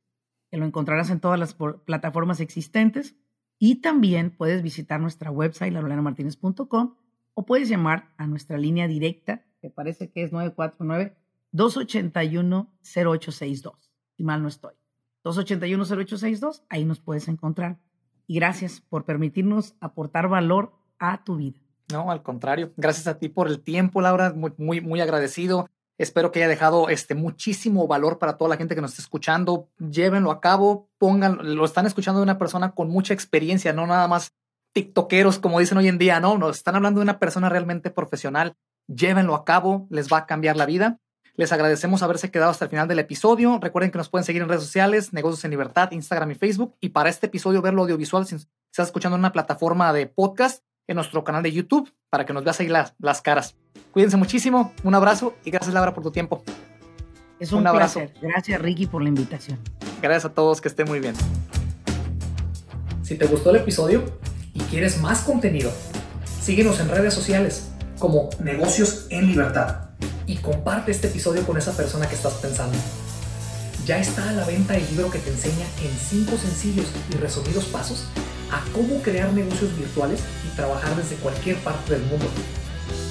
que 0.49 0.59
lo 0.59 0.65
encontrarás 0.65 1.11
en 1.11 1.19
todas 1.19 1.41
las 1.41 1.55
plataformas 1.55 2.39
existentes. 2.39 3.17
Y 3.59 3.77
también 3.77 4.31
puedes 4.31 4.63
visitar 4.63 5.01
nuestra 5.01 5.33
website, 5.33 5.73
laurenamartinez.com, 5.73 6.95
o 7.35 7.47
puedes 7.47 7.69
llamar 7.69 8.11
a 8.17 8.29
nuestra 8.29 8.59
línea 8.59 8.87
directa, 8.87 9.45
que 9.61 9.71
parece 9.71 10.13
que 10.13 10.23
es 10.23 10.31
949-281-0862, 11.53 13.73
si 14.17 14.25
mal 14.25 14.43
no 14.43 14.49
estoy. 14.49 14.75
281-0862, 15.25 16.63
ahí 16.69 16.85
nos 16.85 17.01
puedes 17.01 17.29
encontrar. 17.29 17.79
Y 18.27 18.37
gracias 18.37 18.81
por 18.81 19.05
permitirnos 19.05 19.75
aportar 19.81 20.29
valor 20.29 20.73
a 20.99 21.25
tu 21.25 21.37
vida. 21.37 21.59
No, 21.91 22.11
al 22.11 22.23
contrario. 22.23 22.73
Gracias 22.77 23.07
a 23.07 23.19
ti 23.19 23.29
por 23.29 23.49
el 23.49 23.61
tiempo, 23.61 24.01
Laura. 24.01 24.33
Muy, 24.33 24.53
muy, 24.57 24.81
muy 24.81 25.01
agradecido. 25.01 25.69
Espero 25.99 26.33
que 26.33 26.41
haya 26.41 26.49
dejado 26.49 26.89
este 26.89 27.15
muchísimo 27.15 27.87
valor 27.87 28.19
para 28.19 28.37
toda 28.37 28.49
la 28.49 28.57
gente 28.57 28.75
que 28.75 28.81
nos 28.81 28.93
está 28.93 29.03
escuchando. 29.03 29.69
Llévenlo 29.79 30.31
a 30.31 30.41
cabo, 30.41 30.89
pongan, 30.99 31.55
lo 31.55 31.65
están 31.65 31.87
escuchando 31.87 32.21
de 32.21 32.25
una 32.25 32.39
persona 32.39 32.73
con 32.73 32.89
mucha 32.89 33.15
experiencia, 33.15 33.73
no 33.73 33.87
nada 33.87 34.09
más 34.09 34.33
tiktokeros 34.73 35.39
como 35.39 35.61
dicen 35.61 35.79
hoy 35.79 35.89
en 35.89 35.99
día, 35.99 36.19
no, 36.19 36.39
nos 36.39 36.57
están 36.57 36.77
hablando 36.77 37.01
de 37.01 37.05
una 37.05 37.19
persona 37.19 37.49
realmente 37.49 37.91
profesional. 37.91 38.57
Llévenlo 38.89 39.35
a 39.35 39.45
cabo, 39.45 39.87
les 39.91 40.13
va 40.13 40.19
a 40.19 40.27
cambiar 40.27 40.57
la 40.57 40.67
vida. 40.67 40.99
Les 41.35 41.51
agradecemos 41.51 42.03
haberse 42.03 42.31
quedado 42.31 42.51
hasta 42.51 42.67
el 42.67 42.71
final 42.71 42.89
del 42.89 42.99
episodio. 42.99 43.59
Recuerden 43.61 43.91
que 43.91 43.99
nos 43.99 44.11
pueden 44.11 44.25
seguir 44.25 44.43
en 44.43 44.49
redes 44.49 44.63
sociales, 44.63 45.13
Negocios 45.13 45.45
en 45.45 45.51
Libertad, 45.51 45.91
Instagram 45.93 46.31
y 46.33 46.35
Facebook. 46.35 46.77
Y 46.81 46.91
para 46.91 47.09
este 47.09 47.27
episodio, 47.27 47.63
verlo 47.63 47.83
audiovisual, 47.83 48.27
si 48.27 48.35
estás 48.35 48.89
escuchando 48.89 49.17
en 49.17 49.21
una 49.21 49.33
plataforma 49.33 49.93
de 49.93 50.07
podcast, 50.07 50.63
en 50.87 50.97
nuestro 50.97 51.25
canal 51.25 51.43
de 51.43 51.53
YouTube 51.53 51.93
para 52.11 52.27
que 52.27 52.33
nos 52.33 52.45
veas 52.45 52.61
ahí 52.61 52.69
las, 52.69 52.95
las 52.99 53.23
caras. 53.23 53.57
Cuídense 53.93 54.17
muchísimo, 54.17 54.73
un 54.85 54.95
abrazo 54.95 55.35
y 55.45 55.51
gracias 55.51 55.73
Laura 55.73 55.95
por 55.95 56.03
tu 56.03 56.11
tiempo. 56.11 56.43
Es 57.39 57.53
un, 57.53 57.67
abrazo. 57.67 58.03
Gracias 58.21 58.61
Ricky 58.61 58.87
por 58.87 59.03
la 59.03 59.09
invitación. 59.09 59.59
Gracias 60.01 60.27
a 60.27 60.35
todos, 60.35 60.61
que 60.61 60.69
estén 60.69 60.89
muy 60.89 61.01
bien. 61.01 61.15
Si 63.03 63.17
te 63.17 63.27
gustó 63.27 63.51
el 63.51 63.57
episodio 63.57 64.05
y 64.55 64.61
quieres 64.61 65.01
más 65.01 65.23
contenido, 65.23 65.73
síguenos 66.41 66.79
en 66.81 66.89
redes 66.89 67.15
sociales 67.15 67.71
como 67.99 68.31
Negocios 68.41 69.07
en 69.11 69.27
Libertad 69.27 69.92
y 70.27 70.37
comparte 70.37 70.93
este 70.93 71.09
episodio 71.09 71.45
con 71.47 71.59
esa 71.59 71.77
persona 71.77 72.09
que 72.09 72.15
estás 72.15 72.35
pensando. 72.35 72.79
Ya 73.87 73.99
está 73.99 74.29
a 74.29 74.33
la 74.33 74.45
venta 74.45 74.77
el 74.77 74.87
libro 74.91 75.11
que 75.11 75.19
te 75.19 75.31
enseña 75.31 75.67
en 75.83 75.91
5 75.91 76.37
sencillos 76.37 76.87
y 77.13 77.17
resumidos 77.17 77.65
pasos 77.65 78.05
a 78.53 78.63
cómo 78.73 79.03
crear 79.03 79.33
negocios 79.33 79.77
virtuales 79.77 80.23
y 80.47 80.51
trabajar 80.55 80.95
desde 80.95 81.17
cualquier 81.17 81.57
parte 81.59 81.95
del 81.95 82.03
mundo. 82.03 82.27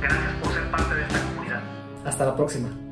Gracias 0.00 0.32
por 0.42 0.52
ser 0.52 0.70
parte 0.70 0.94
de 0.94 1.02
esta 1.02 1.20
comunidad. 1.20 1.60
Hasta 2.04 2.24
la 2.24 2.36
próxima. 2.36 2.83